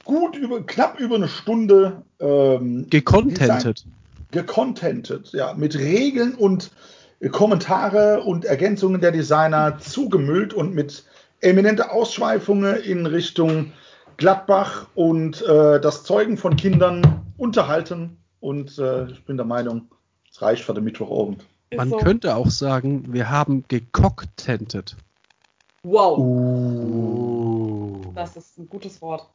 gut 0.03 0.35
über, 0.35 0.63
knapp 0.63 0.99
über 0.99 1.15
eine 1.15 1.27
Stunde 1.27 2.03
ähm, 2.19 2.87
Gecontentet. 2.89 3.85
gecontentet, 4.31 5.31
ja, 5.31 5.53
mit 5.53 5.77
Regeln 5.77 6.35
und 6.35 6.71
Kommentare 7.31 8.21
und 8.23 8.45
Ergänzungen 8.45 8.99
der 8.99 9.11
Designer 9.11 9.77
zugemüllt 9.79 10.53
und 10.53 10.73
mit 10.73 11.05
eminente 11.43 11.91
Ausschweifungen 11.91 12.77
in 12.77 13.05
Richtung 13.05 13.73
Gladbach 14.17 14.87
und 14.95 15.41
äh, 15.41 15.79
das 15.79 16.03
Zeugen 16.03 16.37
von 16.37 16.55
Kindern 16.55 17.33
unterhalten. 17.37 18.17
Und 18.39 18.77
äh, 18.77 19.05
ich 19.05 19.25
bin 19.25 19.37
der 19.37 19.45
Meinung, 19.45 19.89
es 20.29 20.41
reicht 20.41 20.63
für 20.63 20.73
den 20.73 20.83
Mittwochabend. 20.83 21.45
Man 21.75 21.89
so. 21.89 21.97
könnte 21.97 22.35
auch 22.35 22.49
sagen, 22.49 23.11
wir 23.11 23.29
haben 23.29 23.65
gekoktentet. 23.67 24.95
Wow, 25.83 26.17
Uh. 26.17 28.13
das 28.15 28.37
ist 28.37 28.57
ein 28.57 28.69
gutes 28.69 29.01
Wort. 29.01 29.27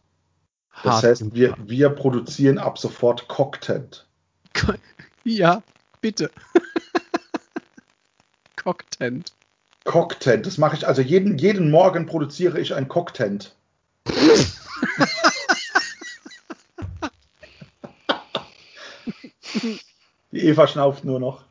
Das 0.83 1.03
heißt, 1.03 1.35
wir, 1.35 1.55
wir 1.59 1.91
produzieren 1.91 2.59
ab 2.59 2.79
sofort 2.79 3.29
Content. 3.29 4.07
Ja, 5.25 5.63
bitte. 6.01 6.31
Cocktent. 8.57 9.35
Content, 9.89 10.47
das 10.47 10.59
mache 10.59 10.77
ich, 10.77 10.87
also 10.87 11.01
jeden, 11.01 11.39
jeden 11.39 11.71
Morgen 11.71 12.05
produziere 12.05 12.61
ich 12.61 12.75
ein 12.75 12.89
Content. 12.89 13.57
Die 20.31 20.41
Eva 20.41 20.69
schnauft 20.69 21.05
nur 21.05 21.19
noch. 21.19 21.43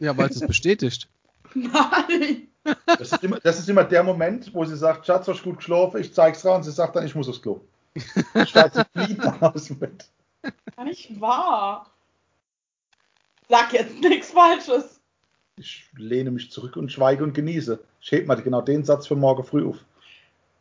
Ja, 0.00 0.16
weil 0.18 0.28
es 0.28 0.40
bestätigt. 0.40 1.08
Nein. 1.54 2.48
Das 2.86 3.12
ist, 3.12 3.22
immer, 3.22 3.38
das 3.38 3.60
ist 3.60 3.68
immer 3.68 3.84
der 3.84 4.02
Moment, 4.02 4.52
wo 4.52 4.64
sie 4.64 4.76
sagt, 4.76 5.06
Schatz, 5.06 5.28
hast 5.28 5.44
du 5.44 5.50
gut 5.50 5.58
geschlafen? 5.58 6.00
Ich 6.00 6.12
zeig's 6.12 6.44
raus 6.44 6.56
und 6.56 6.62
sie 6.64 6.72
sagt 6.72 6.96
dann, 6.96 7.06
ich 7.06 7.14
muss 7.14 7.28
aufs 7.28 7.42
Klo. 7.42 7.60
Steigt 8.44 8.74
sie 8.74 8.82
fliegen 8.92 9.22
aus 9.40 9.70
mit. 9.70 10.08
Gar 10.74 10.84
nicht 10.86 11.20
wahr. 11.20 11.88
Sag 13.48 13.72
jetzt 13.72 14.00
nichts 14.00 14.32
Falsches. 14.32 14.93
Ich 15.56 15.88
lehne 15.96 16.30
mich 16.30 16.50
zurück 16.50 16.76
und 16.76 16.90
schweige 16.90 17.22
und 17.22 17.32
genieße. 17.32 17.78
Ich 18.00 18.12
heb 18.12 18.26
mal 18.26 18.40
genau 18.40 18.60
den 18.60 18.84
Satz 18.84 19.06
für 19.06 19.16
morgen 19.16 19.44
früh 19.44 19.66
auf. 19.66 19.84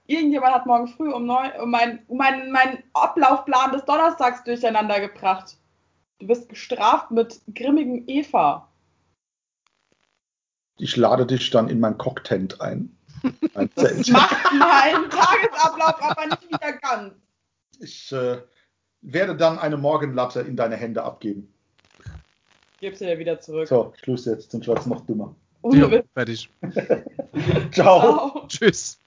Irgendjemand 0.05 0.53
hat 0.53 0.65
morgen 0.65 0.87
früh 0.87 1.11
um 1.11 1.25
neun 1.25 1.51
um 1.61 1.71
mein, 1.71 2.03
um 2.07 2.17
mein, 2.17 2.51
mein 2.51 2.83
Ablaufplan 2.93 3.71
des 3.71 3.85
Donnerstags 3.85 4.43
durcheinander 4.43 4.99
gebracht. 4.99 5.57
Du 6.19 6.27
bist 6.27 6.49
gestraft 6.49 7.09
mit 7.09 7.41
grimmigem 7.55 8.03
Eva. 8.07 8.69
Ich 10.77 10.95
lade 10.97 11.25
dich 11.25 11.49
dann 11.49 11.69
in 11.69 11.79
mein 11.79 11.97
Cocktent 11.97 12.61
ein. 12.61 12.95
Ein 13.55 13.69
Das 13.75 14.07
macht 14.09 14.53
meinen 14.53 15.09
Tagesablauf 15.09 16.01
aber 16.01 16.25
nicht 16.27 16.47
wieder 16.47 16.73
ganz. 16.73 17.13
Ich 17.79 18.11
äh, 18.11 18.41
werde 19.01 19.35
dann 19.35 19.57
eine 19.59 19.77
Morgenlatte 19.77 20.41
in 20.41 20.55
deine 20.55 20.75
Hände 20.75 21.03
abgeben. 21.03 21.52
Gib 22.83 22.97
sie 22.97 23.05
dir 23.05 23.17
wieder 23.17 23.39
zurück. 23.39 23.69
So, 23.69 23.93
Schluss 23.95 24.25
jetzt, 24.25 24.51
sonst 24.51 24.67
wird's 24.67 24.85
noch 24.87 25.05
dümmer. 25.05 25.33
Ohne 25.61 25.89
Witz. 25.89 26.05
fertig. 26.13 26.49
Ciao. 27.71 27.71
Ciao. 27.71 28.47
Tschüss. 28.49 28.99